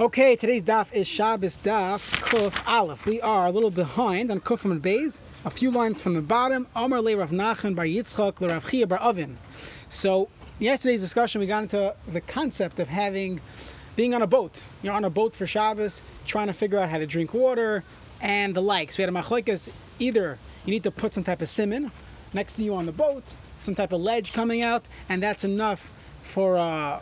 Okay, 0.00 0.36
today's 0.36 0.62
daf 0.62 0.92
is 0.92 1.08
Shabbos 1.08 1.56
daf 1.56 2.14
Kuf 2.20 2.62
Aleph. 2.68 3.04
We 3.04 3.20
are 3.20 3.48
a 3.48 3.50
little 3.50 3.72
behind 3.72 4.30
on 4.30 4.38
Kuf 4.38 4.64
and 4.64 4.80
Beis, 4.80 5.18
a 5.44 5.50
few 5.50 5.72
lines 5.72 6.00
from 6.00 6.14
the 6.14 6.22
bottom. 6.22 6.68
Amar 6.76 7.02
le 7.02 7.16
Rav 7.16 7.30
Nachman 7.30 7.74
bar 7.74 7.84
Yitzchak 7.84 8.40
le 8.40 8.46
Rav 8.46 8.70
Chia 8.70 8.86
bar 8.86 9.00
Avin. 9.00 9.36
So 9.88 10.28
yesterday's 10.60 11.00
discussion, 11.00 11.40
we 11.40 11.48
got 11.48 11.64
into 11.64 11.96
the 12.06 12.20
concept 12.20 12.78
of 12.78 12.86
having, 12.86 13.40
being 13.96 14.14
on 14.14 14.22
a 14.22 14.26
boat. 14.28 14.62
You're 14.82 14.92
on 14.92 15.04
a 15.04 15.10
boat 15.10 15.34
for 15.34 15.48
Shabbos, 15.48 16.00
trying 16.26 16.46
to 16.46 16.52
figure 16.52 16.78
out 16.78 16.88
how 16.90 16.98
to 16.98 17.06
drink 17.06 17.34
water 17.34 17.82
and 18.20 18.54
the 18.54 18.62
likes. 18.62 18.98
We 18.98 19.02
had 19.02 19.12
a 19.12 19.16
machlekes. 19.20 19.68
Either 19.98 20.38
you 20.64 20.70
need 20.70 20.84
to 20.84 20.92
put 20.92 21.12
some 21.12 21.24
type 21.24 21.42
of 21.42 21.48
simon 21.48 21.90
next 22.32 22.52
to 22.52 22.62
you 22.62 22.76
on 22.76 22.86
the 22.86 22.92
boat, 22.92 23.24
some 23.58 23.74
type 23.74 23.90
of 23.90 24.00
ledge 24.00 24.32
coming 24.32 24.62
out, 24.62 24.84
and 25.08 25.20
that's 25.20 25.42
enough 25.42 25.90
for 26.22 26.56
uh, 26.56 27.00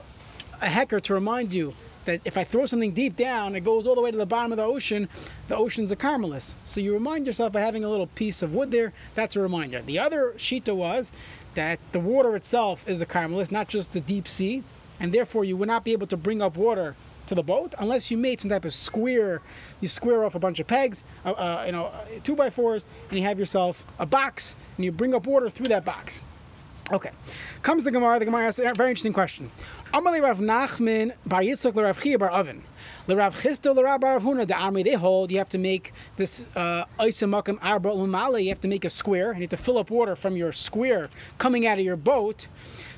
a 0.62 0.70
hacker 0.70 0.98
to 1.00 1.12
remind 1.12 1.52
you 1.52 1.74
that 2.06 2.20
if 2.24 2.36
I 2.38 2.44
throw 2.44 2.66
something 2.66 2.92
deep 2.92 3.16
down, 3.16 3.54
it 3.54 3.60
goes 3.60 3.86
all 3.86 3.94
the 3.94 4.00
way 4.00 4.10
to 4.10 4.16
the 4.16 4.26
bottom 4.26 4.52
of 4.52 4.56
the 4.56 4.64
ocean. 4.64 5.08
The 5.48 5.56
ocean's 5.56 5.92
a 5.92 5.96
carmelist. 5.96 6.54
So 6.64 6.80
you 6.80 6.92
remind 6.94 7.26
yourself 7.26 7.52
by 7.52 7.60
having 7.60 7.84
a 7.84 7.90
little 7.90 8.06
piece 8.08 8.42
of 8.42 8.54
wood 8.54 8.70
there. 8.70 8.92
That's 9.14 9.36
a 9.36 9.40
reminder. 9.40 9.82
The 9.82 9.98
other 9.98 10.34
shita 10.36 10.74
was 10.74 11.12
that 11.54 11.78
the 11.92 12.00
water 12.00 12.34
itself 12.36 12.88
is 12.88 13.00
a 13.00 13.06
carmelist, 13.06 13.52
not 13.52 13.68
just 13.68 13.92
the 13.92 14.00
deep 14.00 14.26
sea, 14.26 14.62
and 14.98 15.12
therefore 15.12 15.44
you 15.44 15.56
would 15.56 15.68
not 15.68 15.84
be 15.84 15.92
able 15.92 16.06
to 16.06 16.16
bring 16.16 16.40
up 16.40 16.56
water 16.56 16.96
to 17.26 17.34
the 17.34 17.42
boat 17.42 17.74
unless 17.78 18.10
you 18.10 18.16
made 18.16 18.40
some 18.40 18.50
type 18.50 18.64
of 18.64 18.72
square. 18.72 19.42
You 19.80 19.88
square 19.88 20.24
off 20.24 20.34
a 20.34 20.38
bunch 20.38 20.60
of 20.60 20.66
pegs, 20.66 21.02
uh, 21.24 21.32
uh, 21.32 21.64
you 21.66 21.72
know, 21.72 21.92
two 22.24 22.36
by 22.36 22.50
fours, 22.50 22.86
and 23.10 23.18
you 23.18 23.24
have 23.24 23.38
yourself 23.38 23.82
a 23.98 24.06
box, 24.06 24.54
and 24.76 24.84
you 24.84 24.92
bring 24.92 25.14
up 25.14 25.26
water 25.26 25.50
through 25.50 25.66
that 25.66 25.84
box. 25.84 26.20
Okay, 26.92 27.10
comes 27.62 27.82
the 27.82 27.90
Gemara. 27.90 28.20
The 28.20 28.26
Gemara 28.26 28.46
asks 28.46 28.60
a 28.60 28.72
very 28.74 28.90
interesting 28.90 29.12
question. 29.12 29.50
Amalei 29.96 30.20
Rav 30.20 30.40
Nachman 30.40 31.14
bar 31.24 31.40
Yitzchak 31.40 32.02
Chia 32.02 32.18
bar. 32.18 32.28
Rav 33.08 33.34
Chisto 33.34 33.74
Bar 33.74 34.20
Huna. 34.20 34.46
The 34.46 34.54
Army 34.54 34.82
they 34.82 34.92
hold. 34.92 35.30
You 35.30 35.38
have 35.38 35.48
to 35.48 35.56
make 35.56 35.94
this 36.18 36.44
Isamakam 36.54 37.58
Arba 37.62 37.88
Umale. 37.88 38.42
You 38.42 38.50
have 38.50 38.60
to 38.60 38.68
make 38.68 38.84
a 38.84 38.90
square. 38.90 39.30
and 39.30 39.38
You 39.38 39.44
have 39.44 39.50
to 39.52 39.56
fill 39.56 39.78
up 39.78 39.88
water 39.88 40.14
from 40.14 40.36
your 40.36 40.52
square 40.52 41.08
coming 41.38 41.66
out 41.66 41.78
of 41.78 41.84
your 41.86 41.96
boat. 41.96 42.46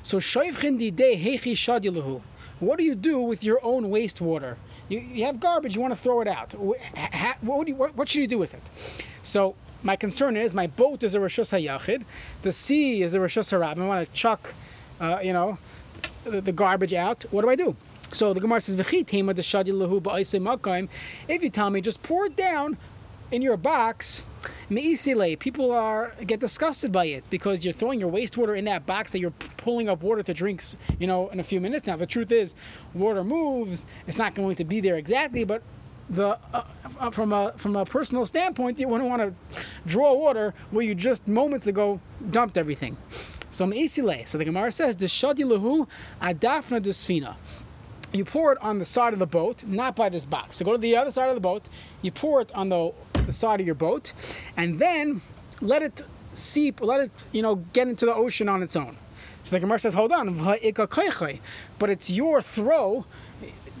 So 0.03 0.17
Shoivchin 0.17 0.77
di 0.77 0.91
de 0.91 1.15
Hechi 1.15 1.53
Shadilahu. 1.53 2.21
What 2.59 2.77
do 2.77 2.83
you 2.83 2.95
do 2.95 3.21
with 3.21 3.45
your 3.45 3.63
own 3.63 3.85
wastewater? 3.85 4.57
You, 4.89 4.99
you 4.99 5.23
have 5.23 5.39
garbage. 5.39 5.75
You 5.75 5.81
want 5.81 5.93
to 5.93 5.99
throw 6.01 6.19
it 6.19 6.27
out. 6.27 6.53
What, 6.53 7.65
you, 7.69 7.75
what, 7.75 7.95
what 7.95 8.09
should 8.09 8.19
you 8.19 8.27
do 8.27 8.39
with 8.39 8.53
it? 8.53 8.63
So 9.23 9.55
my 9.83 9.95
concern 9.95 10.35
is 10.35 10.53
my 10.53 10.67
boat 10.67 11.03
is 11.03 11.15
a 11.15 11.19
Rishus 11.19 11.57
HaYachid, 11.57 12.03
the 12.41 12.51
sea 12.51 13.03
is 13.03 13.15
a 13.15 13.19
Rishus 13.19 13.57
HaRab. 13.57 13.81
I 13.81 13.87
want 13.87 14.05
to 14.05 14.13
chuck, 14.13 14.53
uh, 14.99 15.19
you 15.23 15.31
know, 15.31 15.57
the, 16.23 16.41
the, 16.41 16.51
garbage 16.51 16.93
out. 16.93 17.25
What 17.31 17.41
do 17.41 17.49
I 17.49 17.55
do? 17.55 17.75
So 18.11 18.33
the 18.33 18.39
Gemara 18.39 18.61
says, 18.61 18.75
If 18.79 18.93
you 18.93 19.03
tell 21.49 21.69
me, 21.69 21.81
just 21.81 22.03
pour 22.03 22.25
it 22.25 22.35
down 22.35 22.77
in 23.31 23.41
your 23.41 23.57
box, 23.57 24.23
Meisile, 24.69 25.37
people 25.37 25.71
are 25.71 26.13
get 26.25 26.39
disgusted 26.39 26.91
by 26.91 27.05
it 27.05 27.23
because 27.29 27.63
you're 27.63 27.73
throwing 27.73 27.99
your 27.99 28.11
wastewater 28.11 28.57
in 28.57 28.65
that 28.65 28.85
box 28.85 29.11
that 29.11 29.19
you're 29.19 29.33
pulling 29.57 29.89
up 29.89 30.01
water 30.01 30.23
to 30.23 30.33
drink, 30.33 30.63
you 30.99 31.07
know, 31.07 31.29
in 31.29 31.39
a 31.39 31.43
few 31.43 31.59
minutes. 31.59 31.87
Now 31.87 31.97
the 31.97 32.05
truth 32.05 32.31
is, 32.31 32.55
water 32.93 33.23
moves. 33.23 33.85
It's 34.07 34.17
not 34.17 34.35
going 34.35 34.55
to 34.55 34.63
be 34.63 34.81
there 34.81 34.95
exactly, 34.95 35.43
but 35.43 35.61
the 36.09 36.39
uh, 36.53 36.63
uh, 36.99 37.11
from 37.11 37.33
a 37.33 37.53
from 37.57 37.75
a 37.75 37.85
personal 37.85 38.25
standpoint, 38.25 38.79
you 38.79 38.87
wouldn't 38.87 39.09
want 39.09 39.21
to 39.21 39.33
draw 39.85 40.13
water 40.13 40.53
where 40.71 40.83
you 40.83 40.95
just 40.95 41.27
moments 41.27 41.67
ago 41.67 41.99
dumped 42.31 42.57
everything. 42.57 42.97
So 43.59 43.65
meisile. 43.65 44.25
So 44.25 44.37
the 44.37 44.45
Gemara 44.45 44.71
says 44.71 44.95
the 44.95 45.07
shadi 45.07 45.39
lahu 45.39 45.85
adafna 46.21 46.79
desfina. 46.81 47.35
You 48.13 48.23
pour 48.23 48.53
it 48.53 48.57
on 48.61 48.79
the 48.79 48.85
side 48.85 49.11
of 49.11 49.19
the 49.19 49.25
boat, 49.25 49.63
not 49.65 49.97
by 49.97 50.07
this 50.07 50.23
box. 50.23 50.55
So 50.55 50.63
go 50.63 50.71
to 50.71 50.77
the 50.77 50.95
other 50.95 51.11
side 51.11 51.27
of 51.27 51.35
the 51.35 51.41
boat. 51.41 51.67
You 52.01 52.09
pour 52.09 52.39
it 52.39 52.53
on 52.53 52.69
the 52.69 52.93
the 53.25 53.33
side 53.33 53.59
of 53.59 53.65
your 53.65 53.75
boat, 53.75 54.13
and 54.55 54.79
then 54.79 55.21
let 55.59 55.83
it 55.83 56.03
seep, 56.33 56.79
let 56.79 57.01
it 57.01 57.11
you 57.33 57.41
know 57.41 57.55
get 57.73 57.89
into 57.89 58.05
the 58.05 58.15
ocean 58.15 58.47
on 58.47 58.63
its 58.63 58.77
own. 58.77 58.95
So 59.43 59.57
the 59.57 59.59
Gemara 59.59 59.79
says, 59.79 59.93
hold 59.93 60.13
on, 60.13 60.37
but 60.37 61.89
it's 61.89 62.09
your 62.09 62.41
throw 62.41 63.05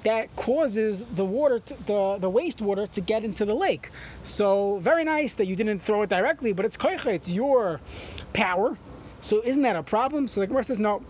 that 0.03 0.35
causes 0.35 1.03
the 1.15 1.23
water, 1.23 1.59
to, 1.59 1.73
the 1.85 2.17
the 2.19 2.29
wastewater, 2.29 2.91
to 2.91 2.99
get 2.99 3.23
into 3.23 3.45
the 3.45 3.53
lake. 3.53 3.91
So 4.25 4.79
very 4.79 5.05
nice 5.05 5.35
that 5.35 5.45
you 5.47 5.55
didn't 5.55 5.79
throw 5.79 6.01
it 6.01 6.09
directly, 6.09 6.51
but 6.51 6.65
it's 6.65 6.75
koicha, 6.75 7.13
it's 7.13 7.29
your 7.29 7.79
power. 8.33 8.77
So 9.21 9.41
isn't 9.43 9.61
that 9.63 9.75
a 9.75 9.83
problem? 9.83 10.27
So 10.27 10.39
the 10.41 10.47
Gemara 10.47 10.63
says 10.63 10.79
no. 10.79 11.03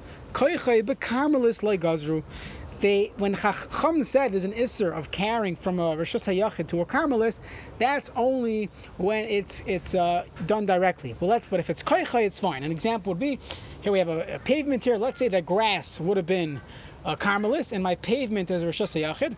They 2.81 3.11
when 3.17 3.35
Chacham 3.35 4.03
said 4.05 4.31
there's 4.31 4.45
an 4.45 4.53
isser 4.53 4.97
of 4.97 5.11
carrying 5.11 5.57
from 5.57 5.79
a 5.79 5.97
Rosh 5.97 6.15
Hayachid 6.15 6.67
to 6.69 6.79
a 6.79 6.85
Carmelist, 6.85 7.39
that's 7.77 8.09
only 8.15 8.69
when 8.97 9.25
it's 9.25 9.61
it's 9.65 9.93
uh, 9.95 10.23
done 10.45 10.65
directly. 10.65 11.15
Well, 11.19 11.29
let's, 11.29 11.45
but 11.49 11.59
if 11.59 11.69
it's 11.69 11.83
koicha, 11.83 12.23
it's 12.25 12.39
fine. 12.39 12.63
An 12.63 12.71
example 12.71 13.11
would 13.11 13.19
be 13.19 13.37
here 13.81 13.91
we 13.91 13.99
have 13.99 14.07
a, 14.07 14.35
a 14.35 14.39
pavement 14.39 14.85
here. 14.85 14.97
Let's 14.97 15.19
say 15.19 15.27
that 15.27 15.45
grass 15.45 15.99
would 15.99 16.15
have 16.15 16.25
been 16.25 16.61
a 17.05 17.17
Carmelist 17.17 17.71
and 17.71 17.83
my 17.83 17.95
pavement 17.95 18.49
is 18.51 18.63
Rosh 18.63 18.81
Hashanah, 18.81 19.35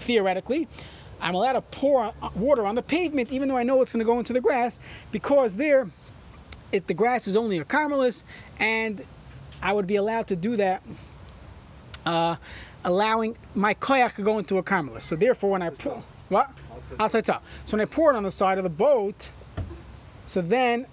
theoretically, 0.00 0.68
I'm 1.20 1.34
allowed 1.34 1.52
to 1.54 1.60
pour 1.62 2.12
water 2.34 2.66
on 2.66 2.74
the 2.74 2.82
pavement 2.82 3.30
even 3.30 3.48
though 3.48 3.56
I 3.56 3.62
know 3.62 3.80
it's 3.82 3.92
going 3.92 4.04
to 4.04 4.04
go 4.04 4.18
into 4.18 4.32
the 4.32 4.40
grass 4.40 4.78
because 5.10 5.54
there, 5.54 5.88
it, 6.72 6.86
the 6.86 6.94
grass 6.94 7.28
is 7.28 7.36
only 7.36 7.58
a 7.58 7.64
Carmelist 7.64 8.24
and 8.58 9.04
I 9.62 9.72
would 9.72 9.86
be 9.86 9.96
allowed 9.96 10.26
to 10.28 10.36
do 10.36 10.56
that, 10.56 10.82
uh, 12.04 12.36
allowing 12.84 13.36
my 13.54 13.74
koyak 13.74 14.16
to 14.16 14.22
go 14.22 14.38
into 14.38 14.58
a 14.58 14.62
Carmelist. 14.62 15.02
So 15.02 15.14
therefore, 15.14 15.50
when 15.50 15.62
I 15.62 15.70
pour, 15.70 16.02
what? 16.28 16.50
Outside 16.98 17.24
top. 17.24 17.44
So 17.64 17.76
when 17.76 17.80
I 17.80 17.84
pour 17.84 18.12
it 18.12 18.16
on 18.16 18.24
the 18.24 18.32
side 18.32 18.58
of 18.58 18.64
the 18.64 18.70
boat, 18.70 19.30
so 20.26 20.42
then 20.42 20.86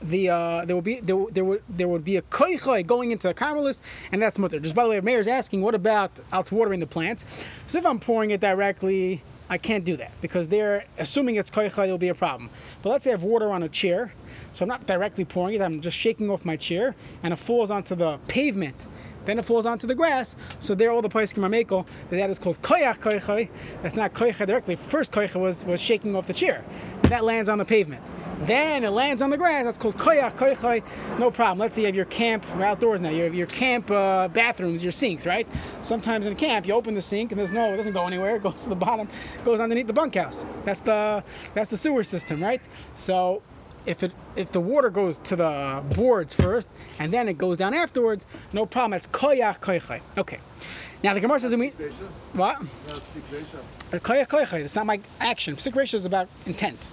the 0.00 0.28
uh, 0.28 0.64
there 0.64 0.76
will 0.76 0.82
be 0.82 1.00
there, 1.00 1.16
there 1.30 1.44
would 1.44 1.62
there 1.68 1.88
would 1.88 2.04
be 2.04 2.16
a 2.16 2.22
koichoy 2.22 2.86
going 2.86 3.10
into 3.10 3.28
the 3.28 3.34
carmelist, 3.34 3.80
and 4.12 4.22
that's 4.22 4.38
mutter. 4.38 4.60
Just 4.60 4.74
by 4.74 4.84
the 4.84 4.90
way, 4.90 4.96
the 4.96 5.02
Mayor's 5.02 5.26
asking, 5.26 5.62
what 5.62 5.74
about 5.74 6.10
out 6.32 6.52
watering 6.52 6.80
the 6.80 6.86
plants? 6.86 7.24
So 7.66 7.78
if 7.78 7.86
I'm 7.86 7.98
pouring 7.98 8.30
it 8.30 8.40
directly, 8.40 9.22
I 9.48 9.58
can't 9.58 9.84
do 9.84 9.96
that 9.98 10.12
because 10.20 10.48
they're 10.48 10.84
assuming 10.98 11.36
it's 11.36 11.50
koichoy, 11.50 11.76
there'll 11.76 11.98
be 11.98 12.08
a 12.08 12.14
problem. 12.14 12.50
But 12.82 12.90
let's 12.90 13.04
say 13.04 13.10
I 13.10 13.12
have 13.12 13.22
water 13.22 13.50
on 13.52 13.62
a 13.62 13.68
chair, 13.68 14.12
so 14.52 14.64
I'm 14.64 14.68
not 14.68 14.86
directly 14.86 15.24
pouring 15.24 15.54
it. 15.54 15.62
I'm 15.62 15.80
just 15.80 15.96
shaking 15.96 16.30
off 16.30 16.44
my 16.44 16.56
chair, 16.56 16.96
and 17.22 17.32
it 17.32 17.36
falls 17.36 17.70
onto 17.70 17.94
the 17.94 18.18
pavement. 18.26 18.86
Then 19.24 19.38
it 19.38 19.44
falls 19.44 19.66
onto 19.66 19.86
the 19.86 19.94
grass. 19.94 20.36
So 20.60 20.74
there, 20.74 20.90
all 20.90 21.02
the 21.02 21.08
places 21.08 21.36
are 21.36 21.48
mako 21.48 21.84
that 22.10 22.30
is 22.30 22.38
called 22.38 22.62
koyach 22.62 22.98
koichoy. 22.98 23.48
That's 23.82 23.96
not 23.96 24.14
koichoy 24.14 24.46
directly. 24.46 24.76
First 24.76 25.12
koichoy 25.12 25.40
was 25.40 25.64
was 25.64 25.80
shaking 25.80 26.16
off 26.16 26.26
the 26.26 26.32
chair. 26.32 26.64
That 27.02 27.24
lands 27.24 27.48
on 27.48 27.58
the 27.58 27.64
pavement. 27.64 28.02
Then 28.40 28.84
it 28.84 28.90
lands 28.90 29.22
on 29.22 29.30
the 29.30 29.38
grass. 29.38 29.64
That's 29.64 29.78
called 29.78 29.96
koyach 29.96 30.36
koychay. 30.36 30.82
No 31.18 31.30
problem. 31.30 31.58
Let's 31.58 31.74
say 31.74 31.82
you 31.82 31.86
have 31.86 31.96
your 31.96 32.04
camp. 32.04 32.44
We're 32.54 32.64
outdoors 32.64 33.00
now. 33.00 33.08
You 33.08 33.24
have 33.24 33.34
your 33.34 33.46
camp 33.46 33.90
uh, 33.90 34.28
bathrooms, 34.28 34.82
your 34.82 34.92
sinks, 34.92 35.24
right? 35.24 35.48
Sometimes 35.82 36.26
in 36.26 36.32
a 36.32 36.36
camp, 36.36 36.66
you 36.66 36.74
open 36.74 36.94
the 36.94 37.02
sink 37.02 37.32
and 37.32 37.38
there's 37.38 37.50
no, 37.50 37.72
it 37.72 37.78
doesn't 37.78 37.94
go 37.94 38.06
anywhere. 38.06 38.36
It 38.36 38.42
goes 38.42 38.62
to 38.64 38.68
the 38.68 38.74
bottom, 38.74 39.08
goes 39.44 39.58
underneath 39.58 39.86
the 39.86 39.94
bunkhouse. 39.94 40.44
That's 40.64 40.80
the 40.80 41.24
that's 41.54 41.70
the 41.70 41.78
sewer 41.78 42.04
system, 42.04 42.42
right? 42.42 42.60
So 42.94 43.42
if 43.86 44.02
it 44.02 44.12
if 44.34 44.52
the 44.52 44.60
water 44.60 44.90
goes 44.90 45.16
to 45.18 45.36
the 45.36 45.82
boards 45.94 46.34
first 46.34 46.68
and 46.98 47.12
then 47.12 47.28
it 47.28 47.38
goes 47.38 47.56
down 47.56 47.72
afterwards, 47.72 48.26
no 48.52 48.66
problem. 48.66 48.98
It's 48.98 49.06
koyach 49.06 49.60
koychay. 49.60 50.02
Okay. 50.18 50.40
Now 51.02 51.14
the 51.14 51.20
Gemara 51.20 51.40
says 51.40 51.54
we 51.54 51.68
what? 52.34 52.60
Koyach 53.92 54.28
koychay. 54.28 54.60
It's 54.60 54.74
not 54.74 54.84
my 54.84 55.00
action. 55.20 55.56
Psik 55.56 55.94
is 55.94 56.04
about 56.04 56.28
intent 56.44 56.86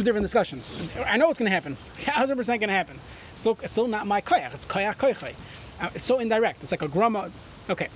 two 0.00 0.04
different 0.04 0.24
discussions. 0.24 0.90
I 1.06 1.18
know 1.18 1.26
what's 1.26 1.38
going 1.38 1.50
to 1.50 1.54
happen. 1.54 1.76
100% 1.98 2.46
going 2.46 2.60
to 2.60 2.68
happen. 2.68 2.98
Still, 3.36 3.58
it's 3.62 3.72
still 3.72 3.86
not 3.86 4.06
my 4.06 4.22
koyach. 4.22 4.54
It's 4.54 4.64
koyach 4.64 4.96
koychay. 4.96 5.34
Uh, 5.78 5.90
it's 5.94 6.06
so 6.06 6.18
indirect. 6.18 6.62
It's 6.62 6.72
like 6.72 6.80
a 6.80 6.88
grama. 6.88 7.30
Okay. 7.68 7.88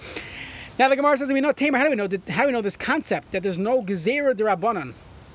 Now 0.79 0.89
the 0.89 0.97
Gemara 0.97 1.17
says 1.17 1.33
we 1.33 1.41
know 1.41 1.53
tamer. 1.53 1.79
How 1.79 1.85
do 1.85 1.91
we 1.91 1.97
know? 1.97 2.09
How 2.29 2.43
do 2.43 2.47
we 2.47 2.53
know 2.53 2.61
this 2.61 2.77
concept 2.77 3.33
that 3.33 3.43
there's 3.43 3.59
no 3.59 3.83
gezerah 3.83 4.35
derabanan 4.35 4.93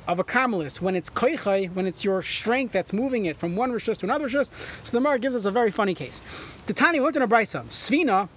of 0.07 0.19
a 0.19 0.23
carmelist 0.23 0.81
when 0.81 0.95
it's 0.95 1.09
koychay, 1.09 1.73
when 1.73 1.87
it's 1.87 2.03
your 2.03 2.21
strength 2.21 2.71
that's 2.71 2.93
moving 2.93 3.25
it 3.25 3.37
from 3.37 3.55
one 3.55 3.71
rishus 3.71 3.97
to 3.97 4.05
another 4.05 4.27
rishus? 4.27 4.51
So 4.83 4.91
the 4.91 4.97
Gemara 4.99 5.17
gives 5.17 5.35
us 5.35 5.45
a 5.45 5.51
very 5.51 5.71
funny 5.71 5.95
case. 5.95 6.21
The 6.67 6.73
Tani 6.73 6.99
went 6.99 7.15
in 7.15 7.21
a 7.21 7.27
brisa. 7.27 7.65
Svina 7.65 8.27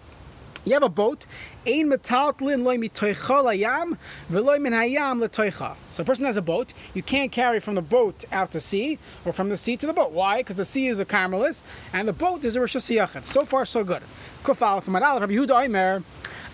you 0.65 0.75
have 0.75 0.83
a 0.83 0.89
boat. 0.89 1.27
Ein 1.67 1.89
metaltlin 1.89 2.63
loy 2.63 2.77
mitoicha 2.77 3.43
layam 3.43 3.97
veloy 4.31 4.61
min 4.61 4.73
hayam 4.73 5.27
letoicha. 5.27 5.75
So 5.91 6.03
a 6.03 6.07
person 6.07 6.25
has 6.25 6.37
a 6.37 6.43
boat. 6.43 6.73
You 6.95 7.03
can't 7.03 7.33
carry 7.33 7.59
from 7.61 7.75
the 7.75 7.83
boat 7.83 8.25
out 8.31 8.53
to 8.53 8.61
sea 8.61 8.99
or 9.25 9.33
from 9.33 9.49
the 9.49 9.57
sea 9.57 9.77
to 9.77 9.87
the 9.87 9.93
boat. 9.93 10.13
Why? 10.13 10.39
Because 10.39 10.57
the 10.57 10.65
sea 10.65 10.87
is 10.87 11.01
a 11.01 11.05
carmelis 11.05 11.63
and 11.93 12.07
the 12.07 12.13
boat 12.13 12.45
is 12.45 12.55
a 12.57 12.61
rosh 12.61 12.77
So 12.77 13.45
far, 13.45 13.67
so 13.67 13.83
good. 13.83 14.03
Kufal 14.45 14.83
from 14.83 14.95
Rabbi 14.95 15.33
Yehuda 15.33 15.65
Omer. 15.65 16.03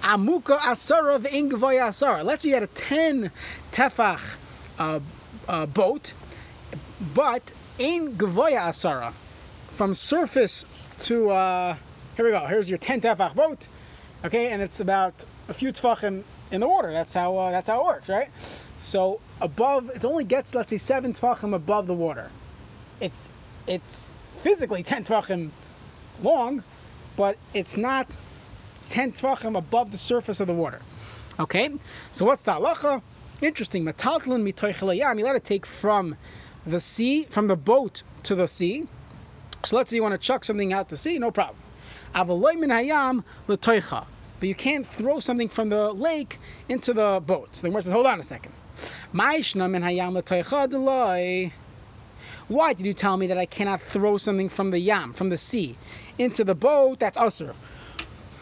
Amuka 0.03 0.59
asara 0.59 1.19
ve'ingvoy 1.21 1.79
asara. 1.81 2.25
Let's 2.25 2.45
say 2.45 2.51
you 2.51 2.55
had 2.55 2.63
a 2.63 2.69
10 2.69 3.31
tefach 3.73 4.21
uh, 4.79 5.01
uh, 5.49 5.67
boat, 5.67 6.13
but 7.15 7.43
in 7.79 8.15
gvoya 8.17 8.69
asara. 8.69 9.13
From 9.75 9.95
surface 9.95 10.65
to, 11.01 11.31
uh, 11.31 11.77
here 12.17 12.25
we 12.25 12.31
go, 12.31 12.47
here's 12.47 12.69
your 12.69 12.79
10 12.79 13.01
tefach 13.01 13.35
boat 13.35 13.67
okay, 14.25 14.49
and 14.49 14.63
it's 14.63 14.81
about 14.81 15.15
a 15.49 15.55
few 15.55 15.73
tefachim 15.73 16.23
in 16.51 16.61
the 16.61 16.69
water. 16.69 16.93
That's 16.93 17.13
how 17.13 17.37
uh, 17.37 17.51
that's 17.51 17.69
how 17.69 17.81
it 17.81 17.87
works, 17.87 18.09
right? 18.09 18.29
So 18.81 19.21
above, 19.41 19.91
it 19.91 20.05
only 20.05 20.25
gets 20.25 20.55
let's 20.55 20.71
say 20.71 20.79
seven 20.79 21.13
tefachim 21.13 21.55
above 21.55 21.87
the 21.87 21.95
water. 21.95 22.31
It's 23.01 23.21
it's 23.67 24.11
physically 24.39 24.83
ten 24.83 25.05
tefachim 25.05 25.51
long, 26.23 26.63
but 27.17 27.37
it's 27.55 27.77
not 27.77 28.17
ten 28.91 29.13
tefachim 29.13 29.57
above 29.57 29.93
the 29.93 29.99
surface 29.99 30.41
of 30.41 30.47
the 30.47 30.55
water. 30.55 30.81
Okay, 31.39 31.71
so 32.13 32.25
what's 32.25 32.43
the 32.43 32.53
halacha? 32.53 33.03
Interesting. 33.41 33.85
Metaltlin 33.85 34.43
mitoichelayam. 34.43 35.19
You 35.19 35.25
let 35.25 35.37
it 35.37 35.45
take 35.45 35.65
from 35.65 36.17
the 36.67 36.81
sea, 36.81 37.25
from 37.31 37.47
the 37.47 37.57
boat 37.57 38.03
to 38.25 38.35
the 38.35 38.49
sea. 38.49 38.89
So 39.65 39.77
let's 39.77 39.91
say 39.91 39.97
you 39.97 40.03
want 40.03 40.13
to 40.13 40.19
chuck 40.19 40.45
something 40.45 40.73
out 40.73 40.89
to 40.89 40.97
sea, 40.97 41.19
no 41.19 41.31
problem. 41.31 41.59
But 44.41 44.49
you 44.49 44.55
can't 44.55 44.87
throw 44.87 45.21
something 45.21 45.49
from 45.49 45.69
the 45.69 45.93
lake 45.93 46.39
into 46.69 46.93
the 46.93 47.23
boat. 47.25 47.49
So 47.53 47.63
the 47.63 47.69
Gemara 47.69 47.83
says, 47.83 47.93
hold 47.93 48.07
on 48.07 48.21
a 48.21 48.23
second. 48.23 48.53
Why 52.49 52.73
did 52.73 52.87
you 52.87 52.95
tell 52.95 53.17
me 53.17 53.27
that 53.27 53.39
I 53.39 53.47
cannot 53.47 53.83
throw 53.83 54.17
something 54.17 54.49
from 54.49 54.71
the 54.71 54.79
yam, 54.79 55.13
from 55.13 55.29
the 55.31 55.37
sea, 55.37 55.77
into 56.19 56.45
the 56.45 56.55
boat? 56.55 57.01
That's 57.01 57.19
usher. 57.19 57.55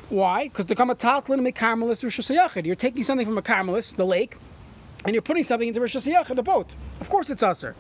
Why? 0.09 0.45
Because 0.45 0.67
to 0.67 0.75
come 0.75 0.89
the 0.89 0.95
kamatatlin 0.95 1.41
mekarmelis 1.41 2.03
rishus 2.03 2.65
You're 2.67 2.77
taking 2.77 3.03
something 3.03 3.27
from 3.27 3.39
a 3.39 3.43
karmelis, 3.43 3.97
the 3.97 4.07
lake, 4.07 4.37
and 5.05 5.15
you're 5.15 5.23
putting 5.23 5.43
something 5.45 5.69
into 5.69 5.81
rishus 5.81 6.35
the 6.35 6.43
boat. 6.43 6.75
Of 7.01 7.09
course, 7.11 7.31
it's 7.31 7.43
usher. 7.43 7.75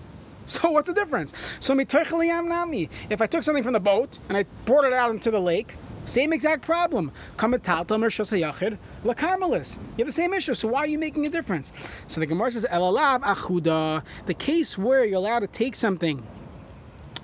So 0.46 0.70
what's 0.70 0.86
the 0.86 0.94
difference? 0.94 1.32
So 1.60 1.74
nami. 1.74 2.88
If 3.10 3.20
I 3.20 3.26
took 3.26 3.42
something 3.42 3.64
from 3.64 3.72
the 3.74 3.80
boat 3.80 4.18
and 4.28 4.38
I 4.38 4.44
brought 4.64 4.84
it 4.84 4.92
out 4.92 5.10
into 5.10 5.30
the 5.30 5.40
lake, 5.40 5.74
same 6.06 6.32
exact 6.32 6.62
problem. 6.62 7.10
Kamataltam 7.36 8.02
or 8.04 8.10
shosayachid 8.10 8.78
la 9.04 9.14
karmelis. 9.14 9.74
You 9.74 10.04
have 10.04 10.06
the 10.06 10.12
same 10.12 10.32
issue. 10.32 10.54
So 10.54 10.68
why 10.68 10.80
are 10.80 10.86
you 10.86 10.98
making 10.98 11.26
a 11.26 11.30
difference? 11.30 11.72
So 12.06 12.20
the 12.20 12.26
Gemara 12.26 12.52
says 12.52 12.66
elalab 12.70 13.22
achuda. 13.22 14.02
The 14.26 14.34
case 14.34 14.78
where 14.78 15.04
you're 15.04 15.18
allowed 15.18 15.40
to 15.40 15.48
take 15.48 15.74
something 15.74 16.24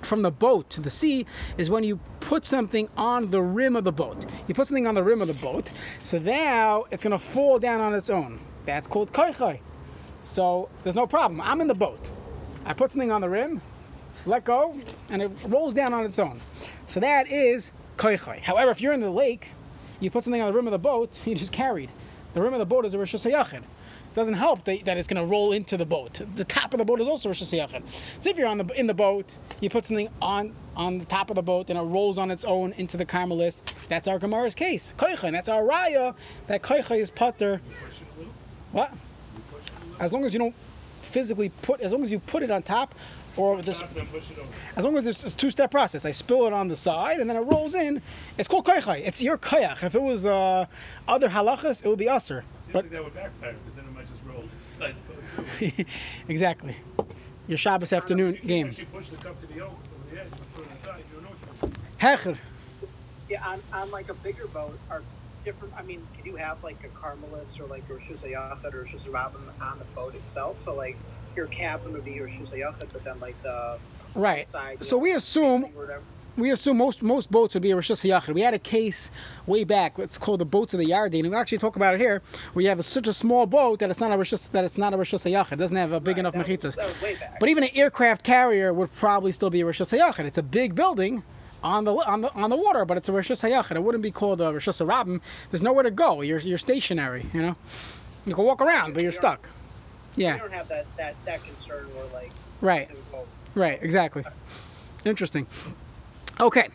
from 0.01 0.21
the 0.21 0.31
boat 0.31 0.69
to 0.71 0.81
the 0.81 0.89
sea 0.89 1.25
is 1.57 1.69
when 1.69 1.85
you 1.85 1.97
put 2.19 2.45
something 2.45 2.89
on 2.97 3.31
the 3.31 3.41
rim 3.41 3.77
of 3.77 3.85
the 3.85 3.91
boat. 3.91 4.25
You 4.47 4.53
put 4.53 4.67
something 4.67 4.85
on 4.85 4.95
the 4.95 5.03
rim 5.03 5.21
of 5.21 5.29
the 5.29 5.33
boat, 5.35 5.71
so 6.03 6.19
now 6.19 6.83
it's 6.91 7.03
going 7.03 7.17
to 7.17 7.25
fall 7.25 7.59
down 7.59 7.79
on 7.79 7.95
its 7.95 8.09
own. 8.09 8.39
That's 8.65 8.85
called 8.85 9.13
koichai. 9.13 9.59
So 10.23 10.69
there's 10.83 10.95
no 10.95 11.07
problem. 11.07 11.39
I'm 11.39 11.61
in 11.61 11.67
the 11.67 11.73
boat. 11.73 12.09
I 12.65 12.73
put 12.73 12.91
something 12.91 13.11
on 13.11 13.21
the 13.21 13.29
rim, 13.29 13.61
let 14.25 14.45
go, 14.45 14.75
and 15.09 15.21
it 15.21 15.31
rolls 15.47 15.73
down 15.73 15.93
on 15.93 16.05
its 16.05 16.19
own. 16.19 16.39
So 16.87 16.99
that 16.99 17.31
is 17.31 17.71
koichai. 17.97 18.39
However, 18.39 18.71
if 18.71 18.81
you're 18.81 18.93
in 18.93 19.01
the 19.01 19.09
lake, 19.09 19.49
you 19.99 20.09
put 20.09 20.23
something 20.23 20.41
on 20.41 20.47
the 20.47 20.53
rim 20.53 20.67
of 20.67 20.71
the 20.71 20.77
boat, 20.79 21.17
you 21.25 21.35
just 21.35 21.51
carried. 21.51 21.89
The 22.33 22.41
rim 22.41 22.53
of 22.53 22.59
the 22.59 22.65
boat 22.65 22.85
is 22.85 22.93
a 22.93 22.97
Rosh 22.97 23.13
Hashanah. 23.13 23.53
It 23.53 24.15
doesn't 24.15 24.35
help 24.35 24.63
that, 24.65 24.87
it's 24.87 25.07
going 25.07 25.21
to 25.21 25.25
roll 25.25 25.53
into 25.53 25.75
the 25.75 25.85
boat. 25.85 26.21
The 26.35 26.43
top 26.43 26.73
of 26.73 26.77
the 26.77 26.85
boat 26.85 27.01
is 27.01 27.07
also 27.07 27.29
Rosh 27.29 27.41
Hashanah. 27.41 27.83
So 28.21 28.29
if 28.29 28.37
you're 28.37 28.47
on 28.47 28.59
the 28.59 28.65
in 28.79 28.87
the 28.87 28.93
boat, 28.93 29.37
you 29.59 29.69
put 29.69 29.85
something 29.85 30.07
on 30.21 30.53
on 30.75 30.99
the 30.99 31.05
top 31.05 31.29
of 31.29 31.35
the 31.35 31.41
boat 31.41 31.69
and 31.69 31.77
it 31.77 31.81
rolls 31.81 32.17
on 32.17 32.31
its 32.31 32.45
own 32.45 32.73
into 32.73 32.97
the 32.97 33.05
Carmelis. 33.05 33.61
That's 33.89 34.07
our 34.07 34.19
Gemara's 34.19 34.55
case. 34.55 34.93
Koicha, 34.97 35.23
and 35.23 35.35
that's 35.35 35.49
our 35.49 35.63
raya 35.63 36.15
that 36.47 36.61
Koicha 36.61 36.99
is 36.99 37.11
putter. 37.11 37.61
What? 38.71 38.91
As 39.99 40.11
long 40.11 40.25
as 40.25 40.33
you 40.33 40.39
don't 40.39 40.55
physically 41.13 41.49
put, 41.61 41.79
as 41.79 41.91
long 41.91 42.03
as 42.03 42.11
you 42.11 42.19
put 42.19 42.41
it 42.43 42.49
on 42.51 42.63
top, 42.63 42.95
or 43.37 43.61
this, 43.61 43.81
as 44.75 44.83
long 44.83 44.97
as 44.97 45.05
it's 45.05 45.23
a 45.23 45.31
two-step 45.31 45.71
process. 45.71 46.05
I 46.05 46.11
spill 46.11 46.45
it 46.45 46.53
on 46.53 46.67
the 46.67 46.75
side 46.75 47.19
and 47.19 47.29
then 47.29 47.37
it 47.37 47.41
rolls 47.41 47.73
in. 47.73 48.01
It's 48.37 48.47
called 48.47 48.65
koichai. 48.65 49.01
It's 49.05 49.21
your 49.21 49.37
koyach. 49.37 49.83
If 49.83 49.95
it 49.95 50.01
was 50.01 50.25
uh, 50.25 50.65
other 51.07 51.29
halachas, 51.29 51.83
it 51.83 51.87
would 51.87 51.97
be 51.97 52.09
usher. 52.09 52.43
But 52.71 52.89
that 52.91 53.03
would 53.03 53.13
backfire 53.13 53.53
because 53.53 53.75
then 53.75 53.85
it 53.85 53.93
might 53.93 54.07
just 54.11 54.23
roll 54.25 54.43
inside 54.65 54.95
the 55.07 55.75
boat 55.77 55.87
exactly. 56.27 56.75
Your 57.47 57.57
Shabbos 57.57 57.93
afternoon 57.93 58.35
you 58.41 58.47
game. 58.47 58.71
Push 58.91 59.09
the 59.09 59.17
cup 59.17 59.39
to 59.41 59.47
the 59.47 59.61
over 59.61 59.75
the 60.11 60.21
edge, 60.21 60.27
put 60.55 60.65
it 60.65 60.71
inside. 60.71 61.03
You 61.15 61.21
know 61.21 61.73
Hecher. 61.99 62.25
you're 62.25 62.37
Yeah, 63.29 63.47
on, 63.47 63.61
on 63.71 63.91
like 63.91 64.09
a 64.09 64.13
bigger 64.15 64.47
boat, 64.47 64.77
are 64.89 65.01
different. 65.43 65.73
I 65.77 65.81
mean, 65.83 66.05
could 66.15 66.25
you 66.25 66.35
have 66.35 66.63
like 66.63 66.77
a 66.83 66.87
Carmelis 66.89 67.59
or 67.59 67.65
like 67.65 67.83
Rosh 67.89 68.09
Hashanah 68.09 68.63
or 68.73 68.79
Rosh 68.79 68.93
Hashanah 68.93 69.61
on 69.61 69.79
the 69.79 69.85
boat 69.95 70.15
itself? 70.15 70.59
So 70.59 70.73
like 70.75 70.97
your 71.35 71.47
cabin 71.47 71.93
would 71.93 72.05
be 72.05 72.11
your 72.13 72.25
Rosh 72.27 72.39
Hashanah, 72.39 72.87
but 72.91 73.03
then 73.03 73.19
like 73.19 73.41
the 73.43 73.77
Right. 74.15 74.45
side. 74.47 74.83
So 74.83 74.95
know, 74.97 75.01
we 75.03 75.13
assume 75.13 75.67
we 76.35 76.51
assume 76.51 76.77
most 76.77 77.01
most 77.03 77.29
boats 77.31 77.53
would 77.53 77.61
be 77.63 77.71
a 77.71 77.75
Rosh 77.75 77.91
Hashanah. 77.91 78.33
We 78.33 78.41
had 78.41 78.53
a 78.53 78.59
case 78.59 79.11
way 79.45 79.63
back. 79.63 79.99
It's 79.99 80.17
called 80.17 80.39
the 80.39 80.45
boats 80.45 80.73
of 80.73 80.79
the 80.79 80.87
Yarden, 80.87 81.19
and 81.19 81.29
we 81.29 81.35
actually 81.35 81.59
talk 81.59 81.75
about 81.75 81.93
it 81.95 81.99
here. 81.99 82.21
We 82.55 82.65
have 82.65 82.79
a, 82.79 82.83
such 82.83 83.07
a 83.07 83.13
small 83.13 83.45
boat 83.45 83.79
that 83.79 83.89
it's 83.91 83.99
not 83.99 84.11
a 84.11 84.17
Rosh 84.17 84.31
that 84.31 84.63
it's 84.63 84.77
not 84.77 84.93
a 84.93 84.97
Rosh 84.97 85.13
Hashanah. 85.13 85.51
It 85.51 85.55
doesn't 85.57 85.77
have 85.77 85.91
a 85.91 85.99
big 85.99 86.17
Right, 86.17 86.19
enough 86.19 86.33
mechitzas. 86.33 86.75
That 86.75 86.85
was 86.87 87.01
way 87.01 87.15
back. 87.15 87.39
But 87.39 87.49
even 87.49 87.63
an 87.63 87.69
aircraft 87.75 88.23
carrier 88.23 88.73
would 88.73 88.93
probably 88.93 89.31
still 89.31 89.49
be 89.49 89.61
a 89.61 89.65
Rosh 89.65 89.81
Hashanah. 89.81 90.19
It's 90.25 90.37
a 90.39 90.43
big 90.43 90.75
building 90.75 91.23
on 91.63 91.85
the 91.85 91.93
on 91.93 92.21
the 92.21 92.31
on 92.33 92.49
the 92.49 92.55
water, 92.55 92.85
but 92.85 92.97
it's 92.97 93.09
a 93.09 93.11
Rosh 93.13 93.31
Hashanah. 93.31 93.75
It 93.75 93.83
wouldn't 93.83 94.03
be 94.03 94.11
called 94.11 94.41
a 94.41 94.51
Rosh 94.53 94.67
Hashanah. 94.67 95.21
There's 95.51 95.61
nowhere 95.61 95.83
to 95.83 95.91
go. 95.91 96.21
You're 96.21 96.39
you're 96.39 96.57
stationary. 96.57 97.25
You 97.33 97.41
know, 97.41 97.55
you 98.25 98.35
can 98.35 98.43
walk 98.43 98.61
around, 98.61 98.93
but 98.93 99.03
you're 99.03 99.11
stuck. 99.11 99.45
So 99.47 100.21
Yeah. 100.21 100.35
you 100.35 100.39
don't 100.41 100.53
have 100.53 100.67
that 100.67 100.85
that 100.97 101.15
that 101.25 101.43
concern 101.43 101.85
where 101.95 102.05
like 102.13 102.31
Right. 102.61 102.89
it 102.89 102.95
would 102.95 103.11
go- 103.11 103.27
Right, 103.55 103.79
exactly. 103.81 104.23
Interesting. 105.05 105.47
Okay. 106.39 106.69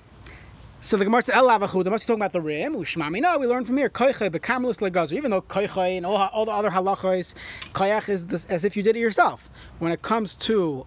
So 0.81 0.97
the 0.97 1.05
Gemara 1.05 1.23
said, 1.23 1.35
"El 1.35 1.49
lavachu." 1.49 1.83
The 1.83 1.91
must 1.91 2.07
talking 2.07 2.21
about 2.21 2.33
the 2.33 2.41
rim. 2.41 2.75
Ushmami. 2.75 3.21
No, 3.21 3.37
we 3.39 3.47
learn 3.49 3.65
from 3.65 3.77
here. 3.77 3.89
Koiche 3.91 4.31
bekarmelis 4.31 4.79
legazer. 4.79 5.13
Even 5.15 5.33
though 5.33 5.43
koiche 5.43 5.97
and 5.97 6.07
all, 6.07 6.17
all 6.33 6.45
the 6.45 6.53
other 6.53 6.71
halachos, 6.71 7.35
koyach 7.75 8.09
is 8.09 8.27
this, 8.27 8.45
as 8.47 8.65
if 8.65 8.77
you 8.77 8.83
did 8.85 8.95
it 8.97 9.01
yourself. 9.01 9.51
When 9.81 9.91
it 9.91 10.03
comes 10.03 10.35
to 10.37 10.87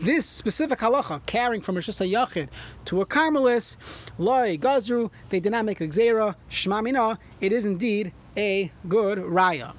this 0.00 0.26
specific 0.26 0.78
halacha, 0.78 1.24
carrying 1.26 1.60
from 1.60 1.76
a 1.76 1.80
shisa 1.80 2.10
yachid 2.10 2.48
to 2.86 3.00
a 3.00 3.06
karmelis, 3.06 3.76
loy 4.18 4.56
gazru, 4.56 5.10
they 5.30 5.40
did 5.40 5.52
not 5.52 5.64
make 5.64 5.80
a 5.80 5.86
gzera. 5.86 6.34
Shmamina. 6.50 7.18
It 7.40 7.52
is 7.52 7.64
indeed 7.64 8.12
a 8.36 8.72
good 8.88 9.18
raya. 9.18 9.74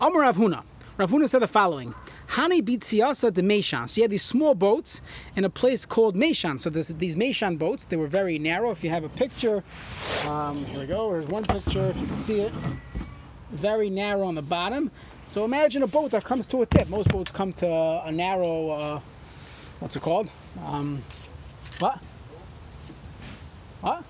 Amar 0.00 0.22
Rav 0.22 0.36
Huna. 0.36 0.62
Rav 0.96 1.10
Huna 1.10 1.28
said 1.28 1.40
the 1.40 1.48
following. 1.48 1.94
Hani 2.28 2.62
bitziasa 2.62 3.32
de 3.32 3.42
Meshan. 3.42 3.88
So 3.88 3.98
you 3.98 4.02
had 4.04 4.10
these 4.10 4.22
small 4.22 4.54
boats 4.54 5.00
in 5.34 5.44
a 5.44 5.50
place 5.50 5.84
called 5.84 6.14
Meshan. 6.14 6.60
So 6.60 6.70
these 6.70 7.16
Meshan 7.16 7.58
boats. 7.58 7.84
They 7.84 7.96
were 7.96 8.06
very 8.06 8.38
narrow. 8.38 8.70
If 8.70 8.84
you 8.84 8.90
have 8.90 9.04
a 9.04 9.08
picture, 9.08 9.64
um, 10.24 10.64
here 10.66 10.80
we 10.80 10.86
go. 10.86 11.12
Here's 11.12 11.26
one 11.26 11.44
picture. 11.44 11.86
If 11.88 12.00
you 12.00 12.06
can 12.06 12.18
see 12.18 12.40
it, 12.40 12.52
very 13.50 13.90
narrow 13.90 14.22
on 14.22 14.34
the 14.36 14.42
bottom. 14.42 14.90
So 15.26 15.44
imagine 15.44 15.82
a 15.82 15.86
boat 15.86 16.10
that 16.12 16.24
comes 16.24 16.46
to 16.48 16.62
a 16.62 16.66
tip. 16.66 16.88
Most 16.88 17.08
boats 17.08 17.32
come 17.32 17.52
to 17.54 17.66
a 18.04 18.12
narrow. 18.12 18.70
Uh, 18.70 19.00
what's 19.80 19.96
it 19.96 20.02
called? 20.02 20.28
Um, 20.64 21.02
what? 21.78 21.98
What? 23.80 24.04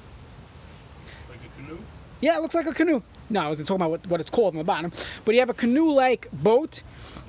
Like 1.29 1.39
a 1.45 1.63
canoe. 1.63 1.79
Yeah, 2.21 2.37
it 2.37 2.43
looks 2.43 2.55
like 2.55 2.67
a 2.67 2.75
canoe. 2.75 3.03
No, 3.31 3.41
I 3.41 3.49
wasn't 3.49 3.69
talking 3.69 3.81
about 3.81 3.91
what, 3.91 4.07
what 4.07 4.21
it's 4.21 4.31
called 4.31 4.55
on 4.55 4.59
the 4.59 4.65
bottom. 4.65 4.93
But 5.25 5.35
you 5.35 5.41
have 5.41 5.51
a 5.51 5.55
canoe-like 5.55 6.29
boat, 6.33 6.83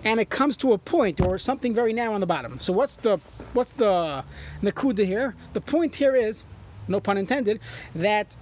and 0.04 0.20
it 0.20 0.30
comes 0.30 0.58
to 0.58 0.74
a 0.74 0.78
point 0.78 1.22
or 1.22 1.38
something 1.38 1.74
very 1.74 1.94
narrow 1.94 2.14
on 2.14 2.20
the 2.20 2.26
bottom. 2.26 2.60
So 2.60 2.74
what's 2.74 2.98
the 2.98 3.20
what's 3.54 3.72
the 3.72 4.24
nakuda 4.62 5.06
here? 5.06 5.36
The 5.54 5.62
point 5.62 5.96
here 5.96 6.16
is, 6.16 6.44
no 6.88 7.00
pun 7.00 7.18
intended, 7.18 7.62
that 7.96 8.36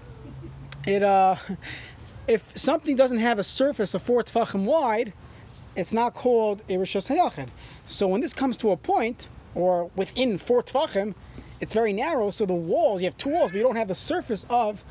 it 0.86 1.04
uh, 1.04 1.36
if 2.28 2.52
something 2.58 2.96
doesn't 2.96 3.20
have 3.20 3.38
a 3.38 3.44
surface 3.44 3.94
of 3.94 4.02
four 4.02 4.24
tefachim 4.24 4.66
wide, 4.66 5.14
it's 5.76 5.94
not 5.94 6.16
called 6.16 6.62
a 6.70 6.74
rishos 6.74 7.08
hayachid. 7.08 7.50
So 7.86 8.08
when 8.08 8.22
this 8.22 8.34
comes 8.34 8.58
to 8.58 8.72
a 8.72 8.78
point 8.78 9.28
or 9.56 9.90
within 9.96 10.38
four 10.38 10.64
tefachim, 10.64 11.14
it's 11.60 11.74
very 11.74 11.94
narrow. 11.94 12.30
So 12.30 12.46
the 12.46 12.54
walls, 12.54 13.02
you 13.02 13.06
have 13.06 13.18
two 13.18 13.30
walls, 13.30 13.52
but 13.52 13.58
you 13.58 13.64
don't 13.64 13.76
have 13.76 13.88
the 13.88 13.96
surface 13.96 14.46
of 14.50 14.84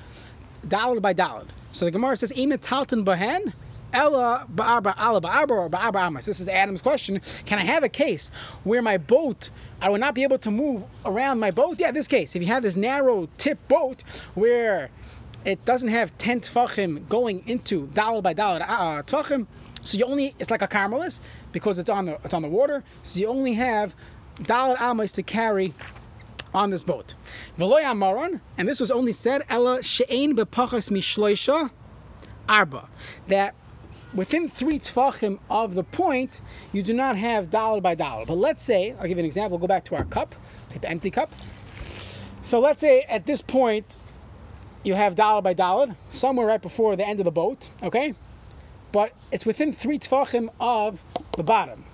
dalad 0.67 1.03
by 1.03 1.15
dalad. 1.15 1.49
So 1.73 1.85
the 1.85 1.91
Gemara 1.91 2.17
says, 2.17 2.33
"Emet 2.33 2.61
talton 2.61 3.05
bahen." 3.05 3.53
Ella 3.93 4.47
ba'arba 4.51 4.95
ala 4.99 5.21
ba'arba 5.21 5.51
or 5.51 5.69
ba'arba 5.69 5.97
amas. 5.97 6.25
This 6.25 6.41
is 6.41 6.49
Adam's 6.49 6.81
question. 6.81 7.21
Can 7.45 7.59
I 7.59 7.65
have 7.65 7.83
a 7.83 7.91
case 7.91 8.31
where 8.65 8.81
my 8.81 8.97
boat, 8.97 9.51
I 9.83 9.91
would 9.91 10.01
not 10.01 10.15
be 10.15 10.23
able 10.23 10.39
to 10.39 10.51
move 10.51 10.85
around 11.05 11.41
my 11.41 11.51
boat? 11.51 11.79
Yeah, 11.79 11.91
this 11.91 12.09
case. 12.09 12.35
If 12.35 12.41
you 12.41 12.49
have 12.49 12.63
this 12.63 12.77
narrow 12.77 13.29
tip 13.37 13.59
boat 13.69 14.03
where 14.35 14.89
it 15.45 15.63
doesn't 15.67 15.91
have 15.91 16.17
10 16.17 16.41
tfachim 16.41 17.07
going 17.09 17.47
into 17.47 17.87
dollar 17.89 18.23
by 18.23 18.33
dollar 18.33 18.63
uh, 18.63 19.03
tfachim, 19.03 19.47
so 19.83 19.99
you 19.99 20.05
only, 20.05 20.35
it's 20.39 20.51
like 20.51 20.63
a 20.63 20.69
carmelis 20.69 21.21
because 21.51 21.79
it's 21.79 21.91
on 21.91 22.07
the, 22.07 22.19
it's 22.25 22.33
on 22.33 22.43
the 22.43 22.49
water. 22.49 22.83
So 23.03 23.21
you 23.21 23.27
only 23.27 23.53
have 23.55 23.95
dollar 24.43 24.77
amas 24.81 25.13
to 25.13 25.23
carry 25.23 25.75
on 26.55 26.71
this 26.71 26.83
boat. 26.83 27.15
Amaron, 27.59 28.41
and 28.59 28.69
this 28.69 28.81
was 28.81 28.91
only 28.91 29.13
said, 29.13 29.45
ella 29.49 29.83
she'ein 29.83 30.37
bepachas 30.37 30.91
mishloisha 30.91 31.71
arba, 32.49 32.89
that 33.29 33.55
within 34.15 34.49
three 34.49 34.79
tfachim 34.79 35.39
of 35.49 35.75
the 35.75 35.85
point, 35.85 36.41
you 36.73 36.83
do 36.83 36.93
not 36.93 37.17
have 37.17 37.51
dollar 37.51 37.81
by 37.81 37.95
dollar. 37.95 38.27
But 38.27 38.37
let's 38.37 38.63
say, 38.63 38.95
I'll 38.99 39.09
give 39.09 39.17
you 39.17 39.23
an 39.23 39.27
example, 39.27 39.59
go 39.59 39.67
back 39.67 39.85
to 39.87 39.97
our 39.97 40.05
cup, 40.05 40.35
take 40.69 40.83
the 40.83 40.91
empty 40.91 41.11
cup. 41.11 41.33
So 42.43 42.61
let's 42.61 42.81
say 42.81 43.03
at 43.03 43.27
this 43.27 43.41
point, 43.41 43.97
you 44.85 44.95
have 44.95 45.15
dollar 45.15 45.41
by 45.41 45.55
dollar, 45.55 45.97
somewhere 46.11 46.47
right 46.47 46.61
before 46.61 46.97
the 46.97 47.07
end 47.07 47.21
of 47.21 47.25
the 47.25 47.31
boat, 47.31 47.71
okay? 47.83 48.15
but 48.93 49.13
it's 49.33 49.47
within 49.47 49.73
three 49.73 49.99
tefachim 49.99 50.51
of 50.61 51.03
the 51.37 51.43
bottom. 51.43 51.85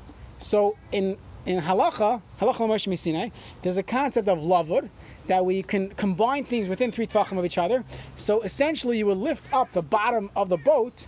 So 0.41 0.77
in 0.93 1.17
in 1.49 1.63
halacha, 1.63 2.21
halacha 2.39 2.69
Moshe 2.69 2.99
Sinai, 2.99 3.31
there's 3.63 3.79
a 3.79 3.83
concept 3.83 4.29
of 4.29 4.39
lavud 4.39 4.91
that 5.29 5.47
we 5.47 5.63
can 5.63 5.89
combine 5.89 6.45
things 6.45 6.69
within 6.69 6.93
three 6.93 7.07
tefachim 7.07 7.39
of 7.39 7.45
each 7.47 7.57
other. 7.57 7.85
So 8.17 8.43
essentially, 8.43 8.99
you 8.99 9.07
would 9.07 9.17
lift 9.17 9.51
up 9.51 9.73
the 9.73 9.81
bottom 9.81 10.31
of 10.37 10.51
the 10.51 10.59
boat. 10.59 11.07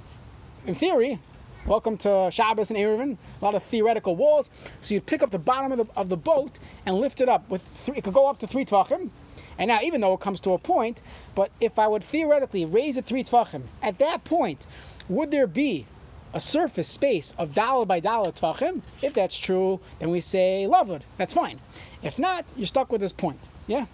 In 0.67 0.75
theory, 0.75 1.19
welcome 1.67 1.99
to 1.99 2.31
Shabbos 2.33 2.71
and 2.71 2.79
Eruvin, 2.79 3.19
a 3.39 3.45
lot 3.45 3.55
of 3.55 3.63
theoretical 3.65 4.17
walls. 4.17 4.49
So 4.81 4.95
you'd 4.95 5.05
pick 5.05 5.23
up 5.23 5.31
the 5.31 5.39
bottom 5.39 5.73
of 5.73 5.87
the, 5.87 5.95
of 5.95 6.09
the 6.09 6.17
boat 6.17 6.59
and 6.87 6.97
lift 6.97 7.21
it 7.21 7.29
up 7.29 7.47
with 7.51 7.63
three. 7.85 7.99
It 7.99 8.05
could 8.05 8.15
go 8.15 8.27
up 8.27 8.39
to 8.39 8.47
three 8.47 8.65
tefachim. 8.65 9.11
And 9.59 9.69
now, 9.69 9.81
even 9.83 10.01
though 10.01 10.15
it 10.15 10.21
comes 10.21 10.41
to 10.41 10.53
a 10.53 10.59
point, 10.59 11.03
but 11.35 11.51
if 11.61 11.79
I 11.79 11.87
would 11.87 12.03
theoretically 12.03 12.65
raise 12.65 12.97
it 12.97 13.05
three 13.05 13.25
tefachim, 13.25 13.65
at 13.83 13.99
that 13.99 14.25
point, 14.25 14.67
would 15.07 15.31
there 15.33 15.47
be 15.47 15.85
a 16.33 16.41
surface 16.41 16.89
space 16.89 17.35
of 17.39 17.55
dollar 17.55 17.85
by 17.85 18.01
dollar 18.01 18.31
tvachim, 18.33 18.83
if 19.03 19.15
that's 19.15 19.37
true, 19.37 19.81
then 19.99 20.11
we 20.11 20.21
say 20.21 20.67
lavud. 20.71 21.03
That's 21.17 21.35
fine. 21.35 21.61
If 22.03 22.19
not, 22.19 22.45
you're 22.57 22.67
stuck 22.67 22.93
with 22.93 23.01
this 23.01 23.13
point. 23.13 23.39
Yeah? 23.67 23.87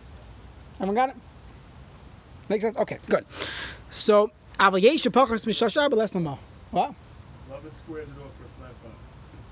Everyone 0.77 0.95
got 0.95 1.09
it? 1.11 1.17
Makes 2.49 2.63
sense? 2.65 2.77
Okay, 2.77 2.99
good. 3.09 3.25
So, 3.91 4.31
avayesha 4.61 5.11
pachas 5.11 5.45
mishashar 5.47 5.93
less. 5.93 6.15
Well, 6.15 6.39
Love 7.51 7.65
it 7.65 7.73
squares 7.79 8.09
it 8.09 8.13
off 8.13 8.35
for 8.37 8.45
a 8.45 8.49
flat 8.59 8.83
bottom. 8.83 8.99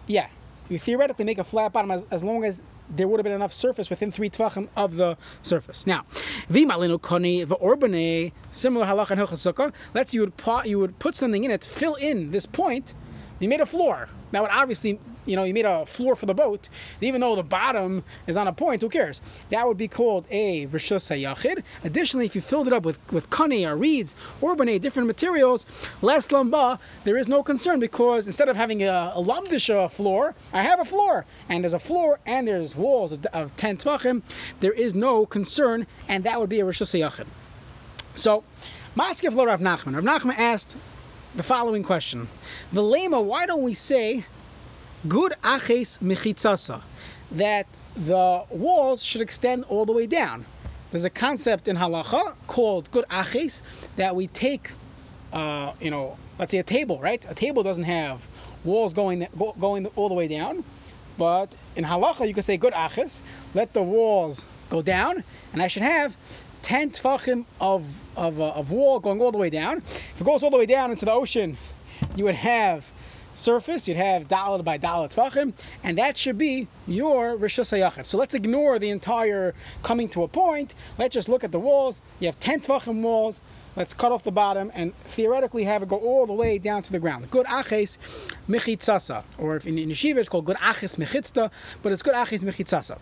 yeah. 0.07 0.27
You 0.69 0.79
theoretically 0.79 1.25
make 1.27 1.39
a 1.39 1.45
flat 1.45 1.73
bottom 1.73 1.91
as, 1.91 2.07
as 2.11 2.25
long 2.25 2.43
as 2.45 2.63
there 2.97 3.09
would 3.09 3.19
have 3.19 3.25
been 3.25 3.33
enough 3.33 3.53
surface 3.53 3.91
within 3.91 4.11
three 4.11 4.31
tvachim 4.31 4.69
of 4.77 4.97
the 4.97 5.17
surface. 5.43 5.87
Now, 5.87 6.05
v'malinu 6.51 7.01
koni 7.01 7.45
v'orbane, 7.45 8.33
similar 8.51 8.87
halacha 8.87 9.13
and 9.13 9.21
hilchas 9.21 9.53
sukkah. 9.53 9.73
Let's 9.95 10.15
you 10.15 10.21
would 10.21 10.37
put, 10.37 10.67
you 10.67 10.79
would 10.79 10.99
put 10.99 11.17
something 11.17 11.45
in 11.45 11.51
it 11.51 11.65
fill 11.65 11.95
in 11.97 12.31
this 12.31 12.47
point. 12.47 12.95
You 13.41 13.49
made 13.49 13.61
a 13.61 13.67
floor. 13.67 14.09
That 14.31 14.43
would 14.43 14.51
obviously, 14.51 14.99
you 15.27 15.37
know, 15.37 15.45
you 15.45 15.55
made 15.55 15.65
a 15.65 15.87
floor 15.87 16.17
for 16.17 16.27
the 16.27 16.35
boat. 16.35 16.69
Even 17.01 17.21
though 17.21 17.37
the 17.37 17.43
bottom 17.43 18.05
is 18.27 18.37
on 18.37 18.49
a 18.49 18.53
point, 18.53 18.81
who 18.81 18.89
cares? 18.89 19.21
That 19.51 19.67
would 19.67 19.77
be 19.77 19.89
called 19.89 20.27
a 20.31 20.67
rishus 20.69 21.09
hayachid. 21.09 21.63
Additionally, 21.85 22.27
if 22.27 22.35
you 22.35 22.41
filled 22.41 22.67
it 22.67 22.73
up 22.73 22.85
with 22.85 22.99
with 23.13 23.31
kani 23.31 23.67
or 23.69 23.77
reeds, 23.77 24.15
orbane, 24.41 24.81
different 24.81 25.07
materials, 25.07 25.67
less 26.03 26.29
lamba, 26.29 26.79
there 27.05 27.17
is 27.17 27.29
no 27.29 27.43
concern 27.43 27.81
because 27.81 28.27
instead 28.27 28.49
of 28.49 28.57
having 28.57 28.83
a, 28.83 29.13
a 29.15 29.89
floor, 29.89 30.35
I 30.53 30.63
have 30.63 30.81
a 30.81 30.85
floor, 30.85 31.27
and 31.49 31.63
there's 31.63 31.75
a 31.75 31.79
floor 31.79 32.19
and 32.27 32.47
there's 32.49 32.75
walls 32.75 33.13
of, 33.13 33.27
of 33.27 33.57
ten 33.57 33.77
tvachim. 33.77 34.23
There 34.61 34.73
is 34.73 34.95
no 34.95 35.27
concern, 35.27 35.87
and 36.09 36.25
that 36.25 36.41
would 36.41 36.51
be 36.51 36.61
a 36.61 36.65
rishus 36.65 36.99
hayachid. 36.99 37.27
So, 38.17 38.45
Maskiv 38.97 39.35
lo 39.35 39.47
Rav 39.47 39.61
Nachman. 39.61 39.95
Rav 39.95 40.05
Nachman 40.05 40.39
asked 40.39 40.77
the 41.35 41.43
following 41.43 41.83
question: 41.83 42.29
Velema, 42.73 43.23
why 43.23 43.47
don't 43.47 43.63
we 43.63 43.75
say 43.75 44.25
good 45.09 45.35
aches 45.45 45.99
mechitzasa? 46.03 46.83
That 47.33 47.67
the 47.97 48.45
walls 48.51 49.03
should 49.03 49.21
extend 49.21 49.65
all 49.65 49.85
the 49.85 49.93
way 49.93 50.07
down. 50.07 50.45
There's 50.91 51.05
a 51.05 51.11
concept 51.11 51.67
in 51.67 51.77
halacha 51.77 52.35
called 52.47 52.91
good 52.93 53.05
aches 53.11 53.63
that 53.97 54.15
we 54.15 54.29
take, 54.29 54.71
uh, 55.33 55.73
you 55.81 55.91
know, 55.91 56.17
let's 56.39 56.53
say 56.53 56.59
a 56.59 56.63
table, 56.63 57.01
right? 57.01 57.25
A 57.29 57.35
table 57.35 57.63
doesn't 57.63 57.85
have 57.85 58.29
walls 58.63 58.95
going 58.95 59.27
go- 59.37 59.55
going 59.61 59.87
all 59.97 60.09
the 60.09 60.15
way 60.15 60.29
down, 60.29 60.63
but 61.19 61.53
in 61.75 61.85
halacha 61.85 62.29
you 62.29 62.35
can 62.35 62.43
say 62.45 62.57
good 62.57 62.75
aches. 62.75 63.23
Let 63.55 63.73
the 63.73 63.83
walls 63.83 64.43
go 64.71 64.83
down, 64.83 65.25
and 65.53 65.61
I 65.61 65.67
should 65.67 65.83
have 65.83 66.17
10 66.65 66.93
tfachim 66.93 67.45
of, 67.61 67.85
of, 68.17 68.41
uh, 68.41 68.49
of 68.53 68.71
wall 68.71 68.99
going 68.99 69.21
all 69.21 69.31
the 69.31 69.37
way 69.37 69.51
down. 69.51 69.83
If 70.15 70.21
it 70.23 70.25
goes 70.25 70.43
all 70.43 70.49
the 70.49 70.57
way 70.57 70.65
down 70.65 70.91
into 70.91 71.05
the 71.05 71.13
ocean, 71.13 71.59
you 72.17 72.25
would 72.25 72.37
have 72.37 72.87
surface, 73.35 73.87
you'd 73.87 73.99
have 73.99 74.29
dollar 74.29 74.63
by 74.63 74.79
dollar 74.79 75.09
tfachim, 75.09 75.53
and 75.83 75.99
that 75.99 76.17
should 76.17 76.39
be 76.39 76.67
your 76.87 77.37
Rishus. 77.37 78.07
So 78.07 78.17
let's 78.17 78.35
ignore 78.35 78.79
the 78.79 78.89
entire 78.89 79.55
coming 79.83 80.09
to 80.11 80.23
a 80.23 80.29
point. 80.29 80.75
Let's 80.97 81.13
just 81.13 81.29
look 81.29 81.45
at 81.45 81.53
the 81.53 81.61
walls. 81.61 82.01
You 82.19 82.29
have 82.29 82.41
10 82.41 82.61
tfachim 82.61 83.03
walls. 83.03 83.43
Let's 83.77 83.93
cut 83.93 84.13
off 84.13 84.23
the 84.23 84.31
bottom 84.31 84.71
and 84.75 84.95
theoretically 85.09 85.65
have 85.65 85.83
it 85.83 85.89
go 85.89 85.97
all 85.97 86.27
the 86.27 86.33
way 86.33 86.59
down 86.59 86.83
to 86.85 86.93
the 86.93 87.01
ground. 87.01 87.31
Good 87.31 87.47
aches 87.47 87.99
mechitzasa, 88.49 89.25
or 89.37 89.57
if 89.57 89.67
in, 89.67 89.79
in 89.79 89.89
yeshiva 89.89 90.19
it's 90.19 90.29
called 90.29 90.45
good 90.45 90.57
aches 90.63 90.97
mechitzta, 90.97 91.51
but 91.83 91.93
it's 91.93 92.03
good 92.03 92.15
aches 92.15 92.43
mechitzasa. 92.43 92.99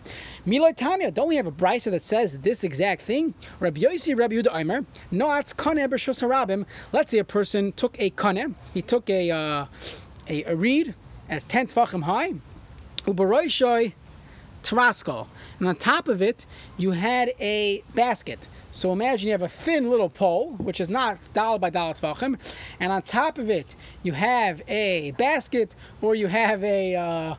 Milay 0.47 0.75
Tanya, 0.75 1.11
don't 1.11 1.27
we 1.27 1.35
have 1.35 1.45
a 1.45 1.51
brisa 1.51 1.91
that 1.91 2.03
says 2.03 2.39
this 2.39 2.63
exact 2.63 3.03
thing? 3.03 3.35
Rabbi 3.59 3.81
Yossi, 3.81 4.17
Rabbi 4.17 4.35
Yehuda 4.35 4.55
Aimer, 4.55 4.85
no 5.11 5.27
atz 5.27 5.53
kaneh 5.53 5.87
b'shus 5.87 6.27
harabim. 6.27 6.65
Let's 6.91 7.11
say 7.11 7.19
a 7.19 7.23
person 7.23 7.71
took 7.73 7.95
a 7.99 8.09
kaneh, 8.11 8.55
he 8.73 8.81
took 8.81 9.09
a 9.09 9.29
uh, 9.29 9.65
a, 10.27 10.43
a 10.45 10.55
reed 10.55 10.95
as 11.29 11.43
ten 11.45 11.67
tvachim 11.67 12.03
high, 12.03 12.33
ubaroishoi 13.05 13.93
taraskal, 14.63 15.27
and 15.59 15.67
on 15.67 15.75
top 15.75 16.07
of 16.07 16.21
it 16.21 16.45
you 16.77 16.91
had 16.91 17.31
a 17.39 17.83
basket. 17.93 18.47
So 18.73 18.91
imagine 18.91 19.27
you 19.27 19.33
have 19.33 19.43
a 19.43 19.47
thin 19.47 19.91
little 19.91 20.09
pole, 20.09 20.53
which 20.53 20.81
is 20.81 20.89
not 20.89 21.19
dollar 21.33 21.59
by 21.59 21.69
dollar 21.69 21.93
tvachim, 21.93 22.39
and 22.79 22.91
on 22.91 23.03
top 23.03 23.37
of 23.37 23.51
it 23.51 23.75
you 24.01 24.13
have 24.13 24.63
a 24.67 25.11
basket, 25.11 25.75
or 26.01 26.15
you 26.15 26.25
have 26.25 26.63
a 26.63 26.95
uh, 26.95 27.35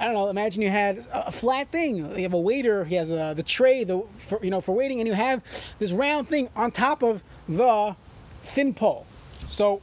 I 0.00 0.04
don't 0.06 0.14
know. 0.14 0.28
Imagine 0.28 0.62
you 0.62 0.70
had 0.70 0.98
a 1.12 1.26
a 1.26 1.30
flat 1.30 1.70
thing. 1.70 1.96
You 1.96 2.22
have 2.22 2.32
a 2.32 2.40
waiter. 2.40 2.84
He 2.84 2.94
has 2.94 3.10
uh 3.10 3.34
the 3.34 3.42
tray, 3.42 3.84
the 3.84 4.02
for, 4.26 4.42
you 4.42 4.50
know 4.50 4.62
for 4.62 4.74
waiting, 4.74 5.00
and 5.00 5.06
you 5.06 5.12
have 5.12 5.42
this 5.78 5.92
round 5.92 6.28
thing 6.28 6.48
on 6.56 6.70
top 6.70 7.02
of 7.02 7.22
the 7.46 7.94
thin 8.42 8.72
pole. 8.72 9.04
So 9.46 9.82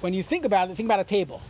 when 0.00 0.14
you 0.14 0.22
think 0.22 0.46
about 0.46 0.70
it, 0.70 0.76
think 0.76 0.86
about 0.86 1.00
a 1.00 1.04
table. 1.04 1.42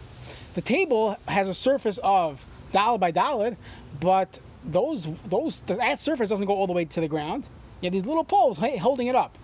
The 0.55 0.61
table 0.61 1.17
has 1.29 1.47
a 1.47 1.55
surface 1.55 2.01
of 2.03 2.45
dollar 2.73 2.99
by 2.99 3.13
dollar, 3.13 3.57
but 4.01 4.41
those 4.65 5.07
those 5.27 5.63
that 5.67 6.01
surface 6.01 6.31
doesn't 6.31 6.47
go 6.47 6.55
all 6.55 6.67
the 6.67 6.73
way 6.73 6.85
to 6.87 7.01
the 7.01 7.09
ground. 7.09 7.47
You 7.83 7.89
have 7.89 7.95
these 7.95 8.07
little 8.07 8.23
poles 8.23 8.59
holding 8.59 9.09
it 9.09 9.17
up. 9.17 9.37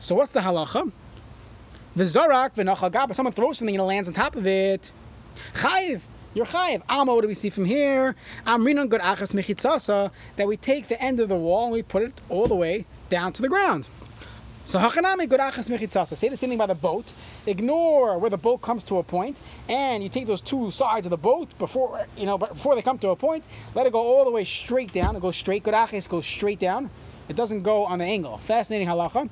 So 0.00 0.14
what's 0.14 0.32
the 0.32 0.40
halacha? 0.40 0.92
V'zarak 1.96 2.92
gaba. 2.92 3.14
Someone 3.14 3.32
throws 3.32 3.56
something 3.56 3.74
and 3.74 3.80
it 3.80 3.84
lands 3.84 4.06
on 4.06 4.14
top 4.14 4.36
of 4.36 4.46
it. 4.46 4.90
Chayiv. 5.54 6.02
You're 6.34 6.44
chayiv. 6.44 6.82
Alma, 6.90 7.14
what 7.14 7.22
do 7.22 7.28
we 7.28 7.32
see 7.32 7.48
from 7.48 7.64
here? 7.64 8.14
Amrinon 8.46 8.90
good 8.90 9.00
achas 9.00 9.32
mechitzasa. 9.32 10.10
That 10.36 10.46
we 10.46 10.58
take 10.58 10.88
the 10.88 11.00
end 11.00 11.20
of 11.20 11.30
the 11.30 11.36
wall 11.36 11.64
and 11.64 11.72
we 11.72 11.82
put 11.82 12.02
it 12.02 12.20
all 12.28 12.46
the 12.46 12.54
way 12.54 12.84
down 13.08 13.32
to 13.32 13.40
the 13.40 13.48
ground. 13.48 13.88
So 14.66 14.78
hachanami 14.78 15.26
good 15.26 15.40
achas 15.40 15.70
mechitzasa. 15.70 16.18
Say 16.18 16.28
the 16.28 16.36
same 16.36 16.50
thing 16.50 16.58
about 16.58 16.68
the 16.68 16.74
boat. 16.74 17.10
Ignore 17.46 18.18
where 18.18 18.28
the 18.28 18.36
boat 18.36 18.60
comes 18.60 18.84
to 18.84 18.98
a 18.98 19.02
point, 19.02 19.38
and 19.70 20.02
you 20.02 20.10
take 20.10 20.26
those 20.26 20.42
two 20.42 20.70
sides 20.70 21.06
of 21.06 21.10
the 21.10 21.16
boat 21.16 21.56
before 21.58 22.04
you 22.18 22.26
know, 22.26 22.36
before 22.36 22.74
they 22.74 22.82
come 22.82 22.98
to 22.98 23.08
a 23.08 23.16
point. 23.16 23.42
Let 23.74 23.86
it 23.86 23.94
go 23.94 24.00
all 24.00 24.26
the 24.26 24.30
way 24.30 24.44
straight 24.44 24.92
down. 24.92 25.16
It 25.16 25.22
goes 25.22 25.36
straight. 25.36 25.62
Good 25.62 25.72
achas 25.72 26.06
goes 26.06 26.26
straight 26.26 26.58
down. 26.58 26.90
It 27.28 27.36
doesn't 27.36 27.62
go 27.62 27.84
on 27.84 27.98
the 27.98 28.04
angle. 28.04 28.38
Fascinating 28.38 28.88
halacha. 28.88 29.28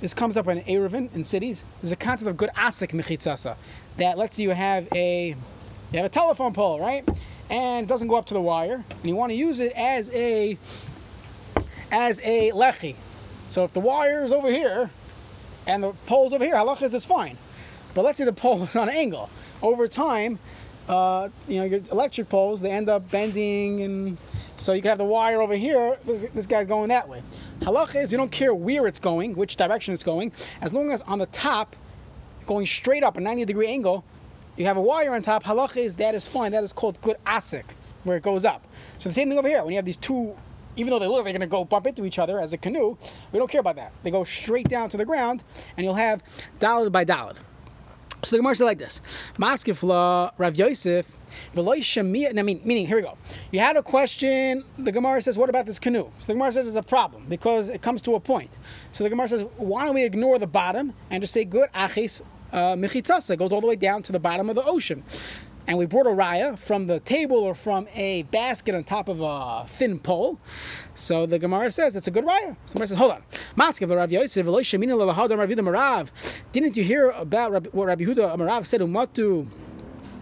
This 0.00 0.14
comes 0.14 0.36
up 0.36 0.48
in 0.48 0.62
Eruvin 0.62 1.14
in 1.14 1.24
cities. 1.24 1.64
There's 1.80 1.92
a 1.92 1.96
concept 1.96 2.28
of 2.28 2.36
good 2.36 2.50
asik 2.56 2.92
mechitzasa 2.92 3.56
that 3.98 4.16
lets 4.16 4.38
you 4.38 4.50
have 4.50 4.88
a 4.94 5.36
you 5.92 5.96
have 5.96 6.06
a 6.06 6.10
telephone 6.10 6.52
pole, 6.52 6.80
right? 6.80 7.06
And 7.50 7.84
it 7.84 7.88
doesn't 7.88 8.08
go 8.08 8.16
up 8.16 8.26
to 8.26 8.34
the 8.34 8.40
wire, 8.40 8.84
and 8.90 9.04
you 9.04 9.14
want 9.14 9.30
to 9.30 9.36
use 9.36 9.60
it 9.60 9.72
as 9.72 10.10
a 10.10 10.56
as 11.92 12.20
a 12.22 12.52
lechi. 12.52 12.96
So 13.48 13.64
if 13.64 13.72
the 13.72 13.80
wire 13.80 14.24
is 14.24 14.32
over 14.32 14.50
here 14.50 14.90
and 15.66 15.82
the 15.82 15.92
pole's 16.06 16.32
over 16.32 16.44
here, 16.44 16.54
halachas 16.54 16.94
is 16.94 17.04
fine. 17.04 17.36
But 17.94 18.04
let's 18.04 18.18
say 18.18 18.24
the 18.24 18.32
pole 18.32 18.62
is 18.64 18.76
on 18.76 18.88
an 18.88 18.94
angle. 18.94 19.28
Over 19.62 19.86
time, 19.86 20.38
uh, 20.88 21.28
you 21.46 21.58
know, 21.58 21.64
your 21.64 21.80
electric 21.92 22.28
poles 22.28 22.60
they 22.60 22.70
end 22.70 22.88
up 22.88 23.10
bending, 23.10 23.82
and 23.82 24.18
so 24.60 24.72
you 24.74 24.82
can 24.82 24.90
have 24.90 24.98
the 24.98 25.04
wire 25.04 25.40
over 25.40 25.54
here. 25.54 25.98
This, 26.04 26.24
this 26.34 26.46
guy's 26.46 26.66
going 26.66 26.88
that 26.88 27.08
way. 27.08 27.22
Halacha 27.60 28.02
is 28.02 28.10
we 28.10 28.16
don't 28.16 28.30
care 28.30 28.54
where 28.54 28.86
it's 28.86 29.00
going, 29.00 29.34
which 29.34 29.56
direction 29.56 29.94
it's 29.94 30.02
going, 30.02 30.32
as 30.60 30.72
long 30.72 30.92
as 30.92 31.00
on 31.02 31.18
the 31.18 31.26
top, 31.26 31.76
going 32.46 32.66
straight 32.66 33.02
up 33.02 33.16
a 33.16 33.20
90 33.20 33.46
degree 33.46 33.68
angle, 33.68 34.04
you 34.56 34.66
have 34.66 34.76
a 34.76 34.82
wire 34.82 35.14
on 35.14 35.22
top. 35.22 35.44
Halacha 35.44 35.78
is 35.78 35.94
that 35.94 36.14
is 36.14 36.28
fine. 36.28 36.52
That 36.52 36.62
is 36.62 36.72
called 36.72 37.00
good 37.00 37.16
asik, 37.24 37.64
where 38.04 38.18
it 38.18 38.22
goes 38.22 38.44
up. 38.44 38.62
So 38.98 39.08
the 39.08 39.14
same 39.14 39.30
thing 39.30 39.38
over 39.38 39.48
here. 39.48 39.62
When 39.62 39.70
you 39.70 39.76
have 39.76 39.86
these 39.86 39.96
two, 39.96 40.36
even 40.76 40.90
though 40.90 40.98
they 40.98 41.06
look 41.06 41.24
they're 41.24 41.32
going 41.32 41.40
to 41.40 41.46
go 41.46 41.64
bump 41.64 41.86
into 41.86 42.04
each 42.04 42.18
other 42.18 42.38
as 42.38 42.52
a 42.52 42.58
canoe, 42.58 42.98
we 43.32 43.38
don't 43.38 43.50
care 43.50 43.60
about 43.60 43.76
that. 43.76 43.92
They 44.02 44.10
go 44.10 44.24
straight 44.24 44.68
down 44.68 44.90
to 44.90 44.98
the 44.98 45.06
ground, 45.06 45.42
and 45.76 45.84
you'll 45.84 45.94
have 45.94 46.22
dalad 46.60 46.92
by 46.92 47.06
dalad. 47.06 47.36
So 48.22 48.36
the 48.36 48.42
Gemara 48.42 48.54
said 48.54 48.64
like 48.64 48.78
this: 48.78 49.00
Maskifla 49.38 50.32
Rav 50.36 50.56
Yosef 50.56 51.06
shemiyah. 51.54 52.38
I 52.38 52.42
mean, 52.42 52.60
meaning 52.64 52.86
here 52.86 52.96
we 52.96 53.02
go. 53.02 53.16
You 53.50 53.60
had 53.60 53.76
a 53.76 53.82
question. 53.82 54.64
The 54.78 54.92
Gemara 54.92 55.22
says, 55.22 55.38
"What 55.38 55.48
about 55.48 55.66
this 55.66 55.78
canoe?" 55.78 56.10
So 56.20 56.26
the 56.26 56.34
Gemara 56.34 56.52
says 56.52 56.66
it's 56.66 56.76
a 56.76 56.82
problem 56.82 57.26
because 57.28 57.68
it 57.68 57.82
comes 57.82 58.02
to 58.02 58.14
a 58.14 58.20
point. 58.20 58.50
So 58.92 59.04
the 59.04 59.10
Gemara 59.10 59.28
says, 59.28 59.44
"Why 59.56 59.84
don't 59.84 59.94
we 59.94 60.04
ignore 60.04 60.38
the 60.38 60.46
bottom 60.46 60.92
and 61.10 61.22
just 61.22 61.32
say 61.32 61.44
good 61.44 61.70
achis 61.74 62.22
uh, 62.52 62.74
mechitzasa 62.74 63.38
goes 63.38 63.52
all 63.52 63.60
the 63.60 63.66
way 63.66 63.76
down 63.76 64.02
to 64.02 64.12
the 64.12 64.18
bottom 64.20 64.50
of 64.50 64.56
the 64.56 64.64
ocean?" 64.64 65.02
And 65.66 65.78
we 65.78 65.86
brought 65.86 66.06
a 66.06 66.10
raya 66.10 66.58
from 66.58 66.86
the 66.86 67.00
table 67.00 67.36
or 67.36 67.54
from 67.54 67.88
a 67.94 68.22
basket 68.24 68.74
on 68.74 68.84
top 68.84 69.08
of 69.08 69.20
a 69.20 69.66
thin 69.68 69.98
pole. 69.98 70.38
So 70.94 71.26
the 71.26 71.38
Gemara 71.38 71.70
says 71.70 71.96
it's 71.96 72.08
a 72.08 72.10
good 72.10 72.24
raya. 72.24 72.56
Somebody 72.66 72.88
says, 72.88 72.98
hold 72.98 73.12
on. 73.12 73.22
Maskiv 73.56 73.94
Rav 73.94 74.10
Yosef. 74.10 74.46
Didn't 76.52 76.76
you 76.76 76.84
hear 76.84 77.10
about 77.10 77.74
what 77.74 77.86
Rabbi 77.86 78.04
Yehuda 78.04 78.36
Marav 78.36 78.66
said? 78.66 78.80
Umatu. 78.80 79.46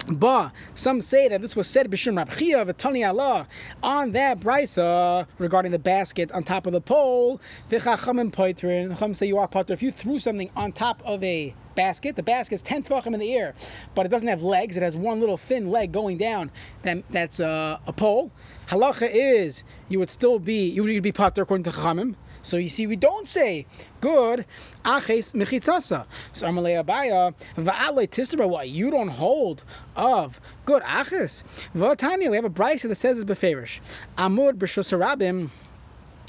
Ba, 0.09 0.53
some 0.75 1.03
say 1.03 1.29
that 1.29 1.43
this 1.43 1.55
was 1.55 1.67
said 1.67 1.91
Bishum 1.91 2.23
Rabchia 2.23 2.65
V'Tani 2.67 3.07
Allah 3.07 3.47
on 3.83 4.13
that 4.13 4.41
brisa 4.41 5.27
regarding 5.39 5.71
the 5.71 5.79
basket 5.79 6.33
on 6.33 6.45
top 6.45 6.67
of 6.67 6.73
the 6.73 6.81
pole. 6.81 7.41
V'chachamim 7.71 8.33
poitrin. 8.33 8.89
Chacham 8.91 9.15
say 9.15 9.27
you 9.27 9.37
are 9.37 9.47
potter 9.47 9.75
if 9.75 9.83
you 9.83 9.93
threw 9.93 10.19
something 10.19 10.51
on 10.57 10.73
top 10.73 11.03
of 11.05 11.23
a 11.23 11.55
basket. 11.75 12.17
The 12.17 12.23
basket 12.23 12.57
is 12.57 12.63
ten 12.63 12.83
tvachim 12.83 13.13
in 13.13 13.21
the 13.21 13.35
air, 13.35 13.55
but 13.95 14.07
it 14.07 14.09
doesn't 14.09 14.29
have 14.29 14.43
legs. 14.43 14.79
It 14.79 14.83
has 14.83 14.97
one 14.97 15.21
little 15.21 15.37
thin 15.37 15.71
leg 15.71 15.93
going 15.93 16.17
down. 16.17 16.51
That, 16.85 17.05
that's 17.11 17.39
uh, 17.39 17.79
a 17.87 17.93
pole. 17.93 18.33
Halacha 18.69 19.11
is 19.13 19.63
you 19.91 19.99
would 19.99 20.11
still 20.11 20.39
be 20.39 20.69
you 20.71 20.85
would 20.85 21.03
be 21.03 21.13
potter 21.13 21.43
according 21.43 21.65
to 21.65 21.71
Chachamim. 21.71 22.15
So 22.49 22.57
you 22.57 22.71
see, 22.71 22.87
we 22.87 22.97
don't 22.97 23.29
say 23.29 23.67
good 24.01 24.47
aches 24.87 25.33
mechitzasa. 25.35 26.07
So 26.33 26.47
Amalei 26.47 26.83
Abaya 26.83 27.35
va'alei 27.57 28.09
tisra. 28.09 28.49
Why 28.49 28.63
you 28.63 28.91
don't 28.91 29.09
hold 29.09 29.63
of 29.95 30.41
good 30.65 30.83
aches? 30.83 31.45
V'atanya 31.77 32.31
we 32.31 32.37
have 32.37 32.47
a 32.47 32.51
brisa 32.51 32.89
that 32.89 32.95
says 32.95 33.19
it's 33.19 33.31
beferish. 33.31 33.81
Amud 34.17 34.55
b'shosarabim. 34.55 35.51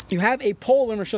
You 0.09 0.19
have 0.19 0.41
a 0.41 0.53
pole 0.55 0.91
in 0.91 0.99
Rosh. 0.99 1.13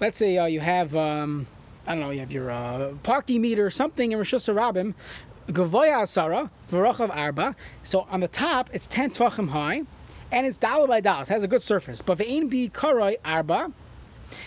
Let's 0.00 0.18
say 0.18 0.36
uh, 0.36 0.46
you 0.46 0.60
have, 0.60 0.94
um, 0.94 1.46
I 1.86 1.94
don't 1.94 2.02
know, 2.02 2.10
you 2.10 2.20
have 2.20 2.32
your 2.32 2.50
uh, 2.50 2.92
parking 3.02 3.40
meter 3.40 3.64
or 3.64 3.70
something 3.70 4.12
in 4.12 4.18
Rosh. 4.18 4.34
Gavoya 4.34 6.02
asara, 6.02 6.50
v'rochav 6.68 7.16
arba. 7.16 7.56
So 7.82 8.06
on 8.10 8.20
the 8.20 8.28
top, 8.28 8.68
it's 8.72 8.86
10 8.88 9.10
tvachim 9.12 9.48
high, 9.48 9.84
and 10.32 10.46
it's 10.46 10.56
dollar 10.56 10.88
by 10.88 11.00
dollar. 11.00 11.22
It 11.22 11.28
has 11.28 11.44
a 11.44 11.48
good 11.48 11.62
surface. 11.62 12.02
But 12.02 12.18
ve'in 12.18 12.50
bi 12.50 12.68
karoi 12.76 13.16
arba, 13.24 13.72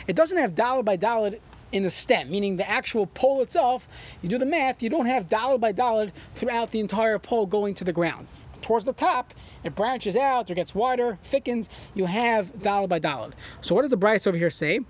it 0.08 0.16
doesn't 0.16 0.38
have 0.38 0.56
dollar 0.56 0.84
by 0.84 0.96
dollar 0.96 1.32
in 1.72 1.84
the 1.84 1.90
stem, 1.90 2.30
meaning 2.30 2.58
the 2.58 2.70
actual 2.70 3.06
pole 3.08 3.42
itself. 3.42 3.88
You 4.22 4.30
do 4.30 4.38
the 4.38 4.46
math, 4.46 4.82
you 4.82 4.90
don't 4.90 5.06
have 5.06 5.30
dollar 5.30 5.58
by 5.58 5.72
dollar 5.72 6.12
throughout 6.36 6.72
the 6.72 6.80
entire 6.80 7.20
pole 7.20 7.46
going 7.46 7.76
to 7.76 7.84
the 7.84 7.94
ground. 7.94 8.28
Towards 8.62 8.86
the 8.86 8.94
top, 8.94 9.34
it 9.64 9.74
branches 9.76 10.16
out 10.16 10.52
or 10.52 10.54
gets 10.54 10.76
wider, 10.76 11.18
thickens. 11.24 11.70
You 11.96 12.06
have 12.06 12.62
dollar 12.62 12.88
by 12.88 13.00
dollar. 13.00 13.32
So 13.62 13.74
what 13.74 13.82
does 13.82 13.92
the 13.92 13.98
Brisa 13.98 14.28
over 14.28 14.38
here 14.38 14.50
say? 14.50 14.82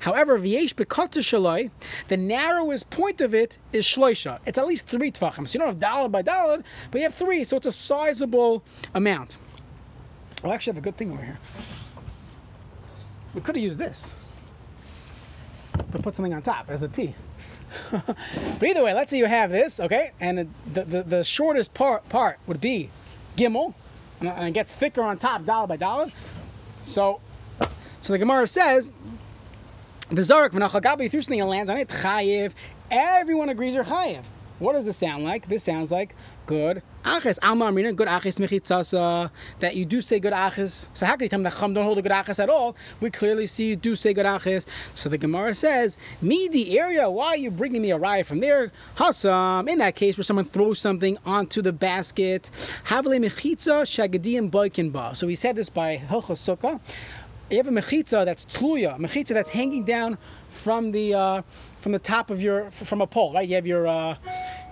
However, 0.00 0.38
v'yesh 0.38 0.74
bekatza 0.74 1.20
shaloi, 1.20 1.70
the 2.08 2.16
narrowest 2.16 2.90
point 2.90 3.20
of 3.20 3.34
it 3.34 3.58
is 3.72 3.84
shloisha. 3.84 4.38
It's 4.46 4.58
at 4.58 4.66
least 4.66 4.86
three 4.86 5.12
tvachim. 5.12 5.46
So 5.46 5.54
you 5.54 5.60
don't 5.60 5.68
have 5.68 5.78
dollar 5.78 6.08
by 6.08 6.22
dollar, 6.22 6.64
but 6.90 6.98
you 7.00 7.04
have 7.04 7.14
three, 7.14 7.44
so 7.44 7.58
it's 7.58 7.66
a 7.66 7.72
sizable 7.72 8.64
amount. 8.94 9.38
I 10.42 10.48
actually 10.48 10.72
have 10.72 10.78
a 10.78 10.84
good 10.84 10.96
thing 10.96 11.12
over 11.12 11.22
here. 11.22 11.38
We 13.34 13.40
could 13.40 13.56
have 13.56 13.62
used 13.62 13.78
this 13.78 14.14
to 15.92 15.98
put 15.98 16.14
something 16.14 16.34
on 16.34 16.42
top 16.42 16.66
as 16.68 16.82
a 16.82 16.88
T. 16.88 17.14
but 17.90 18.62
either 18.62 18.82
way, 18.82 18.94
let's 18.94 19.10
say 19.10 19.18
you 19.18 19.26
have 19.26 19.50
this, 19.50 19.78
okay, 19.78 20.12
and 20.20 20.52
the, 20.72 20.84
the, 20.84 21.02
the 21.02 21.24
shortest 21.24 21.74
part 21.74 22.08
part 22.08 22.38
would 22.46 22.60
be 22.60 22.90
gimel, 23.36 23.74
and 24.20 24.48
it 24.48 24.52
gets 24.52 24.72
thicker 24.72 25.02
on 25.02 25.18
top, 25.18 25.44
dollar 25.44 25.66
by 25.66 25.76
dollar. 25.76 26.10
So, 26.82 27.20
so 28.02 28.12
the 28.12 28.18
Gemara 28.18 28.46
says, 28.46 28.90
the 30.10 30.22
Zarek 30.22 30.50
v'nachagabi 30.50 31.10
threw 31.10 31.20
something 31.20 31.40
and 31.40 31.50
lands 31.50 31.70
on 31.70 31.76
it, 31.76 31.88
chayiv. 31.88 32.52
Everyone 32.90 33.50
agrees 33.50 33.74
you're 33.74 33.84
chayiv. 33.84 34.22
What 34.58 34.72
does 34.72 34.84
this 34.84 34.96
sound 34.96 35.24
like? 35.24 35.48
This 35.48 35.62
sounds 35.62 35.90
like 35.90 36.16
good 36.48 36.82
aches. 37.06 37.38
Alma 37.42 37.66
Amrina, 37.66 37.94
good 37.94 38.08
aches 38.08 38.38
mechitzasa. 38.38 39.30
That 39.60 39.76
you 39.76 39.84
do 39.84 40.00
say 40.00 40.18
good 40.18 40.32
aches. 40.32 40.88
So 40.94 41.06
how 41.06 41.12
can 41.12 41.24
you 41.24 41.28
tell 41.28 41.38
me 41.38 41.44
that 41.44 41.54
chum 41.54 41.74
don't 41.74 41.84
hold 41.84 41.98
a 41.98 42.02
good 42.02 42.10
aches 42.10 42.40
at 42.40 42.48
all? 42.48 42.74
We 43.00 43.10
clearly 43.10 43.46
see 43.46 43.66
you 43.68 43.76
do 43.76 43.94
say 43.94 44.14
good 44.14 44.26
aches. 44.26 44.66
So 44.94 45.08
the 45.08 45.18
Gemara 45.18 45.54
says, 45.54 45.98
me 46.20 46.48
the 46.48 46.78
area. 46.78 47.08
Why 47.08 47.28
are 47.28 47.36
you 47.36 47.50
bringing 47.50 47.82
me 47.82 47.90
a 47.90 47.98
riot 47.98 48.26
from 48.26 48.40
there? 48.40 48.72
Hasam. 48.96 49.68
In 49.68 49.78
that 49.78 49.94
case, 49.94 50.16
where 50.16 50.24
someone 50.24 50.46
throws 50.46 50.80
something 50.80 51.18
onto 51.24 51.60
the 51.60 51.72
basket. 51.72 52.50
Havle 52.84 53.12
mechitza 53.12 53.84
shagadim 53.84 54.50
boikin 54.50 55.16
So 55.16 55.26
we 55.26 55.36
said 55.36 55.54
this 55.54 55.68
by 55.68 55.98
Hilchos 55.98 56.40
Sukkah. 56.40 56.80
You 57.50 57.58
have 57.58 57.68
a 57.68 57.70
mechitza 57.70 58.24
that's 58.24 58.44
tluya, 58.46 58.98
mechitza 58.98 59.28
that's 59.28 59.50
hanging 59.50 59.84
down 59.84 60.18
from 60.50 60.92
the 60.92 61.14
uh, 61.14 61.42
from 61.78 61.92
the 61.92 61.98
top 61.98 62.30
of 62.30 62.42
your 62.42 62.70
from 62.70 63.00
a 63.00 63.06
pole, 63.06 63.32
right? 63.32 63.48
You 63.48 63.54
have 63.54 63.66
your 63.66 63.86
uh, 63.86 64.16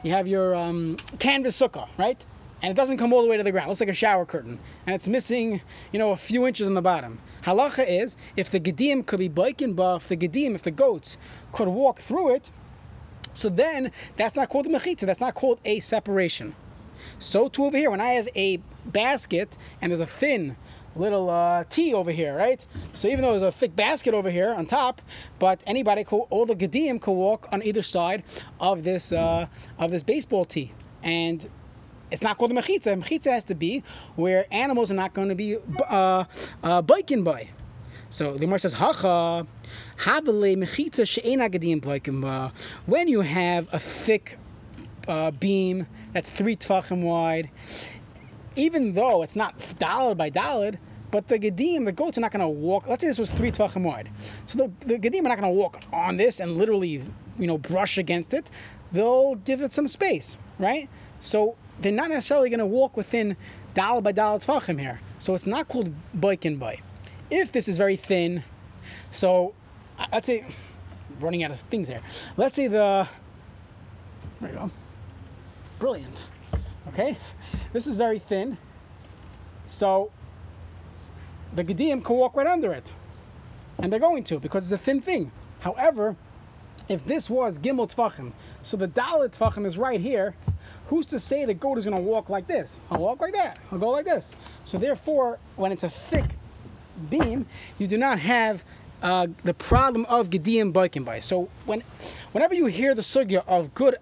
you 0.07 0.12
have 0.12 0.29
your 0.29 0.55
um, 0.55 0.97
canvas 1.19 1.61
sukkah, 1.61 1.88
right? 1.99 2.25
And 2.62 2.71
it 2.71 2.75
doesn't 2.75 2.97
come 2.97 3.12
all 3.12 3.23
the 3.23 3.29
way 3.29 3.37
to 3.37 3.42
the 3.42 3.51
ground. 3.51 3.66
It 3.66 3.71
looks 3.71 3.81
like 3.81 3.88
a 3.88 3.95
shower 3.95 4.25
curtain, 4.25 4.59
and 4.87 4.95
it's 4.95 5.09
missing, 5.09 5.61
you 5.92 5.99
know, 5.99 6.12
a 6.12 6.16
few 6.16 6.47
inches 6.47 6.69
on 6.69 6.75
the 6.75 6.83
bottom. 6.83 7.19
Halacha 7.42 7.87
is 7.87 8.16
if 8.37 8.51
the 8.51 8.61
gedim 8.61 9.05
could 9.05 9.19
be 9.19 9.29
biking 9.29 9.75
buff, 9.75 10.09
the 10.09 10.16
gedim, 10.16 10.55
if 10.55 10.62
the 10.62 10.71
goats 10.71 11.16
could 11.53 11.69
walk 11.69 12.01
through 12.01 12.35
it, 12.35 12.51
so 13.33 13.49
then 13.49 13.90
that's 14.16 14.37
not 14.37 14.49
called 14.49 14.66
a 14.66 14.69
mechitza. 14.69 15.01
That's 15.01 15.21
not 15.21 15.35
called 15.35 15.59
a 15.64 15.81
separation. 15.81 16.55
So 17.19 17.49
too 17.49 17.66
over 17.66 17.77
here, 17.77 17.90
when 17.90 18.01
I 18.01 18.12
have 18.12 18.29
a 18.35 18.59
basket 18.87 19.59
and 19.83 19.90
there's 19.90 20.01
a 20.01 20.07
thin 20.07 20.57
little 20.97 21.31
uh, 21.31 21.65
T 21.69 21.95
over 21.95 22.11
here, 22.11 22.37
right? 22.37 22.65
So 22.93 23.09
even 23.09 23.23
though 23.23 23.33
there's 23.33 23.43
a 23.43 23.53
thick 23.53 23.77
basket 23.77 24.15
over 24.15 24.31
here 24.31 24.53
on 24.53 24.67
top, 24.67 25.03
but 25.39 25.61
anybody, 25.67 26.05
could, 26.05 26.23
all 26.31 26.47
the 26.47 26.57
Gadim 26.57 27.01
could 27.01 27.13
walk 27.13 27.49
on 27.53 27.63
either 27.63 27.83
side 27.83 28.23
of 28.61 28.85
this 28.85 29.13
uh, 29.13 29.47
of 29.79 29.91
this 29.91 30.03
baseball 30.03 30.45
tee, 30.45 30.73
and 31.03 31.49
it's 32.11 32.23
not 32.23 32.39
called 32.39 32.53
a 32.53 32.55
mechitza. 32.55 33.01
Mechitza 33.03 33.31
has 33.33 33.45
to 33.45 33.55
be 33.55 33.83
where 34.15 34.47
animals 34.51 34.91
are 34.91 34.95
not 34.95 35.15
going 35.15 35.29
to 35.29 35.35
be 35.35 35.57
uh, 35.89 36.25
uh, 36.63 36.83
biking 36.83 37.25
by. 37.25 37.49
So 38.11 38.35
the 38.35 38.39
Gemara 38.39 38.59
says, 38.61 38.75
"Hacha 38.75 39.47
havale 39.99 40.57
mechitza 40.57 41.07
she'ena 41.07 41.51
gadim 41.51 41.81
biking 41.81 42.21
ba." 42.21 42.53
When 42.87 43.09
you 43.09 43.23
have 43.23 43.69
a 43.73 43.79
thick 43.79 44.39
uh, 45.09 45.31
beam 45.33 45.87
that's 46.13 46.29
three 46.29 46.57
tefachim 46.57 47.03
wide, 47.03 47.51
even 48.57 48.95
though 48.95 49.23
it's 49.23 49.37
not 49.37 49.55
dollar 49.79 50.14
by 50.14 50.31
dollar, 50.31 50.73
but 51.11 51.29
the 51.29 51.38
Gedim, 51.38 51.85
the 51.85 51.92
goats 51.92 52.19
are 52.19 52.21
not 52.21 52.33
going 52.33 52.40
to 52.40 52.49
walk. 52.49 52.88
Let's 52.88 53.01
say 53.01 53.07
this 53.07 53.19
was 53.19 53.31
three 53.31 53.53
tvachim 53.53 53.83
wide. 53.83 54.11
So 54.47 54.59
the, 54.59 54.87
the 54.87 54.99
Gedim 54.99 55.21
are 55.21 55.29
not 55.29 55.38
going 55.38 55.55
to 55.55 55.59
walk 55.59 55.81
on 55.92 56.16
this 56.16 56.40
and 56.40 56.57
literally, 56.57 57.03
you 57.38 57.47
know, 57.47 57.59
brush 57.59 57.99
against 57.99 58.35
it. 58.35 58.51
They'll 58.92 59.37
give 59.37 59.61
it 59.61 59.73
some 59.73 59.87
space, 59.88 60.37
right? 60.59 60.88
So 61.21 61.57
they're 61.81 61.92
not 61.92 62.11
necessarily 62.11 62.51
going 62.51 62.61
to 62.61 62.66
walk 62.66 62.97
within 62.97 63.37
dollar 63.75 64.01
by 64.01 64.12
dollar 64.12 64.38
tvachim 64.40 64.81
here. 64.81 65.01
So 65.19 65.35
it's 65.35 65.47
not 65.47 65.69
called 65.69 65.95
boikin 66.14 66.57
boy. 66.57 66.81
If 67.31 67.53
this 67.53 67.69
is 67.69 67.77
very 67.77 67.97
thin, 67.97 68.45
so 69.11 69.55
uh, 69.99 70.07
let's 70.12 70.27
say, 70.27 70.45
running 71.21 71.42
out 71.42 71.51
of 71.51 71.61
things 71.61 71.88
here. 71.88 72.01
Let's 72.37 72.57
say 72.57 72.69
the, 72.69 73.09
there 74.40 74.51
you 74.51 74.57
go. 74.57 74.71
Brilliant. 75.79 76.29
Okay, 76.88 77.16
this 77.72 77.87
is 77.87 77.96
very 77.96 78.18
thin. 78.18 78.59
So 79.66 80.11
the 81.55 81.64
Gedim 81.64 82.05
can 82.05 82.16
walk 82.16 82.37
right 82.37 82.46
under 82.46 82.72
it. 82.72 82.90
And 83.79 83.92
they're 83.92 84.01
going 84.01 84.25
to 84.25 84.38
because 84.38 84.64
it's 84.64 84.81
a 84.81 84.83
thin 84.83 85.01
thing. 85.01 85.33
However, 85.61 86.16
if 86.88 87.05
this 87.05 87.29
was 87.29 87.59
Gimel 87.59 87.92
Tvachim, 87.92 88.33
so 88.62 88.77
the 88.77 88.88
Dalit 88.88 89.37
Tvachim 89.37 89.66
is 89.66 89.77
right 89.77 90.01
here, 90.01 90.35
who's 90.88 91.07
to 91.07 91.18
say 91.18 91.44
the 91.44 91.55
goat 91.55 91.79
is 91.79 91.85
going 91.85 91.96
to 91.96 92.03
walk 92.03 92.29
like 92.29 92.46
this? 92.46 92.79
I'll 92.90 93.01
walk 93.01 93.20
like 93.20 93.35
that. 93.35 93.59
I'll 93.72 93.79
go 93.79 93.90
like 93.90 94.05
this. 94.05 94.33
So 94.64 94.79
therefore, 94.79 95.38
when 95.57 95.72
it's 95.72 95.83
a 95.83 95.90
thick 95.90 96.25
beam, 97.11 97.46
you 97.79 97.87
do 97.87 97.99
not 97.99 98.18
have 98.20 98.64
uh, 99.03 99.27
the 99.44 99.55
problem 99.55 100.07
of 100.07 100.31
Gedim 100.31 100.72
biking 100.72 101.05
by. 101.05 101.20
So 101.20 101.49
when, 101.64 101.83
whenever 102.33 102.55
you 102.55 102.66
hear 102.66 102.94
the 102.94 103.03
sugya 103.03 103.44
of 103.46 103.75
good 103.75 103.96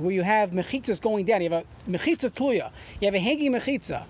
where 0.00 0.10
you 0.10 0.22
have 0.22 0.50
mechitzas 0.50 1.00
going 1.00 1.26
down, 1.26 1.40
you 1.40 1.48
have 1.50 1.64
a 1.64 1.90
mechitza 1.90 2.28
tluya, 2.30 2.70
you 3.00 3.06
have 3.06 3.14
a 3.14 3.20
hanging 3.20 3.52
mechitza, 3.52 4.02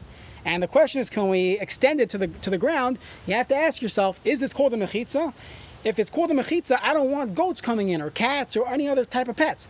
and 0.44 0.62
the 0.62 0.66
question 0.66 1.00
is, 1.00 1.10
can 1.10 1.28
we 1.28 1.58
extend 1.58 2.00
it 2.00 2.08
to 2.10 2.18
the 2.18 2.28
to 2.28 2.50
the 2.50 2.58
ground? 2.58 2.98
You 3.26 3.34
have 3.34 3.48
to 3.48 3.56
ask 3.56 3.82
yourself, 3.82 4.18
is 4.24 4.40
this 4.40 4.52
called 4.52 4.72
a 4.72 4.76
mechitza? 4.76 5.34
If 5.84 5.98
it's 5.98 6.08
called 6.08 6.30
a 6.30 6.34
mechitza, 6.34 6.78
I 6.82 6.94
don't 6.94 7.10
want 7.10 7.34
goats 7.34 7.60
coming 7.60 7.90
in 7.90 8.00
or 8.00 8.10
cats 8.10 8.56
or 8.56 8.66
any 8.68 8.88
other 8.88 9.04
type 9.04 9.28
of 9.28 9.36
pets. 9.36 9.68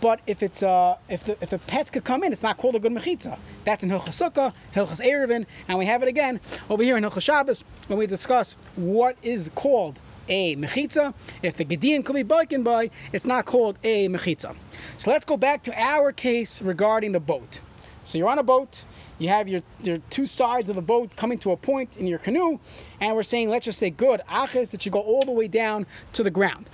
But 0.00 0.20
if 0.28 0.44
it's 0.44 0.62
uh, 0.62 0.96
if 1.08 1.24
the 1.24 1.36
if 1.40 1.50
the 1.50 1.58
pets 1.58 1.90
could 1.90 2.04
come 2.04 2.22
in, 2.22 2.32
it's 2.32 2.42
not 2.42 2.56
called 2.56 2.76
a 2.76 2.78
good 2.78 2.92
mechitza. 2.92 3.36
That's 3.64 3.82
in 3.82 3.90
Hilchas 3.90 4.30
Sukkah, 4.30 4.52
Hilchas 4.72 5.00
Erevin, 5.04 5.46
and 5.66 5.78
we 5.78 5.86
have 5.86 6.02
it 6.04 6.08
again 6.08 6.38
over 6.70 6.84
here 6.84 6.96
in 6.96 7.02
Hilchas 7.02 7.22
Shabbos 7.22 7.64
when 7.88 7.98
we 7.98 8.06
discuss 8.06 8.56
what 8.76 9.16
is 9.24 9.50
called 9.56 9.98
a 10.28 10.56
mechitza. 10.56 11.14
If 11.42 11.56
the 11.56 11.64
Gedian 11.64 12.04
could 12.04 12.14
be 12.14 12.22
biking 12.22 12.62
by, 12.62 12.90
it's 13.12 13.24
not 13.24 13.46
called 13.46 13.78
a 13.84 14.08
mechitza. 14.08 14.54
So 14.96 15.10
let's 15.10 15.24
go 15.24 15.36
back 15.36 15.62
to 15.64 15.80
our 15.80 16.12
case 16.12 16.62
regarding 16.62 17.12
the 17.12 17.20
boat. 17.20 17.60
So 18.04 18.18
you're 18.18 18.28
on 18.28 18.38
a 18.38 18.42
boat, 18.42 18.82
you 19.18 19.28
have 19.28 19.48
your, 19.48 19.62
your 19.82 19.98
two 20.10 20.26
sides 20.26 20.70
of 20.70 20.76
the 20.76 20.82
boat 20.82 21.14
coming 21.16 21.38
to 21.38 21.52
a 21.52 21.56
point 21.56 21.96
in 21.96 22.06
your 22.06 22.18
canoe, 22.18 22.58
and 23.00 23.14
we're 23.14 23.22
saying, 23.22 23.50
let's 23.50 23.66
just 23.66 23.78
say 23.78 23.90
good, 23.90 24.22
aches, 24.30 24.70
that 24.70 24.82
should 24.82 24.92
go 24.92 25.00
all 25.00 25.22
the 25.22 25.32
way 25.32 25.48
down 25.48 25.86
to 26.14 26.22
the 26.22 26.30
ground. 26.30 26.70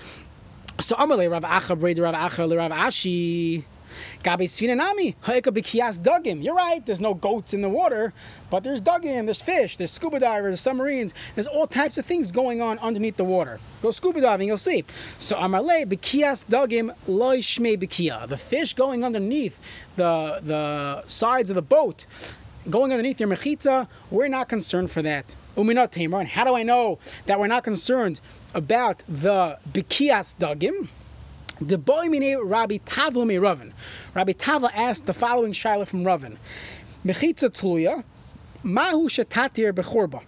So 0.80 0.96
Amalei 0.96 1.30
Rav 1.30 1.42
Acha 1.42 1.70
Rav 1.70 2.14
Acha 2.14 2.56
Rav 2.56 2.72
Ashi. 2.72 3.64
Gabi 4.22 4.44
Svinanami, 4.44 5.14
Haika 5.24 5.52
Bikias 5.52 5.98
Dugim. 5.98 6.42
You're 6.42 6.54
right, 6.54 6.85
there's 6.85 7.00
no 7.00 7.14
goats 7.14 7.54
in 7.54 7.62
the 7.62 7.68
water, 7.68 8.12
but 8.50 8.64
there's 8.64 8.80
Dugim, 8.80 9.24
there's 9.26 9.42
fish, 9.42 9.76
there's 9.76 9.90
scuba 9.90 10.20
divers, 10.20 10.50
there's 10.50 10.61
submarines, 10.61 11.14
there's 11.35 11.46
all 11.46 11.66
types 11.66 11.98
of 11.98 12.07
things 12.07 12.33
going 12.33 12.61
on 12.61 12.78
underneath 12.78 13.16
the 13.16 13.24
water. 13.24 13.59
Go 13.83 13.90
scuba 13.90 14.20
diving, 14.20 14.48
you'll 14.48 14.59
see. 14.59 14.85
So 15.18 15.37
Amarle, 15.37 15.87
Bikias 15.87 16.44
Dugim, 16.46 16.94
Loi 17.07 17.38
Shme 17.38 17.76
Bikia. 17.78 18.28
The 18.28 18.37
fish 18.37 18.74
going 18.74 19.04
underneath 19.04 19.59
the 19.96 20.40
the 20.42 21.07
sides 21.07 21.50
of 21.50 21.57
the 21.57 21.62
boat, 21.62 22.07
going 22.68 22.92
underneath 22.92 23.20
your 23.20 23.28
mechitza, 23.28 23.88
we're 24.11 24.28
not 24.28 24.48
concerned 24.48 24.90
for 24.90 25.02
that. 25.02 25.24
Uminat 25.57 25.90
Tamar. 25.92 26.20
And 26.20 26.28
how 26.28 26.44
do 26.44 26.54
I 26.54 26.62
know 26.62 26.98
that 27.26 27.38
we're 27.38 27.46
not 27.46 27.64
concerned 27.64 28.20
about 28.54 29.02
the 29.09 29.59
Bikias 29.72 30.35
Dugim? 30.37 30.88
The 31.60 31.78
boy 31.78 32.08
mine 32.08 32.36
Rabbi 32.38 32.78
Tavla 32.78 33.24
me 33.24 33.38
Ravin. 33.38 33.72
Rabbi 34.12 34.32
Tavla 34.32 34.70
asked 34.74 35.06
the 35.06 35.14
following 35.14 35.52
shaila 35.52 35.86
from 35.86 36.04
Ravin. 36.04 36.36
Mechitza 37.04 37.48
tluya, 37.48 38.02
mahu 38.64 39.08
shetatir 39.08 39.72
bechorba. 39.72 40.22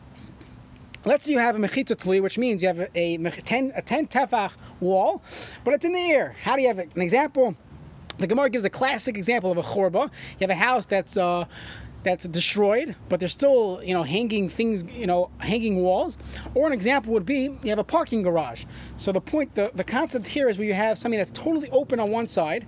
Let's 1.04 1.24
say 1.24 1.32
you 1.32 1.40
have 1.40 1.56
a 1.56 1.58
mechitza 1.58 1.96
tluya, 1.96 2.22
which 2.22 2.38
means 2.38 2.62
you 2.62 2.68
have 2.68 2.78
a, 2.78 2.90
a, 2.94 3.16
10, 3.18 3.72
a 3.74 3.82
10 3.82 4.06
tefach 4.06 4.52
wall, 4.78 5.20
but 5.64 5.74
it's 5.74 5.84
in 5.84 5.94
the 5.94 6.00
air. 6.00 6.36
How 6.42 6.54
do 6.54 6.62
you 6.62 6.68
have 6.68 6.78
it? 6.78 6.90
an 6.94 7.02
example? 7.02 7.56
The 8.18 8.28
Gemara 8.28 8.48
gives 8.48 8.64
a 8.64 8.70
classic 8.70 9.16
example 9.16 9.50
of 9.50 9.58
a 9.58 9.62
chorba. 9.62 10.10
You 10.38 10.46
have 10.46 10.50
a 10.50 10.54
house 10.54 10.86
that's 10.86 11.16
uh, 11.16 11.44
that's 12.06 12.24
destroyed, 12.28 12.94
but 13.08 13.18
there's 13.18 13.32
still 13.32 13.80
you 13.82 13.92
know 13.92 14.04
hanging 14.04 14.48
things, 14.48 14.84
you 14.84 15.08
know, 15.08 15.28
hanging 15.38 15.82
walls. 15.82 16.16
Or 16.54 16.68
an 16.68 16.72
example 16.72 17.12
would 17.14 17.26
be 17.26 17.58
you 17.64 17.70
have 17.70 17.80
a 17.80 17.84
parking 17.84 18.22
garage. 18.22 18.64
So 18.96 19.10
the 19.10 19.20
point, 19.20 19.56
the, 19.56 19.72
the 19.74 19.82
concept 19.82 20.28
here 20.28 20.48
is 20.48 20.56
where 20.56 20.68
you 20.68 20.74
have 20.74 20.98
something 20.98 21.18
that's 21.18 21.32
totally 21.32 21.68
open 21.70 21.98
on 21.98 22.12
one 22.12 22.28
side. 22.28 22.64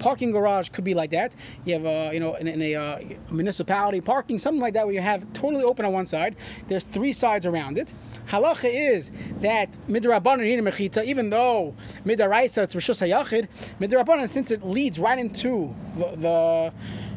Parking 0.00 0.32
garage 0.32 0.70
could 0.70 0.82
be 0.82 0.94
like 0.94 1.10
that. 1.10 1.32
You 1.64 1.74
have 1.74 1.84
a 1.84 2.10
you 2.12 2.18
know 2.18 2.34
in, 2.34 2.48
in 2.48 2.60
a 2.60 2.74
uh, 2.74 2.98
municipality 3.30 4.00
parking 4.00 4.36
something 4.40 4.60
like 4.60 4.74
that 4.74 4.84
where 4.84 4.94
you 4.96 5.00
have 5.00 5.32
totally 5.32 5.62
open 5.62 5.84
on 5.84 5.92
one 5.92 6.06
side. 6.06 6.34
There's 6.66 6.82
three 6.82 7.12
sides 7.12 7.46
around 7.46 7.78
it. 7.78 7.94
Halacha 8.26 8.68
is 8.68 9.12
that 9.42 9.70
midrabanan 9.88 10.60
mechita, 10.60 11.04
even 11.04 11.30
though 11.30 11.76
midaraisa 12.04 12.64
it's 12.64 12.74
rishus 12.74 13.00
hayachid, 13.06 13.46
midrabanan 13.80 14.28
since 14.28 14.50
it 14.50 14.66
leads 14.66 14.98
right 14.98 15.20
into 15.20 15.72
the, 15.96 16.16
the 16.16 16.72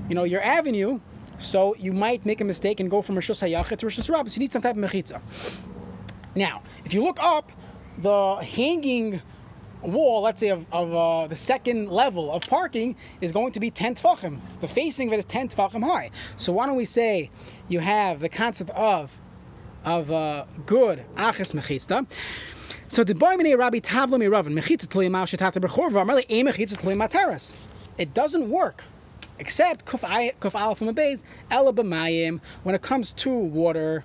you 0.07 0.13
know 0.13 0.25
your 0.25 0.43
avenue, 0.43 0.99
so 1.37 1.75
you 1.75 1.93
might 1.93 2.25
make 2.25 2.41
a 2.41 2.45
mistake 2.45 2.79
and 2.79 2.89
go 2.89 3.01
from 3.01 3.15
rishus 3.15 3.41
hayachid 3.41 3.77
to 3.77 3.85
rishus 3.85 4.09
rabbis. 4.09 4.35
You 4.35 4.41
need 4.41 4.51
some 4.51 4.61
type 4.61 4.77
of 4.77 4.83
mechitza. 4.83 5.21
Now, 6.35 6.61
if 6.83 6.93
you 6.93 7.03
look 7.03 7.17
up, 7.21 7.51
the 7.97 8.35
hanging 8.35 9.21
wall, 9.81 10.21
let's 10.21 10.39
say 10.39 10.49
of, 10.49 10.65
of 10.71 10.93
uh, 10.93 11.27
the 11.27 11.35
second 11.35 11.89
level 11.89 12.31
of 12.31 12.43
parking, 12.43 12.95
is 13.21 13.31
going 13.31 13.53
to 13.53 13.59
be 13.59 13.71
10 13.71 13.95
tfachim. 13.95 14.39
The 14.61 14.67
facing 14.67 15.07
of 15.07 15.13
it 15.13 15.19
is 15.19 15.25
10 15.25 15.49
tfachim 15.49 15.83
high. 15.83 16.11
So 16.37 16.51
why 16.53 16.65
don't 16.65 16.75
we 16.75 16.85
say 16.85 17.29
you 17.67 17.79
have 17.79 18.19
the 18.19 18.29
concept 18.29 18.71
of 18.71 19.11
of 19.83 20.11
uh, 20.11 20.45
good 20.65 21.05
achas 21.15 21.53
mechitza. 21.53 22.07
So 22.87 23.03
the 23.03 23.13
boy 23.13 23.35
mene 23.37 23.55
Rabbi 23.57 23.79
Tavla 23.79 24.17
mi 24.17 24.27
Ravin 24.27 24.53
mechitza 24.53 24.87
tli 24.87 25.09
mal 25.09 25.25
shetata 25.25 25.61
bechorva 25.61 26.03
amarli 26.03 26.25
e 26.29 26.43
mechitza 26.43 26.77
materas. 26.77 27.53
It 27.97 28.13
doesn't 28.13 28.49
work. 28.49 28.83
Except 29.39 29.85
kuf 29.85 30.03
ay- 30.03 30.33
kuf 30.39 30.53
alef 30.53 30.77
from 30.77 30.87
a 30.87 30.93
base 30.93 31.23
ela 31.51 31.73
b'mayim 31.73 32.39
when 32.63 32.75
it 32.75 32.81
comes 32.81 33.11
to 33.11 33.29
water. 33.29 34.03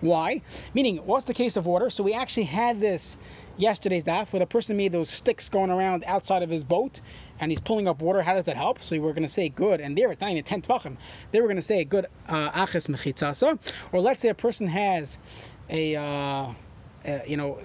Why? 0.00 0.40
Meaning, 0.72 0.98
what's 0.98 1.26
the 1.26 1.34
case 1.34 1.56
of 1.56 1.66
water? 1.66 1.90
So 1.90 2.02
we 2.02 2.14
actually 2.14 2.44
had 2.44 2.80
this 2.80 3.18
yesterday's 3.58 4.04
daf 4.04 4.32
where 4.32 4.40
the 4.40 4.46
person 4.46 4.76
made 4.76 4.92
those 4.92 5.10
sticks 5.10 5.50
going 5.50 5.70
around 5.70 6.04
outside 6.06 6.42
of 6.42 6.48
his 6.48 6.64
boat 6.64 7.00
and 7.38 7.52
he's 7.52 7.60
pulling 7.60 7.86
up 7.86 8.00
water. 8.00 8.22
How 8.22 8.34
does 8.34 8.46
that 8.46 8.56
help? 8.56 8.82
So 8.82 8.98
we're 8.98 9.12
going 9.12 9.22
to 9.22 9.28
say 9.28 9.48
good, 9.48 9.80
and 9.80 9.96
there 9.96 10.10
it's 10.12 10.20
not 10.20 10.30
even 10.30 10.44
10 10.44 10.62
tvachim. 10.62 10.96
They 11.32 11.40
were 11.40 11.46
going 11.46 11.56
to 11.56 11.62
say 11.62 11.84
good 11.84 12.06
uh, 12.28 12.50
achis 12.50 12.88
mechitzasa. 12.88 13.58
Or 13.92 14.00
let's 14.00 14.22
say 14.22 14.28
a 14.28 14.34
person 14.34 14.68
has 14.68 15.18
a, 15.68 15.96
uh, 15.96 16.02
uh, 16.02 17.18
you 17.26 17.36
know, 17.36 17.60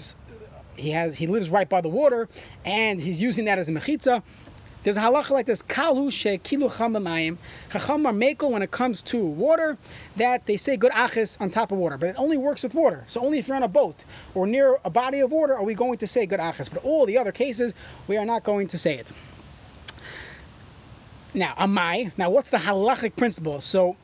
he 0.78 0.91
has 0.91 1.15
he 1.15 1.28
lives 1.28 1.49
right 1.49 1.69
by 1.69 1.80
the 1.80 1.88
water 1.88 2.28
and 2.65 3.01
he's 3.01 3.21
using 3.21 3.45
that 3.45 3.60
as 3.60 3.69
a 3.69 3.71
mechitza. 3.71 4.23
There's 4.86 4.98
a 4.98 5.02
halacha 5.02 5.32
like 5.32 5.48
this: 5.48 5.63
kalu 5.63 6.12
shekilu 6.12 6.71
chamamayim. 6.71 7.38
Chacham 7.71 8.06
are 8.06 8.13
when 8.50 8.62
it 8.62 8.69
comes 8.69 9.02
to 9.02 9.26
water 9.26 9.80
that 10.15 10.45
they 10.45 10.58
say 10.58 10.78
good 10.78 10.91
achis 10.91 11.41
on 11.41 11.50
top 11.50 11.71
of 11.71 11.80
water, 11.80 11.98
but 11.98 12.10
it 12.10 12.15
only 12.19 12.38
works 12.38 12.62
with 12.62 12.76
water. 12.76 13.04
So 13.08 13.19
only 13.19 13.39
if 13.39 13.48
you're 13.48 13.58
on 13.58 13.63
a 13.63 13.67
boat 13.67 14.04
or 14.36 14.45
near 14.45 14.78
a 14.86 14.91
body 14.91 15.21
of 15.21 15.32
water 15.32 15.56
are 15.56 15.63
we 15.63 15.74
going 15.74 15.98
to 15.98 16.06
say 16.06 16.28
good 16.28 16.39
achis. 16.39 16.71
But 16.71 16.84
all 16.84 17.08
the 17.08 17.17
other 17.17 17.32
cases 17.32 17.74
we 18.08 18.15
are 18.15 18.26
not 18.26 18.43
going 18.43 18.67
to 18.67 18.78
say 18.78 18.95
it. 18.95 19.12
Now, 21.34 21.56
amai. 21.56 22.12
Now, 22.15 22.30
what's 22.30 22.50
the 22.50 22.58
halachic 22.58 23.15
principle? 23.15 23.62
So, 23.62 23.95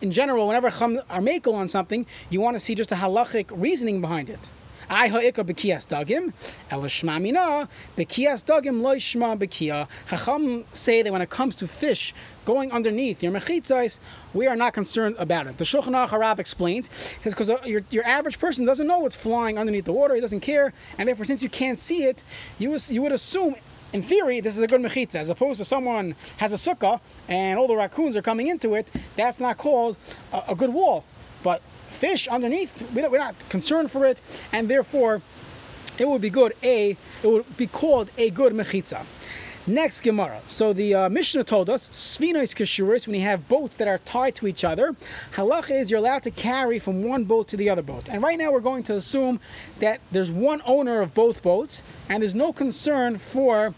in 0.00 0.10
general, 0.10 0.48
whenever 0.48 0.70
chum 0.70 1.02
are 1.10 1.20
on 1.20 1.68
something, 1.68 2.06
you 2.30 2.40
want 2.40 2.56
to 2.56 2.60
see 2.60 2.74
just 2.74 2.92
a 2.92 2.96
halachic 2.96 3.50
reasoning 3.50 4.00
behind 4.00 4.30
it. 4.30 4.40
I 4.88 5.08
ha'ika 5.08 5.44
bekias 5.44 5.86
dagim, 5.86 6.32
ela 6.70 6.88
shma 6.88 7.20
mina, 7.20 7.68
bekias 7.96 8.44
dagim 8.44 8.82
loy 8.82 8.96
shma 8.96 9.38
bekia. 9.38 9.88
Chacham 10.08 10.64
say 10.74 11.02
that 11.02 11.12
when 11.12 11.22
it 11.22 11.30
comes 11.30 11.56
to 11.56 11.66
fish 11.66 12.14
going 12.44 12.72
underneath 12.72 13.22
your 13.22 13.32
mechitzais, 13.32 13.98
we 14.32 14.46
are 14.46 14.56
not 14.56 14.74
concerned 14.74 15.16
about 15.18 15.46
it. 15.46 15.58
The 15.58 15.64
Shulchan 15.64 16.08
Aruch 16.08 16.38
explains, 16.38 16.90
because 17.22 17.48
uh, 17.48 17.58
your, 17.64 17.82
your 17.90 18.04
average 18.06 18.38
person 18.38 18.64
doesn't 18.64 18.86
know 18.86 18.98
what's 18.98 19.16
flying 19.16 19.58
underneath 19.58 19.84
the 19.84 19.92
water, 19.92 20.14
he 20.14 20.20
doesn't 20.20 20.40
care, 20.40 20.72
and 20.98 21.08
therefore, 21.08 21.24
since 21.24 21.42
you 21.42 21.48
can't 21.48 21.80
see 21.80 22.04
it, 22.04 22.22
you, 22.58 22.78
you 22.88 23.02
would 23.02 23.12
assume 23.12 23.56
in 23.94 24.02
theory, 24.02 24.40
this 24.40 24.56
is 24.56 24.62
a 24.62 24.66
good 24.66 24.80
mechitza, 24.80 25.14
as 25.14 25.30
opposed 25.30 25.58
to 25.60 25.64
someone 25.64 26.16
has 26.38 26.52
a 26.52 26.56
sukkah 26.56 27.00
and 27.28 27.56
all 27.60 27.68
the 27.68 27.76
raccoons 27.76 28.16
are 28.16 28.22
coming 28.22 28.48
into 28.48 28.74
it. 28.74 28.88
That's 29.14 29.38
not 29.38 29.56
called 29.56 29.96
a, 30.32 30.42
a 30.48 30.54
good 30.56 30.74
wall. 30.74 31.04
But 31.44 31.62
fish 31.94 32.28
underneath, 32.28 32.70
we 32.94 33.06
we're 33.08 33.18
not 33.18 33.34
concerned 33.48 33.90
for 33.90 34.04
it, 34.04 34.20
and 34.52 34.68
therefore, 34.68 35.22
it 35.98 36.08
would 36.08 36.20
be 36.20 36.30
good. 36.30 36.54
A, 36.62 36.96
it 37.22 37.28
would 37.28 37.56
be 37.56 37.66
called 37.66 38.10
a 38.18 38.30
good 38.30 38.52
mechitza. 38.52 39.04
Next 39.66 40.02
Gemara. 40.02 40.42
So 40.46 40.74
the 40.74 40.94
uh, 40.94 41.08
Mishnah 41.08 41.44
told 41.44 41.70
us, 41.70 41.88
Svinos 41.88 42.54
Kashuris, 42.54 43.06
when 43.06 43.16
you 43.16 43.22
have 43.22 43.48
boats 43.48 43.76
that 43.76 43.88
are 43.88 43.96
tied 43.96 44.34
to 44.36 44.46
each 44.46 44.62
other, 44.62 44.94
halacha 45.36 45.80
is 45.80 45.90
you're 45.90 46.00
allowed 46.00 46.22
to 46.24 46.30
carry 46.30 46.78
from 46.78 47.02
one 47.02 47.24
boat 47.24 47.48
to 47.48 47.56
the 47.56 47.70
other 47.70 47.80
boat. 47.80 48.06
And 48.10 48.22
right 48.22 48.36
now 48.36 48.52
we're 48.52 48.60
going 48.60 48.82
to 48.84 48.94
assume 48.94 49.40
that 49.80 50.00
there's 50.12 50.30
one 50.30 50.60
owner 50.66 51.00
of 51.00 51.14
both 51.14 51.42
boats, 51.42 51.82
and 52.10 52.22
there's 52.22 52.34
no 52.34 52.52
concern 52.52 53.16
for 53.16 53.72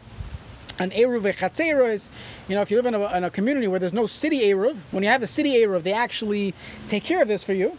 an 0.81 0.91
Eruv 0.91 1.33
Echatzeros. 1.33 2.09
You 2.49 2.57
know, 2.57 2.63
if 2.63 2.71
you 2.71 2.77
live 2.79 2.87
in 2.87 2.95
a, 2.95 3.17
in 3.17 3.23
a 3.23 3.31
community 3.31 3.69
where 3.69 3.79
there's 3.79 3.93
no 3.93 4.09
city 4.09 4.41
Eruv, 4.41 4.77
when 4.91 5.05
you 5.05 5.09
have 5.09 5.21
the 5.21 5.29
city 5.29 5.53
Eruv, 5.55 5.85
they 5.85 5.93
actually 5.93 6.53
take 6.89 7.05
care 7.05 7.23
of 7.23 7.29
this 7.29 7.45
for 7.45 7.53
you. 7.53 7.79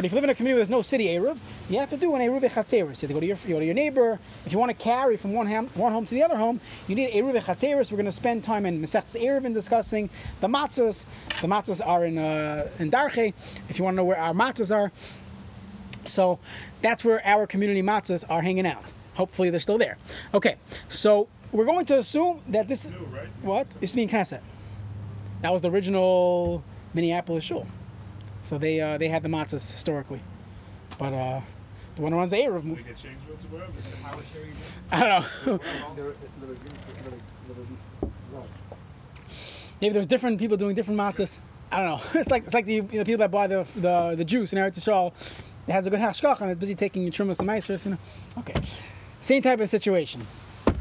But 0.00 0.06
if 0.06 0.12
you 0.12 0.14
live 0.14 0.24
in 0.24 0.30
a 0.30 0.34
community 0.34 0.54
where 0.54 0.60
there's 0.60 0.70
no 0.70 0.80
city 0.80 1.08
Eruv, 1.08 1.36
you 1.68 1.78
have 1.78 1.90
to 1.90 1.96
do 1.98 2.14
an 2.14 2.22
Eruv 2.22 2.40
Echatzeros. 2.40 2.72
You 2.72 2.86
have 2.86 3.00
to 3.00 3.08
go 3.08 3.20
to 3.20 3.26
your, 3.26 3.36
you 3.46 3.52
go 3.52 3.58
to 3.58 3.66
your 3.66 3.74
neighbor. 3.74 4.18
If 4.46 4.52
you 4.54 4.58
want 4.58 4.70
to 4.70 4.82
carry 4.82 5.18
from 5.18 5.34
one, 5.34 5.46
ham, 5.46 5.68
one 5.74 5.92
home 5.92 6.06
to 6.06 6.14
the 6.14 6.22
other 6.22 6.38
home, 6.38 6.58
you 6.88 6.94
need 6.94 7.12
Eruv 7.12 7.38
Echatzeros. 7.38 7.90
We're 7.90 7.98
going 7.98 8.06
to 8.06 8.10
spend 8.10 8.42
time 8.42 8.64
in 8.64 8.80
Mesechtes 8.80 9.20
Eruvin 9.22 9.52
discussing 9.52 10.08
the 10.40 10.46
matzahs. 10.46 11.04
The 11.42 11.48
matzahs 11.48 11.86
are 11.86 12.06
in, 12.06 12.16
uh, 12.16 12.70
in 12.78 12.90
Darche, 12.90 13.34
if 13.68 13.76
you 13.76 13.84
want 13.84 13.92
to 13.92 13.96
know 13.98 14.04
where 14.04 14.16
our 14.16 14.32
matzahs 14.32 14.74
are. 14.74 14.90
So 16.06 16.38
that's 16.80 17.04
where 17.04 17.20
our 17.26 17.46
community 17.46 17.82
matzahs 17.82 18.24
are 18.30 18.40
hanging 18.40 18.66
out. 18.66 18.84
Hopefully 19.16 19.50
they're 19.50 19.60
still 19.60 19.76
there. 19.76 19.98
Okay, 20.32 20.56
so 20.88 21.28
we're 21.52 21.66
going 21.66 21.84
to 21.84 21.98
assume 21.98 22.40
that 22.48 22.68
this 22.68 22.86
New, 22.86 22.96
right? 23.12 23.28
what 23.42 23.66
used 23.82 23.92
to 23.92 23.96
be 23.96 24.04
in 24.04 24.08
Knesset. 24.08 24.40
That 25.42 25.52
was 25.52 25.60
the 25.60 25.70
original 25.70 26.64
Minneapolis 26.94 27.44
shul. 27.44 27.66
So 28.42 28.58
they 28.58 28.80
uh, 28.80 28.98
they 28.98 29.08
had 29.08 29.22
the 29.22 29.28
matzahs 29.28 29.70
historically, 29.70 30.20
but 30.98 31.12
uh, 31.12 31.40
the 31.96 32.02
one 32.02 32.12
that 32.12 32.18
runs 32.18 32.30
the 32.30 32.36
Eruv, 32.38 32.64
We 32.64 32.82
get 32.82 32.96
changed 32.96 33.20
whatsoever. 33.28 33.70
How 34.02 34.16
was 34.16 34.26
I 34.90 35.00
don't 35.00 35.46
know. 35.46 35.60
Maybe 39.80 39.92
there's 39.94 40.06
different 40.06 40.38
people 40.38 40.56
doing 40.56 40.74
different 40.74 41.00
matzahs. 41.00 41.38
I 41.72 41.82
don't 41.82 41.98
know. 41.98 42.02
It's 42.20 42.30
like 42.30 42.44
it's 42.44 42.54
like 42.54 42.66
the, 42.66 42.74
you 42.74 42.82
know, 42.82 43.04
people 43.04 43.18
that 43.18 43.30
buy 43.30 43.46
the 43.46 43.66
the, 43.76 44.14
the 44.16 44.24
juice 44.24 44.52
in 44.52 44.58
Eretz 44.58 44.78
Yisrael. 44.78 45.12
It 45.66 45.72
has 45.72 45.86
a 45.86 45.90
good 45.90 46.00
hashkach 46.00 46.40
and 46.40 46.50
it's 46.50 46.58
busy 46.58 46.74
taking 46.74 47.02
your 47.02 47.12
trumas 47.12 47.38
and 47.38 47.48
meisers. 47.48 47.84
You 47.84 47.92
know. 47.92 47.98
Okay. 48.38 48.54
Same 49.20 49.42
type 49.42 49.60
of 49.60 49.68
situation. 49.68 50.26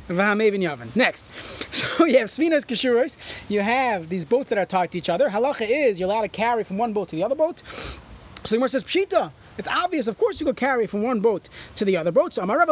V'hamevin 0.09 0.61
yavan. 0.61 0.93
Next, 0.95 1.29
so 1.71 2.05
you 2.05 2.17
have 2.17 2.29
svinas 2.29 2.65
keshuros. 2.65 3.15
You 3.47 3.61
have 3.61 4.09
these 4.09 4.25
boats 4.25 4.49
that 4.49 4.57
are 4.57 4.65
tied 4.65 4.91
to 4.91 4.97
each 4.97 5.09
other. 5.09 5.29
Halacha 5.29 5.67
is 5.69 5.99
you're 5.99 6.09
allowed 6.09 6.23
to 6.23 6.29
carry 6.29 6.63
from 6.63 6.77
one 6.77 6.93
boat 6.93 7.09
to 7.09 7.15
the 7.15 7.23
other 7.23 7.35
boat. 7.35 7.61
So 8.43 8.55
the 8.55 8.57
Gemara 8.57 8.69
says 8.69 8.83
pshita. 8.83 9.31
It's 9.57 9.67
obvious, 9.67 10.07
of 10.07 10.17
course, 10.17 10.39
you 10.39 10.45
could 10.45 10.55
carry 10.55 10.87
from 10.87 11.03
one 11.03 11.19
boat 11.19 11.49
to 11.75 11.83
the 11.83 11.97
other 11.97 12.11
boat. 12.11 12.33
So. 12.33 12.45
Let's 12.45 12.63
say 12.63 12.69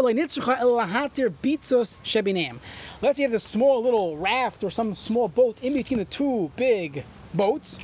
you 3.18 3.24
have 3.24 3.32
this 3.32 3.44
small 3.44 3.84
little 3.84 4.18
raft 4.18 4.64
or 4.64 4.70
some 4.70 4.94
small 4.94 5.28
boat 5.28 5.62
in 5.62 5.74
between 5.74 6.00
the 6.00 6.06
two 6.06 6.50
big 6.56 7.04
boats. 7.34 7.80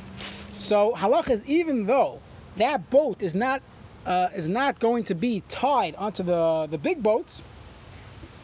So 0.54 0.94
halacha 0.96 1.30
is 1.30 1.46
even 1.46 1.84
though 1.84 2.20
that 2.56 2.88
boat 2.88 3.20
is 3.20 3.34
not 3.34 3.60
uh, 4.06 4.28
is 4.34 4.48
not 4.48 4.78
going 4.78 5.04
to 5.04 5.14
be 5.14 5.42
tied 5.48 5.94
onto 5.96 6.22
the 6.22 6.66
the 6.70 6.78
big 6.78 7.02
boats, 7.02 7.42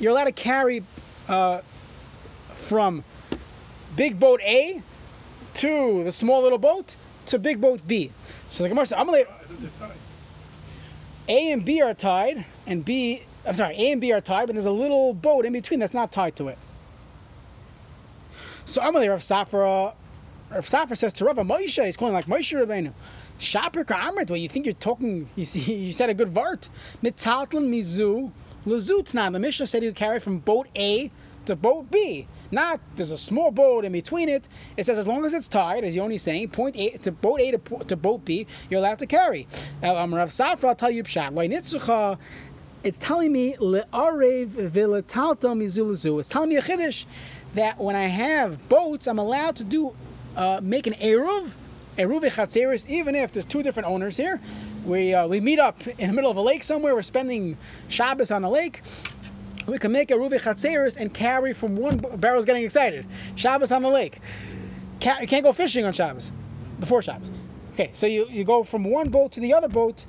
you're 0.01 0.11
allowed 0.11 0.25
to 0.25 0.33
carry 0.33 0.83
uh, 1.29 1.61
from 2.55 3.05
big 3.97 4.19
boat 4.19 4.41
A 4.43 4.83
to 5.55 6.05
the 6.05 6.13
small 6.13 6.43
little 6.43 6.59
boat 6.59 6.97
to 7.27 7.39
big 7.39 7.61
boat 7.61 7.87
B. 7.87 8.11
So 8.49 8.63
the 8.63 8.69
Gemara 8.69 8.87
says, 8.87 8.99
I'm 8.99 9.07
gonna. 9.07 9.25
A 11.29 11.53
and 11.53 11.65
B 11.65 11.81
are 11.81 11.95
tied, 11.95 12.45
and 12.67 12.85
B, 12.85 13.23
I'm 13.47 13.55
sorry, 13.55 13.77
A 13.77 13.93
and 13.93 14.01
B 14.01 14.11
are 14.13 14.21
tied, 14.21 14.47
but 14.47 14.55
there's 14.55 14.67
a 14.67 14.73
little 14.73 15.15
boat 15.15 15.45
in 15.45 15.53
between 15.53 15.79
that's 15.79 15.95
not 15.95 16.11
tied 16.11 16.35
to 16.37 16.49
it. 16.49 16.59
So 18.65 18.81
i'm 18.83 18.93
going 18.93 19.09
Rav 19.09 19.21
Safra, 19.21 19.95
Rav 20.51 20.67
Safra 20.67 20.97
says 20.97 21.13
to 21.15 21.25
Rav 21.25 21.37
Moshe, 21.37 21.85
he's 21.85 21.97
calling 21.97 22.15
like 22.15 22.27
Moshe 22.27 22.57
Rabbeinu. 22.57 22.93
Shaper 23.39 23.85
Kamrit, 23.85 24.29
well, 24.29 24.37
you 24.37 24.49
think 24.49 24.67
you're 24.67 24.75
talking, 24.75 25.29
you 25.35 25.45
see, 25.45 25.61
you 25.87 25.93
said 25.93 26.11
a 26.11 26.15
good 26.15 26.33
vart. 26.33 26.69
Mitatlan 27.03 27.69
mizu, 27.71 28.33
lazutna. 28.66 29.33
The 29.33 29.38
Mishnah 29.38 29.66
said 29.66 29.83
you 29.83 29.92
carry 29.92 30.20
from 30.20 30.38
boat 30.38 30.68
A 30.77 31.11
to 31.46 31.57
boat 31.57 31.90
B. 31.90 32.27
Not, 32.53 32.81
there's 32.96 33.12
a 33.12 33.16
small 33.16 33.51
boat 33.51 33.85
in 33.85 33.92
between 33.92 34.29
it. 34.29 34.49
It 34.77 34.85
says 34.85 34.99
as 34.99 35.07
long 35.07 35.25
as 35.25 35.33
it's 35.33 35.46
tied, 35.46 35.85
as 35.85 35.94
Yoni's 35.94 36.23
saying, 36.23 36.49
point 36.51 36.77
A 36.77 36.90
to 36.99 37.12
boat 37.12 37.40
A 37.40 37.53
to, 37.53 37.59
to 37.85 37.96
boat 37.96 38.25
B, 38.25 38.46
you're 38.68 38.81
allowed 38.81 38.99
to 38.99 39.07
carry. 39.07 39.46
Um, 39.83 40.14
Rav 40.14 40.31
Safra, 40.31 40.68
I'll 40.68 40.75
tell 40.75 40.90
you 40.90 41.05
pshat. 41.05 42.18
It's 42.83 42.99
telling 42.99 43.33
me 43.33 43.57
v'letalta. 43.57 46.18
It's 46.18 46.29
telling 46.29 46.49
me 46.49 46.57
a 46.57 46.62
chiddush 46.62 47.05
that 47.55 47.79
when 47.79 47.94
I 47.94 48.07
have 48.07 48.68
boats, 48.68 49.07
I'm 49.07 49.18
allowed 49.18 49.57
to 49.57 49.64
do 49.64 49.94
uh, 50.37 50.61
make 50.62 50.87
an 50.87 50.94
eruv, 50.94 51.51
eruv 51.99 52.88
even 52.88 53.14
if 53.14 53.33
there's 53.33 53.44
two 53.44 53.62
different 53.62 53.88
owners 53.88 54.16
here. 54.16 54.40
We 54.85 55.14
uh, 55.14 55.27
we 55.27 55.40
meet 55.40 55.59
up 55.59 55.87
in 55.87 56.09
the 56.09 56.12
middle 56.14 56.31
of 56.31 56.37
a 56.37 56.43
lake 56.43 56.62
somewhere. 56.62 56.95
We're 56.95 57.03
spending 57.03 57.57
Shabbos 57.88 58.31
on 58.31 58.45
a 58.45 58.51
lake. 58.51 58.83
We 59.66 59.79
can 59.79 59.93
make 59.93 60.11
a 60.11 60.14
eruv 60.14 60.38
chatzeris 60.40 60.97
and 60.97 61.12
carry 61.12 61.53
from 61.53 61.77
one. 61.77 61.99
Barrel's 61.99 62.45
getting 62.45 62.64
excited. 62.64 63.07
Shabbos 63.37 63.71
on 63.71 63.83
the 63.83 63.88
lake. 63.88 64.19
Ca- 65.01 65.19
you 65.21 65.27
can't 65.27 65.45
go 65.45 65.53
fishing 65.53 65.85
on 65.85 65.93
Shabbos 65.93 66.33
before 66.79 67.03
Shabbos. 67.03 67.31
Okay, 67.75 67.90
so 67.93 68.07
you, 68.07 68.27
you 68.29 68.45
go 68.45 68.64
from 68.64 68.85
one 68.85 69.11
boat 69.11 69.33
to 69.33 69.40
the 69.40 69.55
other 69.55 69.69
boat 69.69 70.05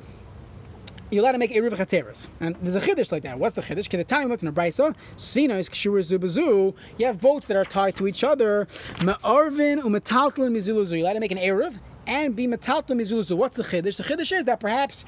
you're 1.11 1.21
allowed 1.21 1.33
to 1.33 1.37
make 1.37 1.51
a 1.51 1.59
Eruv 1.59 1.71
Chatzeres. 1.73 2.27
And 2.39 2.55
there's 2.61 2.75
a 2.75 2.81
Chiddush 2.81 3.11
like 3.11 3.23
that. 3.23 3.37
What's 3.37 3.55
the 3.55 3.61
Chiddush? 3.61 3.83
Because 3.83 3.97
the 3.97 4.03
time 4.05 4.23
we 4.23 4.29
looked 4.29 4.43
in 4.43 4.53
the 4.53 4.59
Brisa, 4.59 4.95
Svina 5.17 5.57
is 5.59 5.69
Kshur 5.69 5.99
Zubazu. 5.99 6.73
You 6.97 7.05
have 7.05 7.19
boats 7.19 7.47
that 7.47 7.57
are 7.57 7.65
tied 7.65 7.97
to 7.97 8.07
each 8.07 8.23
other. 8.23 8.67
Ma'arvin 8.95 9.81
u'metaltlin 9.81 10.51
mizuluzu. 10.51 10.91
You're 10.91 11.01
allowed 11.01 11.13
to 11.13 11.19
make 11.19 11.33
an 11.33 11.37
Eruv 11.37 11.77
and 12.07 12.35
be 12.35 12.47
metaltlin 12.47 12.99
mizuluzu. 12.99 13.35
What's 13.35 13.57
the 13.57 13.63
Chiddush? 13.63 13.97
The 13.97 14.03
Chiddush 14.03 14.37
is 14.37 14.45
that 14.45 14.59
perhaps 14.59 15.05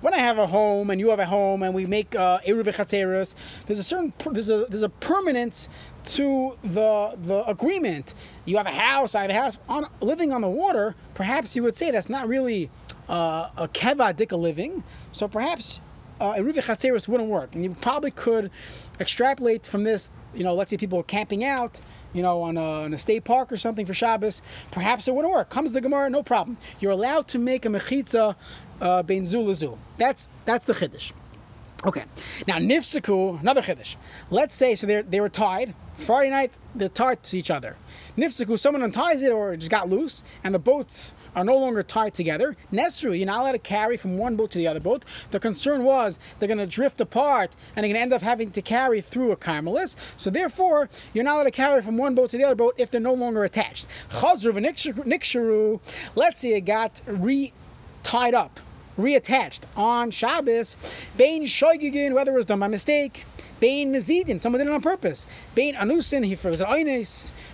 when 0.00 0.14
I 0.14 0.18
have 0.18 0.38
a 0.38 0.46
home 0.46 0.90
and 0.90 1.00
you 1.00 1.10
have 1.10 1.20
a 1.20 1.26
home 1.26 1.62
and 1.62 1.74
we 1.74 1.86
make 1.86 2.14
uh, 2.14 2.40
Eruv 2.46 3.34
there's 3.66 3.78
a 3.78 3.84
certain, 3.84 4.12
there's 4.32 4.50
a, 4.50 4.66
there's 4.68 4.82
a 4.82 4.88
permanence 4.88 5.68
to 6.02 6.56
the 6.62 7.16
the 7.22 7.44
agreement. 7.48 8.14
You 8.44 8.56
have 8.56 8.66
a 8.66 8.70
house, 8.72 9.14
I 9.14 9.22
have 9.22 9.30
a 9.30 9.34
house. 9.34 9.58
On 9.68 9.86
living 10.00 10.32
on 10.32 10.40
the 10.40 10.48
water, 10.48 10.94
perhaps 11.14 11.54
you 11.54 11.62
would 11.62 11.74
say 11.74 11.90
that's 11.90 12.08
not 12.08 12.28
really 12.28 12.70
uh, 13.08 13.50
a 13.56 13.68
keva 13.68 14.14
dika 14.14 14.38
living. 14.38 14.82
So 15.12 15.28
perhaps 15.28 15.80
uh, 16.20 16.34
chatzeris 16.34 17.08
wouldn't 17.08 17.28
work, 17.28 17.54
and 17.54 17.64
you 17.64 17.74
probably 17.80 18.10
could 18.10 18.50
extrapolate 18.98 19.66
from 19.66 19.84
this. 19.84 20.10
You 20.34 20.44
know, 20.44 20.54
let's 20.54 20.70
say 20.70 20.76
people 20.76 20.98
are 21.00 21.04
camping 21.04 21.44
out. 21.44 21.80
You 22.12 22.22
know, 22.22 22.42
on 22.42 22.56
a, 22.56 22.60
on 22.84 22.94
a 22.94 22.98
state 22.98 23.24
park 23.24 23.52
or 23.52 23.56
something 23.56 23.86
for 23.86 23.94
Shabbos, 23.94 24.42
perhaps 24.72 25.06
it 25.06 25.14
wouldn't 25.14 25.32
work. 25.32 25.48
Comes 25.48 25.72
the 25.72 25.80
Gemara, 25.80 26.10
no 26.10 26.22
problem. 26.22 26.58
You're 26.80 26.92
allowed 26.92 27.28
to 27.28 27.38
make 27.38 27.64
a 27.64 27.68
mechitza 27.68 28.34
uh, 28.80 29.02
bein 29.02 29.24
zu 29.24 29.38
lezu. 29.38 29.78
That's 29.98 30.28
that's 30.44 30.64
the 30.64 30.72
chiddush. 30.72 31.12
Okay. 31.84 32.04
Now 32.46 32.58
Nifsaku, 32.58 33.40
another 33.40 33.62
chiddush. 33.62 33.96
Let's 34.30 34.54
say 34.54 34.74
so 34.74 34.86
they 34.86 35.02
they 35.02 35.20
were 35.20 35.28
tied. 35.28 35.74
Friday 35.98 36.30
night 36.30 36.52
they're 36.74 36.88
tied 36.88 37.22
to 37.24 37.38
each 37.38 37.50
other. 37.50 37.76
Nifsaku, 38.16 38.58
someone 38.58 38.82
unties 38.82 39.22
it 39.22 39.30
or 39.30 39.52
it 39.52 39.58
just 39.58 39.70
got 39.70 39.88
loose, 39.88 40.24
and 40.42 40.54
the 40.54 40.58
boats 40.58 41.14
are 41.34 41.44
no 41.44 41.56
longer 41.56 41.82
tied 41.82 42.14
together. 42.14 42.56
Nesru, 42.72 43.16
you're 43.16 43.26
not 43.26 43.40
allowed 43.40 43.52
to 43.52 43.58
carry 43.58 43.96
from 43.96 44.16
one 44.16 44.36
boat 44.36 44.50
to 44.52 44.58
the 44.58 44.66
other 44.66 44.80
boat. 44.80 45.04
The 45.30 45.40
concern 45.40 45.84
was 45.84 46.18
they're 46.38 46.48
going 46.48 46.58
to 46.58 46.66
drift 46.66 47.00
apart 47.00 47.52
and 47.74 47.84
they're 47.84 47.92
going 47.92 47.94
to 47.94 48.00
end 48.00 48.12
up 48.12 48.22
having 48.22 48.50
to 48.52 48.62
carry 48.62 49.00
through 49.00 49.32
a 49.32 49.36
carmelis. 49.36 49.96
So 50.16 50.30
therefore, 50.30 50.88
you're 51.12 51.24
not 51.24 51.36
allowed 51.36 51.44
to 51.44 51.50
carry 51.50 51.82
from 51.82 51.96
one 51.96 52.14
boat 52.14 52.30
to 52.30 52.38
the 52.38 52.44
other 52.44 52.54
boat 52.54 52.74
if 52.78 52.90
they're 52.90 53.00
no 53.00 53.14
longer 53.14 53.44
attached. 53.44 53.86
Chazru 54.10 54.52
v'niksharu, 54.52 55.80
let's 56.14 56.40
say 56.40 56.54
it 56.54 56.62
got 56.62 57.00
re 57.06 57.52
tied 58.02 58.34
up 58.34 58.60
reattached 58.98 59.60
on 59.76 60.10
Shabbos. 60.10 60.76
Bain 61.16 61.44
shoygigin, 61.44 62.12
whether 62.12 62.32
it 62.32 62.36
was 62.36 62.46
done 62.46 62.60
by 62.60 62.68
mistake. 62.68 63.24
Someone 63.60 64.58
did 64.58 64.68
it 64.68 64.72
on 64.72 64.82
purpose. 64.82 65.26
Anusin, 65.56 66.24
he. 66.24 66.36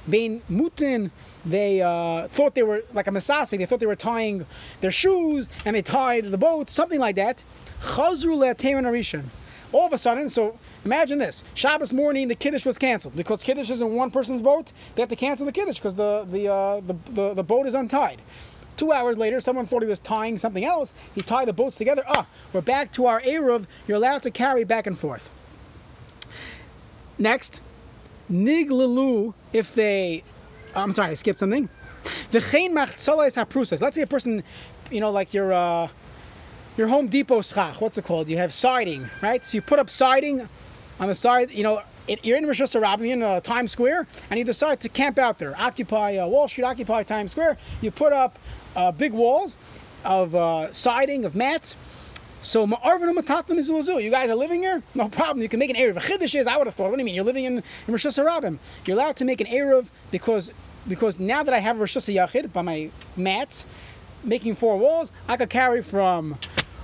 Bain 0.08 0.40
mutin, 0.48 1.10
they 1.44 1.82
uh, 1.82 2.28
thought 2.28 2.54
they 2.54 2.62
were 2.62 2.84
like 2.92 3.08
a 3.08 3.10
masasi. 3.10 3.58
They 3.58 3.66
thought 3.66 3.80
they 3.80 3.86
were 3.86 3.96
tying 3.96 4.46
their 4.80 4.92
shoes 4.92 5.48
and 5.64 5.74
they 5.74 5.82
tied 5.82 6.24
the 6.26 6.38
boat, 6.38 6.70
something 6.70 7.00
like 7.00 7.16
that. 7.16 7.42
Chazru 7.82 8.36
arishan. 8.38 9.24
All 9.72 9.86
of 9.86 9.92
a 9.92 9.98
sudden, 9.98 10.28
so 10.28 10.58
imagine 10.84 11.18
this: 11.18 11.42
Shabbos 11.54 11.92
morning, 11.92 12.28
the 12.28 12.36
kiddush 12.36 12.64
was 12.64 12.78
canceled 12.78 13.16
because 13.16 13.42
kiddush 13.42 13.70
is 13.70 13.82
in 13.82 13.94
one 13.94 14.12
person's 14.12 14.40
boat. 14.40 14.72
They 14.94 15.02
have 15.02 15.08
to 15.08 15.16
cancel 15.16 15.44
the 15.44 15.52
kiddush 15.52 15.76
because 15.76 15.96
the 15.96 16.24
the, 16.30 16.48
uh, 16.48 16.80
the 16.80 16.94
the 17.12 17.34
the 17.34 17.42
boat 17.42 17.66
is 17.66 17.74
untied. 17.74 18.22
Two 18.76 18.92
hours 18.92 19.16
later, 19.16 19.40
someone 19.40 19.66
thought 19.66 19.82
he 19.82 19.88
was 19.88 19.98
tying 19.98 20.38
something 20.38 20.64
else. 20.64 20.94
He 21.14 21.22
tied 21.22 21.48
the 21.48 21.52
boats 21.52 21.76
together. 21.76 22.04
Ah, 22.06 22.26
we're 22.52 22.60
back 22.60 22.92
to 22.92 23.06
our 23.06 23.20
Eruv. 23.22 23.66
You're 23.88 23.96
allowed 23.96 24.22
to 24.22 24.30
carry 24.30 24.64
back 24.64 24.86
and 24.86 24.98
forth. 24.98 25.30
Next, 27.18 27.60
Niglalu, 28.30 29.34
if 29.52 29.74
they. 29.74 30.22
I'm 30.74 30.92
sorry, 30.92 31.12
I 31.12 31.14
skipped 31.14 31.40
something. 31.40 31.68
V'chein 32.30 32.72
machzolas 32.72 33.34
haprusas. 33.34 33.80
Let's 33.80 33.96
say 33.96 34.02
a 34.02 34.06
person, 34.06 34.42
you 34.90 35.00
know, 35.00 35.10
like 35.10 35.32
your 35.32 35.52
uh, 35.52 35.88
your 36.76 36.88
Home 36.88 37.08
Depot 37.08 37.40
schach. 37.42 37.80
What's 37.80 37.96
it 37.98 38.04
called? 38.04 38.28
You 38.28 38.36
have 38.36 38.52
siding, 38.52 39.08
right? 39.22 39.44
So 39.44 39.56
you 39.56 39.62
put 39.62 39.78
up 39.78 39.90
siding 39.90 40.48
on 41.00 41.08
the 41.08 41.14
side. 41.14 41.50
You 41.50 41.62
know, 41.62 41.82
it, 42.06 42.24
you're 42.24 42.36
in 42.36 42.46
Rosh 42.46 42.60
Hashanah, 42.60 43.08
in 43.08 43.22
uh, 43.22 43.40
Times 43.40 43.72
Square, 43.72 44.06
and 44.30 44.38
you 44.38 44.44
decide 44.44 44.80
to 44.80 44.88
camp 44.88 45.18
out 45.18 45.38
there, 45.38 45.54
occupy 45.58 46.16
uh, 46.16 46.26
Wall 46.26 46.48
Street, 46.48 46.64
occupy 46.64 47.02
Times 47.02 47.32
Square. 47.32 47.58
You 47.80 47.90
put 47.90 48.12
up 48.12 48.38
uh, 48.76 48.92
big 48.92 49.12
walls 49.12 49.56
of 50.04 50.34
uh, 50.34 50.72
siding 50.72 51.24
of 51.24 51.34
mats. 51.34 51.74
So 52.46 52.64
ma'arvin 52.64 53.12
u'matatlim 53.12 53.58
izulazu. 53.58 54.00
You 54.00 54.10
guys 54.10 54.30
are 54.30 54.36
living 54.36 54.62
here? 54.62 54.80
No 54.94 55.08
problem. 55.08 55.42
You 55.42 55.48
can 55.48 55.58
make 55.58 55.68
an 55.68 55.74
eruv. 55.74 55.96
Chiddush 55.96 56.38
is, 56.38 56.46
I 56.46 56.56
would 56.56 56.68
have 56.68 56.76
thought. 56.76 56.90
What 56.90 56.96
do 56.96 57.00
you 57.00 57.04
mean? 57.04 57.16
You're 57.16 57.24
living 57.24 57.44
in, 57.44 57.58
in 57.58 57.64
Rosh 57.88 58.06
Hashanah. 58.06 58.58
You're 58.84 58.96
allowed 58.96 59.16
to 59.16 59.24
make 59.24 59.40
an 59.40 59.48
eruv 59.48 59.88
because 60.12 60.52
because 60.86 61.18
now 61.18 61.42
that 61.42 61.52
I 61.52 61.58
have 61.58 61.80
Rosh 61.80 61.96
Hashanah 61.96 62.52
by 62.52 62.62
my 62.62 62.90
mats, 63.16 63.66
making 64.22 64.54
four 64.54 64.78
walls, 64.78 65.10
I 65.26 65.36
could 65.36 65.50
carry 65.50 65.82
from 65.82 66.38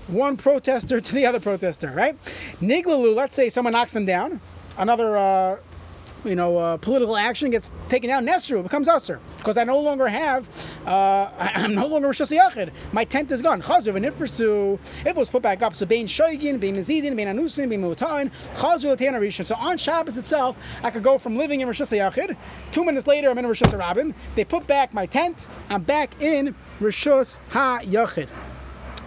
one 0.09 0.37
protester 0.37 1.01
to 1.09 1.15
the 1.15 1.27
other 1.27 1.39
protester, 1.39 1.93
right? 1.93 2.19
Niglalu, 2.61 3.15
let's 3.15 3.37
say 3.37 3.49
someone 3.49 3.73
knocks 3.73 3.93
them 3.93 4.05
down, 4.05 4.41
another, 4.77 5.17
uh, 5.17 5.57
you 6.25 6.35
know, 6.37 6.57
uh, 6.59 6.77
political 6.77 7.17
action 7.17 7.51
gets 7.51 7.71
taken 7.89 8.09
down. 8.09 8.25
Nesru 8.27 8.63
becomes 8.63 8.89
usher 8.89 9.21
because 9.39 9.57
I 9.57 9.65
no 9.65 9.79
longer 9.81 10.09
have, 10.09 10.49
uh, 10.87 10.91
I- 10.91 11.53
I'm 11.57 11.75
no 11.75 11.87
longer 11.87 12.09
Rosh 12.09 12.21
Hashanah. 12.21 12.71
My 12.93 13.05
tent 13.05 13.33
is 13.33 13.43
gone. 13.43 13.63
Chazuv 13.63 13.97
and 13.97 14.05
Ifrasu, 14.05 14.79
if 15.01 15.07
it 15.07 15.17
was 15.17 15.29
put 15.29 15.43
back 15.43 15.63
up, 15.63 15.75
so 15.75 15.87
Bain 15.87 16.07
Shoigin, 16.07 16.61
Bain 16.61 16.77
Mezidin, 16.77 17.17
Bain 17.17 17.29
Anusin, 17.29 17.69
Bain 17.69 17.83
Mutain, 17.83 18.31
Chazuv 18.57 18.97
Latana 18.97 19.19
Rishon. 19.21 19.47
So 19.47 19.55
on 19.57 19.77
Shabbos 19.79 20.17
itself, 20.17 20.57
I 20.83 20.91
could 20.91 21.03
go 21.03 21.19
from 21.19 21.37
living 21.37 21.61
in 21.61 21.67
Rosh 21.67 21.81
Hashanah. 21.81 22.37
Two 22.71 22.85
minutes 22.85 23.07
later, 23.07 23.31
I'm 23.31 23.39
in 23.39 23.47
Rosh 23.47 23.63
Hashanah. 23.63 24.15
They 24.37 24.45
put 24.45 24.67
back 24.67 24.95
my 24.95 25.07
tent. 25.07 25.47
I'm 25.71 25.83
back 25.83 26.21
in 26.23 26.55
Rosh 26.81 27.07
Hashanah. 27.07 28.29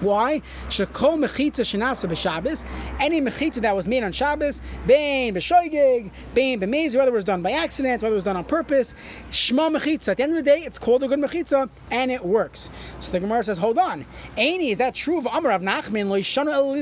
Why? 0.01 0.41
Shekol 0.67 1.17
mechitza 1.19 1.63
shenasa. 1.63 2.65
Any 2.99 3.21
mechitza 3.21 3.61
that 3.61 3.75
was 3.75 3.87
made 3.87 4.03
on 4.03 4.11
Shabbos, 4.11 4.61
bein 4.85 5.33
b'shoigig, 5.33 6.11
bein 6.33 6.59
b'meiz, 6.59 6.95
whether 6.95 7.11
it 7.11 7.13
was 7.13 7.23
done 7.23 7.41
by 7.41 7.51
accident, 7.51 8.03
whether 8.03 8.13
it 8.13 8.15
was 8.15 8.23
done 8.23 8.35
on 8.35 8.43
purpose, 8.43 8.93
shma 9.31 9.75
mechitza. 9.75 10.09
At 10.09 10.17
the 10.17 10.23
end 10.23 10.33
of 10.33 10.37
the 10.37 10.43
day, 10.43 10.59
it's 10.59 10.77
called 10.77 11.03
a 11.03 11.07
good 11.07 11.19
mechitza, 11.19 11.69
and 11.91 12.11
it 12.11 12.25
works. 12.25 12.69
So 12.99 13.11
the 13.11 13.19
Gemara 13.19 13.43
says, 13.43 13.57
hold 13.57 13.77
on. 13.77 14.05
Aini, 14.37 14.71
is 14.71 14.77
that 14.79 14.95
true 14.95 15.17
of 15.17 15.25
Amar 15.25 15.51
of 15.51 15.61
Nachman, 15.61 16.09
lo 16.09 16.19
yishanu 16.19 16.51
el? 16.53 16.75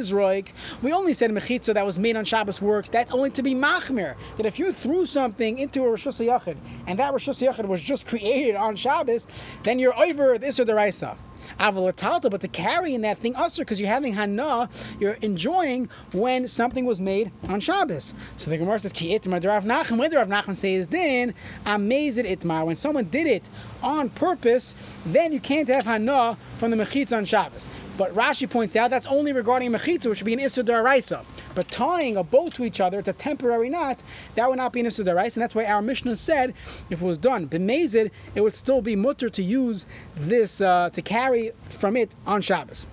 We 0.81 0.91
only 0.91 1.13
said 1.13 1.31
mechitza 1.31 1.73
that 1.73 1.85
was 1.85 1.99
made 1.99 2.15
on 2.15 2.25
Shabbos 2.25 2.61
works. 2.61 2.89
That's 2.89 3.11
only 3.11 3.29
to 3.31 3.43
be 3.43 3.53
machmir. 3.53 4.15
That 4.37 4.45
if 4.45 4.57
you 4.57 4.73
threw 4.73 5.05
something 5.05 5.59
into 5.59 5.83
a 5.83 5.91
Hashanah, 5.91 6.57
and 6.87 6.99
that 6.99 7.13
Hashanah 7.13 7.67
was 7.67 7.81
just 7.81 8.07
created 8.07 8.55
on 8.55 8.75
Shabbos, 8.75 9.27
then 9.63 9.77
you're 9.79 9.97
over 9.97 10.37
this 10.37 10.59
or 10.59 10.65
the 10.65 10.75
Raisa. 10.75 11.15
Avalatalta, 11.59 12.29
but 12.29 12.41
to 12.41 12.47
carry 12.47 12.93
in 12.93 13.01
that 13.01 13.17
thing 13.19 13.35
usher 13.35 13.63
because 13.63 13.79
you're 13.79 13.89
having 13.89 14.13
hana, 14.13 14.69
you're 14.99 15.17
enjoying 15.21 15.89
when 16.11 16.47
something 16.47 16.85
was 16.85 17.01
made 17.01 17.31
on 17.47 17.59
Shabbos. 17.59 18.13
So 18.37 18.49
the 18.49 18.57
Gemara 18.57 18.79
says, 18.79 18.91
Ki 18.91 19.17
itmar 19.17 19.41
the 19.41 19.47
Rav 19.47 19.65
Nachman. 19.65 19.97
When 19.97 20.11
Rav 20.11 20.27
Nachman 20.27 20.55
says 20.55 20.87
then, 20.87 21.33
amazed 21.65 22.19
itmar. 22.19 22.65
When 22.65 22.75
someone 22.75 23.05
did 23.05 23.27
it 23.27 23.43
on 23.81 24.09
purpose, 24.09 24.73
then 25.05 25.33
you 25.33 25.39
can't 25.39 25.67
have 25.69 25.85
hana 25.85 26.37
from 26.57 26.71
the 26.71 26.77
mechitza 26.77 27.17
on 27.17 27.25
Shabbos. 27.25 27.67
But 27.95 28.13
Rashi 28.15 28.49
points 28.49 28.75
out 28.75 28.89
that's 28.89 29.05
only 29.05 29.33
regarding 29.33 29.71
mechitza, 29.71 30.07
which 30.07 30.21
would 30.21 30.25
be 30.25 30.33
an 30.33 30.39
issa 30.39 30.63
daraisa. 30.63 31.23
But 31.53 31.67
tying 31.67 32.17
a 32.17 32.23
bow 32.23 32.47
to 32.47 32.63
each 32.63 32.81
other, 32.81 32.99
it's 32.99 33.07
a 33.07 33.13
temporary 33.13 33.69
knot, 33.69 34.01
that 34.33 34.49
would 34.49 34.57
not 34.57 34.73
be 34.73 34.79
an 34.79 34.87
issa 34.87 35.03
daraisa, 35.03 35.35
and 35.35 35.43
that's 35.43 35.53
why 35.53 35.65
our 35.65 35.81
Mishnah 35.81 36.15
said 36.15 36.55
if 36.89 37.01
it 37.01 37.05
was 37.05 37.17
done 37.17 37.47
b'mezid, 37.47 38.09
it 38.33 38.41
would 38.41 38.55
still 38.55 38.81
be 38.81 38.95
mutter 38.95 39.29
to 39.29 39.43
use 39.43 39.85
this 40.15 40.59
uh, 40.59 40.89
to 40.91 41.01
carry 41.03 41.51
from 41.69 41.95
it 41.95 42.11
on 42.25 42.41
Shabbos. 42.41 42.87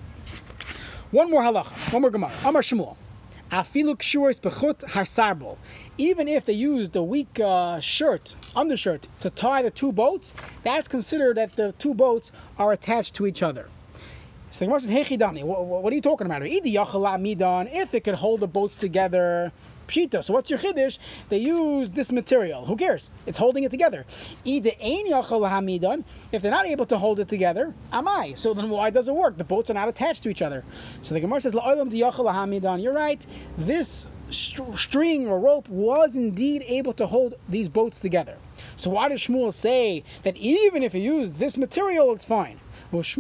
One 1.11 1.31
more 1.31 1.43
halacha, 1.43 1.93
one 1.93 2.03
more 2.03 2.11
gemara. 2.11 2.33
Amar 2.45 2.63
Shmuel. 2.63 2.97
Afilu 3.51 3.97
kshuris 3.97 4.41
bechut 4.41 4.85
harsarbol. 4.91 5.57
Even 5.99 6.29
if 6.29 6.45
they 6.45 6.53
used 6.53 6.95
a 6.95 7.03
weak 7.03 7.41
uh, 7.41 7.81
shirt, 7.81 8.37
undershirt, 8.55 9.09
to 9.21 9.31
tie 9.31 9.63
the 9.63 9.71
two 9.71 9.91
boats, 9.91 10.35
that's 10.63 10.87
considered 10.87 11.37
that 11.37 11.57
the 11.57 11.73
two 11.73 11.95
boats 11.95 12.31
are 12.59 12.71
attached 12.71 13.15
to 13.15 13.27
each 13.27 13.43
other. 13.43 13.69
So 14.51 14.61
the 14.61 14.67
Gemara 14.67 14.81
says, 14.81 14.91
"Hechidani, 14.91 15.45
what, 15.45 15.65
what 15.65 15.93
are 15.93 15.97
you 15.97 16.03
talking 16.03 16.27
about? 16.27 16.43
If 16.45 17.95
it 17.95 18.05
could 18.05 18.17
hold 18.17 18.41
the 18.41 18.49
boats 18.49 18.77
together, 18.77 19.53
pshita. 19.91 20.25
So 20.25 20.33
what's 20.33 20.51
your 20.51 20.59
chiddush? 20.59 20.99
They 21.29 21.39
use 21.39 21.91
this 21.91 22.11
material. 22.13 22.65
Who 22.67 22.77
cares? 22.77 23.11
It's 23.27 23.39
holding 23.39 23.65
it 23.65 23.71
together. 23.71 24.07
If 24.45 24.63
they're 26.43 26.51
not 26.51 26.67
able 26.67 26.87
to 26.87 26.99
hold 26.99 27.21
it 27.21 27.29
together, 27.29 27.75
am 27.93 28.09
I? 28.09 28.33
So 28.35 28.55
then 28.55 28.71
why 28.71 28.91
does 28.91 29.09
it 29.09 29.15
work? 29.15 29.37
The 29.37 29.45
boats 29.45 29.71
are 29.71 29.75
not 29.75 29.89
attached 29.89 30.23
to 30.25 30.31
each 30.31 30.43
other. 30.43 30.65
So 31.03 31.15
the 31.15 31.21
Gemara 31.21 31.41
says. 31.41 31.55
You're 31.55 32.93
right. 32.93 33.27
This 33.59 34.09
string 34.31 35.27
or 35.27 35.41
rope 35.41 35.69
was 35.69 36.15
indeed 36.15 36.65
able 36.67 36.93
to 36.95 37.07
hold 37.07 37.35
these 37.49 37.69
boats 37.69 37.99
together. 38.01 38.37
So 38.77 38.91
why 38.91 39.09
does 39.09 39.21
Shmuel 39.21 39.53
say 39.53 40.05
that 40.23 40.37
even 40.37 40.83
if 40.85 40.95
you 40.95 41.01
use 41.01 41.33
this 41.33 41.57
material, 41.57 42.13
it's 42.13 42.25
fine? 42.25 42.61
He 42.91 42.97
was 42.97 43.15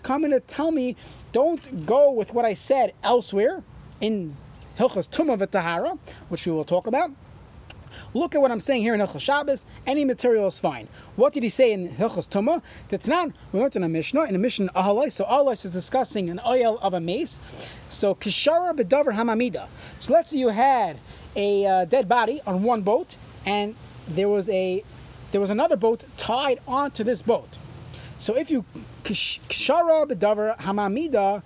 coming 0.00 0.30
to 0.30 0.40
tell 0.40 0.70
me, 0.70 0.96
don't 1.32 1.86
go 1.86 2.10
with 2.10 2.32
what 2.32 2.44
I 2.44 2.54
said 2.54 2.94
elsewhere 3.02 3.62
in 4.00 4.36
Hilchas 4.78 5.08
Tumah 5.08 5.38
V'Tahara, 5.38 5.98
which 6.28 6.46
we 6.46 6.52
will 6.52 6.64
talk 6.64 6.86
about. 6.86 7.10
Look 8.14 8.34
at 8.34 8.40
what 8.40 8.50
I'm 8.50 8.60
saying 8.60 8.82
here 8.82 8.94
in 8.94 9.00
Hilchas 9.00 9.20
Shabbos. 9.20 9.66
Any 9.86 10.04
material 10.04 10.48
is 10.48 10.58
fine. 10.58 10.88
What 11.16 11.32
did 11.32 11.42
he 11.42 11.48
say 11.48 11.72
in 11.72 11.90
Hilchas 11.90 12.28
Tumah? 12.28 12.62
Tetzanan, 12.88 13.32
we 13.52 13.60
learned 13.60 13.76
in 13.76 13.82
a 13.84 13.88
Mishnah, 13.88 14.24
in 14.24 14.34
a 14.34 14.38
Mishnah 14.38 14.70
Ahalai. 14.74 15.12
So 15.12 15.24
Ahalai 15.24 15.64
is 15.64 15.72
discussing 15.72 16.28
an 16.28 16.40
oil 16.46 16.78
of 16.80 16.94
a 16.94 17.00
mace. 17.00 17.40
So 17.88 18.14
Kishara 18.14 18.74
Bedavar 18.76 19.14
Hamamida. 19.14 19.68
So 20.00 20.12
let's 20.12 20.30
say 20.30 20.38
you 20.38 20.48
had 20.48 20.98
a 21.34 21.66
uh, 21.66 21.84
dead 21.84 22.08
body 22.08 22.40
on 22.46 22.62
one 22.62 22.82
boat, 22.82 23.16
and 23.44 23.74
there 24.08 24.28
was 24.28 24.48
a 24.48 24.84
there 25.32 25.40
was 25.40 25.50
another 25.50 25.76
boat 25.76 26.04
tied 26.16 26.60
onto 26.66 27.04
this 27.04 27.22
boat. 27.22 27.58
So 28.18 28.36
if 28.36 28.50
you 28.50 28.64
kishara 29.04 30.08
bedavar 30.08 30.56
hamamida, 30.58 31.42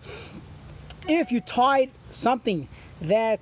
if 1.08 1.32
you 1.32 1.40
tied 1.40 1.90
something 2.10 2.68
that 3.00 3.40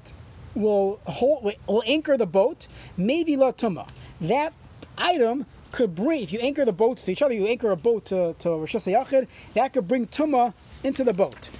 will 0.54 1.00
hold 1.04 1.52
will 1.66 1.82
anchor 1.86 2.16
the 2.16 2.26
boat, 2.26 2.66
maybe 2.96 3.36
la 3.36 3.52
tuma. 3.52 3.88
That 4.20 4.52
item 4.96 5.46
could 5.70 5.94
bring 5.94 6.22
if 6.22 6.32
you 6.32 6.38
anchor 6.40 6.64
the 6.64 6.72
boats 6.72 7.04
to 7.04 7.12
each 7.12 7.22
other, 7.22 7.34
you 7.34 7.46
anchor 7.46 7.70
a 7.70 7.76
boat 7.76 8.06
to 8.06 8.34
to 8.38 8.50
Rosh 8.50 8.72
that 8.74 9.72
could 9.72 9.88
bring 9.88 10.06
tuma 10.06 10.54
into 10.82 11.04
the 11.04 11.12
boat. 11.12 11.50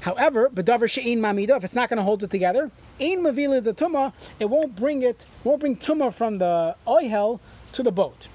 However, 0.00 0.50
bedavar 0.50 0.90
she'in 0.90 1.20
mamida, 1.20 1.56
if 1.56 1.64
it's 1.64 1.74
not 1.74 1.88
going 1.88 1.96
to 1.96 2.02
hold 2.02 2.22
it 2.22 2.30
together, 2.30 2.70
ein 3.00 3.20
mavila 3.20 3.64
the 3.64 3.72
tuma, 3.72 4.12
it 4.38 4.50
won't 4.50 4.76
bring 4.76 5.02
it, 5.02 5.24
won't 5.44 5.60
bring 5.60 5.76
tuma 5.76 6.12
from 6.12 6.36
the 6.38 6.76
oil 6.86 7.40
to 7.74 7.82
the 7.82 7.92
boat. 7.92 8.28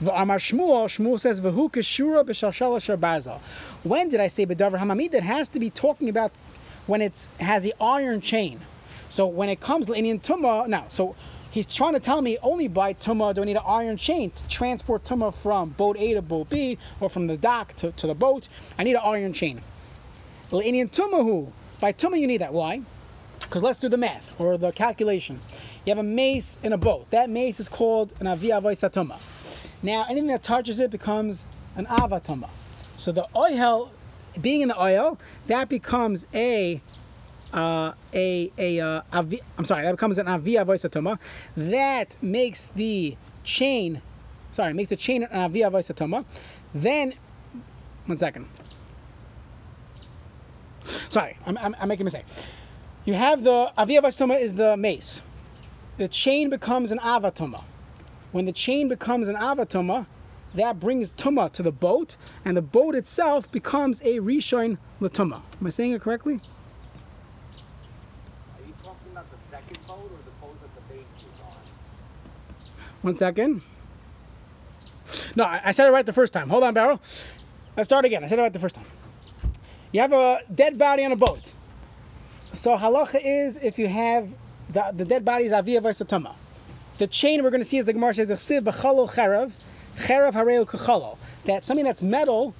Shmuel, 0.00 0.86
Shmuel 0.88 1.20
says. 1.20 1.40
When 3.82 4.08
did 4.08 4.20
I 4.20 4.26
say 4.28 4.46
bedavar 4.46 4.78
hamamid? 4.78 5.10
That 5.12 5.22
has 5.22 5.48
to 5.48 5.60
be 5.60 5.70
talking 5.70 6.08
about 6.08 6.32
when 6.86 7.02
it 7.02 7.28
has 7.38 7.62
the 7.62 7.74
iron 7.80 8.20
chain. 8.20 8.60
So 9.08 9.26
when 9.26 9.48
it 9.48 9.60
comes 9.60 9.88
in 9.88 10.20
tuma, 10.20 10.68
now, 10.68 10.84
so 10.88 11.16
he's 11.50 11.66
trying 11.66 11.94
to 11.94 12.00
tell 12.00 12.22
me 12.22 12.38
only 12.42 12.68
by 12.68 12.94
tumah 12.94 13.34
do 13.34 13.42
I 13.42 13.44
need 13.44 13.56
an 13.56 13.62
iron 13.66 13.96
chain 13.96 14.30
to 14.30 14.48
transport 14.48 15.04
tumah 15.04 15.34
from 15.34 15.70
boat 15.70 15.96
A 15.98 16.14
to 16.14 16.22
boat 16.22 16.48
B 16.48 16.78
or 17.00 17.10
from 17.10 17.26
the 17.26 17.36
dock 17.36 17.74
to, 17.76 17.92
to 17.92 18.06
the 18.06 18.14
boat. 18.14 18.48
I 18.78 18.84
need 18.84 18.94
an 18.94 19.02
iron 19.04 19.32
chain. 19.32 19.62
L'inian 20.50 20.88
tumahu. 20.88 21.50
By 21.80 21.92
tumah 21.92 22.18
you 22.20 22.26
need 22.26 22.40
that. 22.40 22.52
Why? 22.52 22.82
Because 23.40 23.62
let's 23.62 23.80
do 23.80 23.88
the 23.88 23.96
math 23.96 24.32
or 24.38 24.56
the 24.56 24.70
calculation. 24.70 25.40
You 25.84 25.90
have 25.90 25.98
a 25.98 26.02
mace 26.02 26.58
in 26.62 26.72
a 26.72 26.78
boat. 26.78 27.10
That 27.10 27.30
mace 27.30 27.58
is 27.60 27.68
called 27.68 28.12
an 28.20 28.26
avia 28.26 28.60
tuma. 28.60 29.18
Now 29.82 30.04
anything 30.04 30.26
that 30.26 30.42
touches 30.42 30.78
it 30.78 30.90
becomes 30.90 31.44
an 31.76 31.86
avatuma. 31.86 32.50
So 32.96 33.12
the 33.12 33.26
oil, 33.34 33.90
being 34.40 34.60
in 34.60 34.68
the 34.68 34.80
oil, 34.80 35.18
that 35.46 35.68
becomes 35.68 36.26
a 36.34 36.82
uh, 37.52 37.92
a 38.12 38.52
a 38.58 38.80
uh, 38.80 39.02
avi, 39.12 39.40
I'm 39.58 39.64
sorry, 39.64 39.84
that 39.84 39.92
becomes 39.92 40.18
an 40.18 40.28
avia 40.28 40.64
voisatoma. 40.64 41.18
That 41.56 42.16
makes 42.22 42.66
the 42.76 43.16
chain, 43.42 44.02
sorry, 44.52 44.72
makes 44.72 44.90
the 44.90 44.96
chain 44.96 45.24
an 45.24 45.32
avia 45.32 45.70
voisatoma. 45.70 46.24
Then, 46.74 47.14
one 48.06 48.18
second. 48.18 48.46
Sorry, 51.08 51.36
I'm, 51.46 51.58
I'm, 51.58 51.74
I'm 51.80 51.88
making 51.88 52.02
a 52.02 52.04
mistake. 52.04 52.26
You 53.04 53.14
have 53.14 53.42
the 53.42 53.72
avia 53.76 54.02
voisatoma 54.02 54.40
is 54.40 54.54
the 54.54 54.76
mace. 54.76 55.22
The 56.00 56.08
chain 56.08 56.48
becomes 56.48 56.90
an 56.92 56.98
avatoma. 57.00 57.62
When 58.32 58.46
the 58.46 58.52
chain 58.52 58.88
becomes 58.88 59.28
an 59.28 59.36
avatuma, 59.36 60.06
that 60.54 60.80
brings 60.80 61.10
tuma 61.10 61.52
to 61.52 61.62
the 61.62 61.72
boat, 61.72 62.16
and 62.42 62.56
the 62.56 62.62
boat 62.62 62.94
itself 62.94 63.52
becomes 63.52 64.00
a 64.00 64.18
rishon 64.20 64.78
latuma. 64.98 65.42
Am 65.60 65.66
I 65.66 65.68
saying 65.68 65.92
it 65.92 66.00
correctly? 66.00 66.40
Are 67.52 68.66
you 68.66 68.72
talking 68.82 69.12
about 69.12 69.26
the 69.30 69.36
second 69.50 69.78
boat 69.86 70.10
or 70.10 70.24
the 70.24 70.30
boat 70.40 70.58
that 70.62 70.74
the 70.74 70.80
bait 70.94 71.04
is 71.18 71.38
on? 71.42 71.58
One 73.02 73.14
second. 73.14 73.60
No, 75.36 75.44
I 75.44 75.60
I 75.66 75.70
said 75.72 75.86
it 75.86 75.90
right 75.90 76.06
the 76.06 76.14
first 76.14 76.32
time. 76.32 76.48
Hold 76.48 76.62
on, 76.62 76.72
Barrel. 76.72 76.98
Let's 77.76 77.90
start 77.90 78.06
again. 78.06 78.24
I 78.24 78.26
said 78.26 78.38
it 78.38 78.42
right 78.42 78.52
the 78.54 78.58
first 78.58 78.74
time. 78.74 78.86
You 79.92 80.00
have 80.00 80.14
a 80.14 80.40
dead 80.54 80.78
body 80.78 81.04
on 81.04 81.12
a 81.12 81.16
boat. 81.16 81.52
So 82.54 82.78
halacha 82.78 83.20
is 83.22 83.58
if 83.58 83.78
you 83.78 83.88
have 83.88 84.30
the, 84.72 84.92
the 84.96 85.04
dead 85.04 85.24
body 85.24 85.44
is 85.44 85.52
avia 85.52 85.80
versus 85.80 86.06
tuma. 86.06 86.34
The 86.98 87.06
chain 87.06 87.42
we're 87.42 87.50
going 87.50 87.62
to 87.62 87.68
see 87.68 87.78
is 87.78 87.86
the 87.86 87.92
Gemara 87.92 88.14
says 88.14 88.28
b'chalo 88.28 89.10
cherav, 89.10 89.52
cherav 89.98 90.32
hareu 90.32 90.66
kachalo. 90.66 91.16
That 91.46 91.64
something 91.64 91.84
that's 91.84 92.02
metal, 92.02 92.54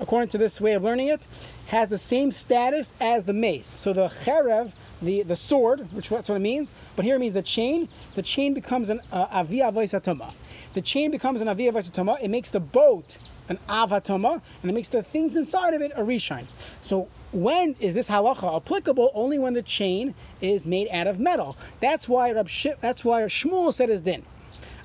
according 0.00 0.30
to 0.30 0.38
this 0.38 0.60
way 0.60 0.72
of 0.72 0.82
learning 0.82 1.08
it, 1.08 1.26
has 1.66 1.88
the 1.88 1.98
same 1.98 2.32
status 2.32 2.94
as 3.00 3.24
the 3.24 3.32
mace. 3.32 3.66
So 3.66 3.92
the 3.92 4.08
cherav, 4.08 4.72
the, 5.02 5.22
the 5.22 5.36
sword, 5.36 5.92
which 5.92 6.08
that's 6.08 6.28
what 6.28 6.36
it 6.36 6.40
means, 6.40 6.72
but 6.96 7.04
here 7.04 7.16
it 7.16 7.18
means 7.18 7.34
the 7.34 7.42
chain. 7.42 7.88
The 8.14 8.22
chain 8.22 8.54
becomes 8.54 8.88
an 8.90 9.00
uh, 9.12 9.26
avia 9.30 9.70
voisatoma. 9.70 10.32
The 10.72 10.82
chain 10.82 11.10
becomes 11.10 11.40
an 11.40 11.48
avia 11.48 11.72
voisatoma. 11.72 12.22
It 12.22 12.28
makes 12.28 12.48
the 12.48 12.60
boat 12.60 13.18
an 13.48 13.58
avatoma, 13.68 14.40
and 14.62 14.70
it 14.70 14.74
makes 14.74 14.88
the 14.88 15.02
things 15.02 15.36
inside 15.36 15.74
of 15.74 15.82
it 15.82 15.92
a 15.94 16.00
reshine. 16.00 16.46
So 16.80 17.08
when 17.34 17.74
is 17.80 17.94
this 17.94 18.08
halacha 18.08 18.56
applicable? 18.56 19.10
Only 19.14 19.38
when 19.38 19.54
the 19.54 19.62
chain 19.62 20.14
is 20.40 20.66
made 20.66 20.88
out 20.90 21.06
of 21.06 21.18
metal. 21.18 21.56
That's 21.80 22.08
why 22.08 22.30
Rab 22.32 22.48
Sh- 22.48 22.78
that's 22.80 23.04
why 23.04 23.22
Shmuel 23.22 23.74
said 23.74 23.88
his 23.88 24.02
din. 24.02 24.24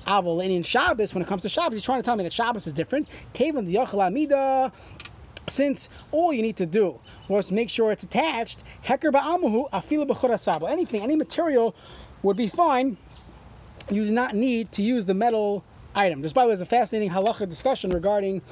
Avol 0.06 0.42
and 0.42 0.52
in 0.52 0.62
Shabbos, 0.62 1.14
when 1.14 1.22
it 1.22 1.28
comes 1.28 1.42
to 1.42 1.48
Shabbos, 1.48 1.74
he's 1.74 1.82
trying 1.82 2.00
to 2.00 2.04
tell 2.04 2.16
me 2.16 2.24
that 2.24 2.32
Shabbos 2.32 2.66
is 2.66 2.72
different. 2.72 3.08
Kevin 3.32 3.64
the 3.64 3.78
Amida. 3.78 4.72
Since 5.46 5.88
all 6.12 6.32
you 6.32 6.42
need 6.42 6.56
to 6.56 6.66
do 6.66 7.00
was 7.26 7.50
make 7.50 7.70
sure 7.70 7.90
it's 7.90 8.04
attached, 8.04 8.62
Heker 8.84 9.10
ba'amuhu 9.10 9.70
afila 9.70 10.08
b'chorasabo. 10.08 10.70
Anything, 10.70 11.02
any 11.02 11.16
material 11.16 11.74
would 12.22 12.36
be 12.36 12.48
fine. 12.48 12.96
You 13.90 14.04
do 14.04 14.12
not 14.12 14.34
need 14.34 14.70
to 14.72 14.82
use 14.82 15.06
the 15.06 15.14
metal 15.14 15.64
item. 15.94 16.22
Just 16.22 16.34
by 16.34 16.44
the 16.44 16.52
way, 16.52 16.60
a 16.60 16.64
fascinating 16.64 17.10
halacha 17.10 17.48
discussion 17.48 17.90
regarding 17.90 18.42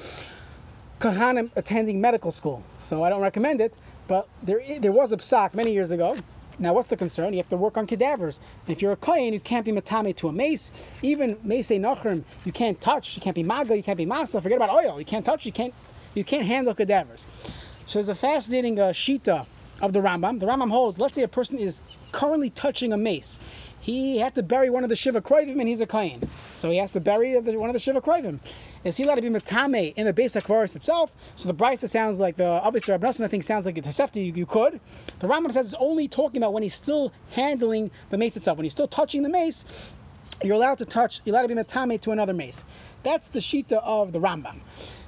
kahanim 0.99 1.49
attending 1.55 2.01
medical 2.01 2.31
school. 2.31 2.63
So 2.81 3.03
I 3.03 3.09
don't 3.09 3.21
recommend 3.21 3.61
it, 3.61 3.73
but 4.09 4.27
there 4.43 4.61
there 4.79 4.91
was 4.91 5.13
a 5.13 5.17
psak 5.17 5.53
many 5.53 5.71
years 5.71 5.91
ago. 5.91 6.17
Now, 6.61 6.73
what's 6.73 6.89
the 6.89 6.97
concern? 6.97 7.31
You 7.31 7.37
have 7.37 7.47
to 7.49 7.55
work 7.55 7.77
on 7.77 7.85
cadavers. 7.85 8.41
If 8.67 8.81
you're 8.81 8.91
a 8.91 8.97
kohen, 8.97 9.31
you 9.31 9.39
can't 9.39 9.63
be 9.63 9.71
matame 9.71 10.13
to 10.17 10.27
a 10.27 10.33
mace. 10.33 10.73
Even 11.01 11.37
mace 11.41 11.69
nachrim, 11.69 12.25
you 12.43 12.51
can't 12.51 12.81
touch. 12.81 13.15
You 13.15 13.21
can't 13.21 13.35
be 13.35 13.43
maga. 13.43 13.77
You 13.77 13.83
can't 13.83 13.97
be 13.97 14.05
masa. 14.05 14.43
Forget 14.43 14.57
about 14.57 14.71
oil. 14.71 14.99
You 14.99 15.05
can't 15.05 15.23
touch. 15.23 15.45
You 15.45 15.53
can't. 15.53 15.73
You 16.15 16.25
can't 16.25 16.45
handle 16.45 16.73
cadavers. 16.73 17.25
So 17.85 17.99
there's 17.99 18.09
a 18.09 18.15
fascinating 18.15 18.77
uh, 18.79 18.89
shita 18.89 19.45
of 19.81 19.93
the 19.93 19.99
Rambam. 19.99 20.39
The 20.41 20.47
Rambam 20.47 20.69
holds. 20.69 20.99
Let's 20.99 21.15
say 21.15 21.21
a 21.21 21.29
person 21.29 21.57
is 21.57 21.79
currently 22.11 22.49
touching 22.49 22.91
a 22.91 22.97
mace. 22.97 23.39
He 23.89 24.19
had 24.19 24.35
to 24.35 24.43
bury 24.43 24.69
one 24.69 24.83
of 24.83 24.91
the 24.91 24.95
shiva 24.95 25.19
kroivim, 25.19 25.59
and 25.59 25.67
he's 25.67 25.81
a 25.81 25.87
kohen, 25.87 26.29
so 26.55 26.69
he 26.69 26.77
has 26.77 26.91
to 26.91 26.99
bury 26.99 27.35
one 27.39 27.71
of 27.71 27.73
the 27.73 27.79
shiva 27.79 27.99
kroivim. 27.99 28.37
Is 28.83 28.97
he 28.97 29.03
allowed 29.03 29.15
to 29.15 29.23
be 29.23 29.29
matame 29.29 29.95
in 29.95 30.05
the 30.05 30.13
basic 30.13 30.43
forest 30.43 30.75
itself? 30.75 31.11
So 31.35 31.47
the 31.47 31.55
brisa 31.55 31.89
sounds 31.89 32.19
like 32.19 32.35
the 32.35 32.45
obviously 32.45 32.91
Rabbi 32.91 33.07
Nosson, 33.07 33.25
I 33.25 33.27
think 33.27 33.43
sounds 33.43 33.65
like 33.65 33.79
a 33.79 33.81
Tosefta. 33.81 34.23
You, 34.23 34.31
you 34.31 34.45
could. 34.45 34.79
The 35.21 35.27
Rambam 35.27 35.51
says 35.51 35.73
it's 35.73 35.75
only 35.79 36.07
talking 36.07 36.37
about 36.37 36.53
when 36.53 36.61
he's 36.61 36.75
still 36.75 37.11
handling 37.31 37.89
the 38.11 38.19
mace 38.19 38.37
itself. 38.37 38.59
When 38.59 38.65
he's 38.65 38.73
still 38.73 38.87
touching 38.87 39.23
the 39.23 39.29
mace, 39.29 39.65
you're 40.43 40.55
allowed 40.55 40.77
to 40.77 40.85
touch. 40.85 41.21
You're 41.25 41.35
allowed 41.35 41.47
to 41.47 41.55
be 41.55 41.59
matame 41.59 41.99
to 42.01 42.11
another 42.11 42.33
mace. 42.33 42.63
That's 43.01 43.27
the 43.27 43.39
shita 43.39 43.81
of 43.83 44.11
the 44.13 44.19
Rambam. 44.19 44.59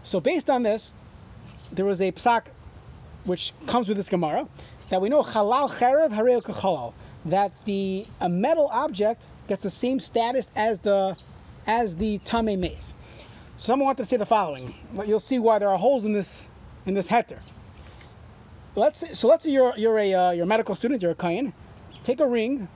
So 0.02 0.20
based 0.20 0.50
on 0.50 0.64
this, 0.64 0.96
there 1.72 1.86
was 1.86 2.02
a 2.02 2.12
psak 2.14 2.46
which 3.26 3.54
comes 3.68 3.88
with 3.88 3.98
this 3.98 4.10
Gemara 4.10 4.48
that 4.90 5.04
we 5.04 5.08
know 5.08 5.22
halal 5.22 5.70
cherev 5.70 6.10
harei 6.10 6.42
kachalal 6.42 6.94
that 7.26 7.52
the 7.66 8.08
a 8.20 8.30
metal 8.30 8.68
object 8.72 9.28
gets 9.48 9.62
the 9.62 9.70
same 9.70 10.00
status 10.00 10.50
as 10.56 10.80
the 10.80 11.16
as 11.68 11.96
the 11.96 12.18
tame 12.20 12.60
mace. 12.60 12.94
To 13.66 13.76
want 13.76 13.98
to 14.00 14.06
say 14.06 14.18
the 14.18 14.26
following. 14.26 14.74
Well, 14.94 15.08
You'll 15.08 15.20
see 15.20 15.38
why 15.38 15.60
there 15.60 15.70
are 15.70 15.78
holes 15.78 16.06
in 16.06 16.14
this 16.14 16.50
in 16.86 16.94
this 16.94 17.08
heter. 17.08 17.40
Let's 18.76 19.18
so 19.18 19.28
let's 19.28 19.44
say 19.44 19.52
you're 19.52 19.74
you're 19.78 20.00
a 20.00 20.14
uh, 20.14 20.32
you're 20.32 20.46
a 20.46 20.48
medical 20.48 20.76
student, 20.76 21.02
you're 21.02 21.12
a 21.12 21.16
kain. 21.16 21.54
Take 22.04 22.20
a 22.20 22.28
ring, 22.28 22.68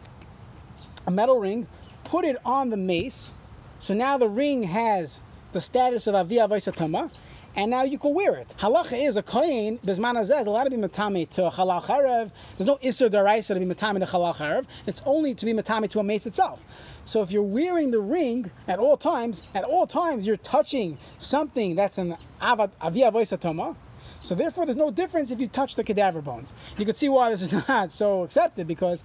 a 1.08 1.12
metal 1.12 1.40
ring, 1.40 1.68
put 2.04 2.26
it 2.26 2.38
on 2.46 2.70
the 2.70 2.78
mace. 2.78 3.34
So 3.80 3.94
now 3.94 4.18
the 4.18 4.28
ring 4.28 4.64
has 4.64 5.22
the 5.54 5.62
status 5.62 6.06
of 6.06 6.16
avia 6.16 6.48
vaisatama, 6.48 7.12
and 7.56 7.72
now 7.72 7.84
you 7.84 7.98
can 7.98 8.14
wear 8.14 8.36
it. 8.36 8.54
Halacha 8.60 9.08
is 9.08 9.16
a 9.16 9.24
kohen 9.24 9.80
bisman 9.80 10.22
is 10.22 10.30
allowed 10.30 10.66
to 10.66 10.70
be 10.70 10.78
matame 10.78 11.30
to 11.32 11.42
halal 11.50 11.82
charev. 11.84 12.32
There's 12.58 12.68
no 12.68 12.78
isser 12.78 13.10
daraisa 13.10 13.54
to 13.54 13.60
be 13.60 13.66
matame 13.66 14.00
to 14.00 14.06
halal. 14.06 14.66
It's 14.86 15.02
only 15.06 15.34
to 15.34 15.46
be 15.46 15.54
matame 15.54 15.90
to 15.92 16.00
a 16.00 16.04
mace 16.04 16.26
itself. 16.26 16.64
So 17.06 17.22
if 17.22 17.32
you're 17.32 17.44
wearing 17.44 17.92
the 17.92 18.02
ring 18.02 18.52
at 18.68 18.80
all 18.80 18.98
times, 18.98 19.44
at 19.54 19.64
all 19.64 19.88
times 19.88 20.28
you're 20.28 20.38
touching 20.38 20.98
something 21.18 21.76
that's 21.76 21.98
an 21.98 22.18
avia 22.42 23.12
vaisatama. 23.12 23.76
So 24.22 24.34
therefore, 24.34 24.66
there's 24.66 24.76
no 24.78 24.90
difference 24.90 25.30
if 25.30 25.40
you 25.40 25.48
touch 25.48 25.76
the 25.76 25.84
cadaver 25.84 26.20
bones. 26.20 26.56
You 26.80 26.86
can 26.86 26.96
see 26.96 27.10
why 27.10 27.30
this 27.30 27.44
is 27.44 27.52
not 27.68 27.92
so 27.92 28.24
accepted 28.24 28.66
because 28.68 29.04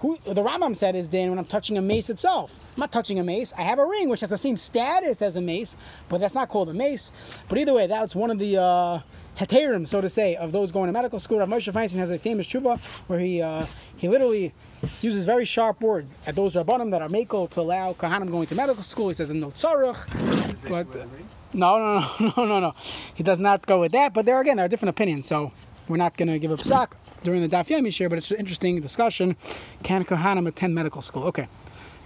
who 0.00 0.18
the 0.24 0.42
Rambam 0.42 0.74
said 0.76 0.96
is 0.96 1.08
then 1.08 1.28
when 1.30 1.38
I'm 1.38 1.44
touching 1.44 1.76
a 1.76 1.82
mace 1.82 2.08
itself. 2.08 2.58
I'm 2.74 2.80
not 2.80 2.92
touching 2.92 3.18
a 3.18 3.24
mace. 3.24 3.52
I 3.56 3.62
have 3.62 3.78
a 3.78 3.84
ring 3.84 4.08
which 4.08 4.20
has 4.20 4.30
the 4.30 4.38
same 4.38 4.56
status 4.56 5.20
as 5.20 5.36
a 5.36 5.42
mace, 5.42 5.76
but 6.08 6.20
that's 6.20 6.34
not 6.34 6.48
called 6.48 6.70
a 6.70 6.72
mace. 6.72 7.12
But 7.48 7.58
either 7.58 7.74
way, 7.74 7.86
that's 7.86 8.14
one 8.14 8.30
of 8.30 8.38
the 8.38 8.56
uh, 8.56 9.00
heterim, 9.38 9.86
so 9.86 10.00
to 10.00 10.08
say, 10.08 10.36
of 10.36 10.52
those 10.52 10.72
going 10.72 10.86
to 10.86 10.92
medical 10.92 11.20
school. 11.20 11.38
Rav 11.38 11.48
Moshe 11.48 11.70
Feinstein 11.70 11.96
has 11.96 12.10
a 12.10 12.18
famous 12.18 12.46
tshuva 12.46 12.78
where 13.08 13.20
he 13.20 13.42
uh, 13.42 13.66
he 13.96 14.08
literally 14.08 14.54
uses 15.02 15.26
very 15.26 15.44
sharp 15.44 15.82
words 15.82 16.18
at 16.26 16.34
those 16.34 16.54
rabbanim 16.54 16.90
that 16.92 17.02
are 17.02 17.08
makel 17.08 17.50
to 17.50 17.60
allow 17.60 17.92
kahanim 17.92 18.30
going 18.30 18.46
to 18.46 18.54
medical 18.54 18.82
school. 18.82 19.08
He 19.08 19.14
says 19.14 19.30
no 19.30 19.50
tzarech, 19.50 20.68
but. 20.68 21.06
No, 21.52 21.78
no, 21.78 21.98
no, 21.98 22.32
no, 22.36 22.44
no, 22.44 22.60
no. 22.60 22.74
He 23.12 23.24
does 23.24 23.40
not 23.40 23.66
go 23.66 23.80
with 23.80 23.90
that. 23.92 24.14
But 24.14 24.24
there 24.24 24.40
again, 24.40 24.56
there 24.56 24.66
are 24.66 24.68
different 24.68 24.90
opinions. 24.90 25.26
So 25.26 25.50
we're 25.88 25.96
not 25.96 26.16
going 26.16 26.28
to 26.28 26.38
give 26.38 26.52
a 26.52 26.56
psak 26.56 26.92
during 27.22 27.42
the 27.42 27.48
daf 27.48 27.68
yomi 27.68 27.88
shiur. 27.88 28.08
But 28.08 28.18
it's 28.18 28.30
an 28.30 28.38
interesting 28.38 28.80
discussion. 28.80 29.36
Can 29.82 30.04
Kohanim 30.04 30.46
attend 30.48 30.74
medical 30.74 31.02
school? 31.02 31.24
Okay. 31.24 31.48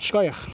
Shkoyach. 0.01 0.37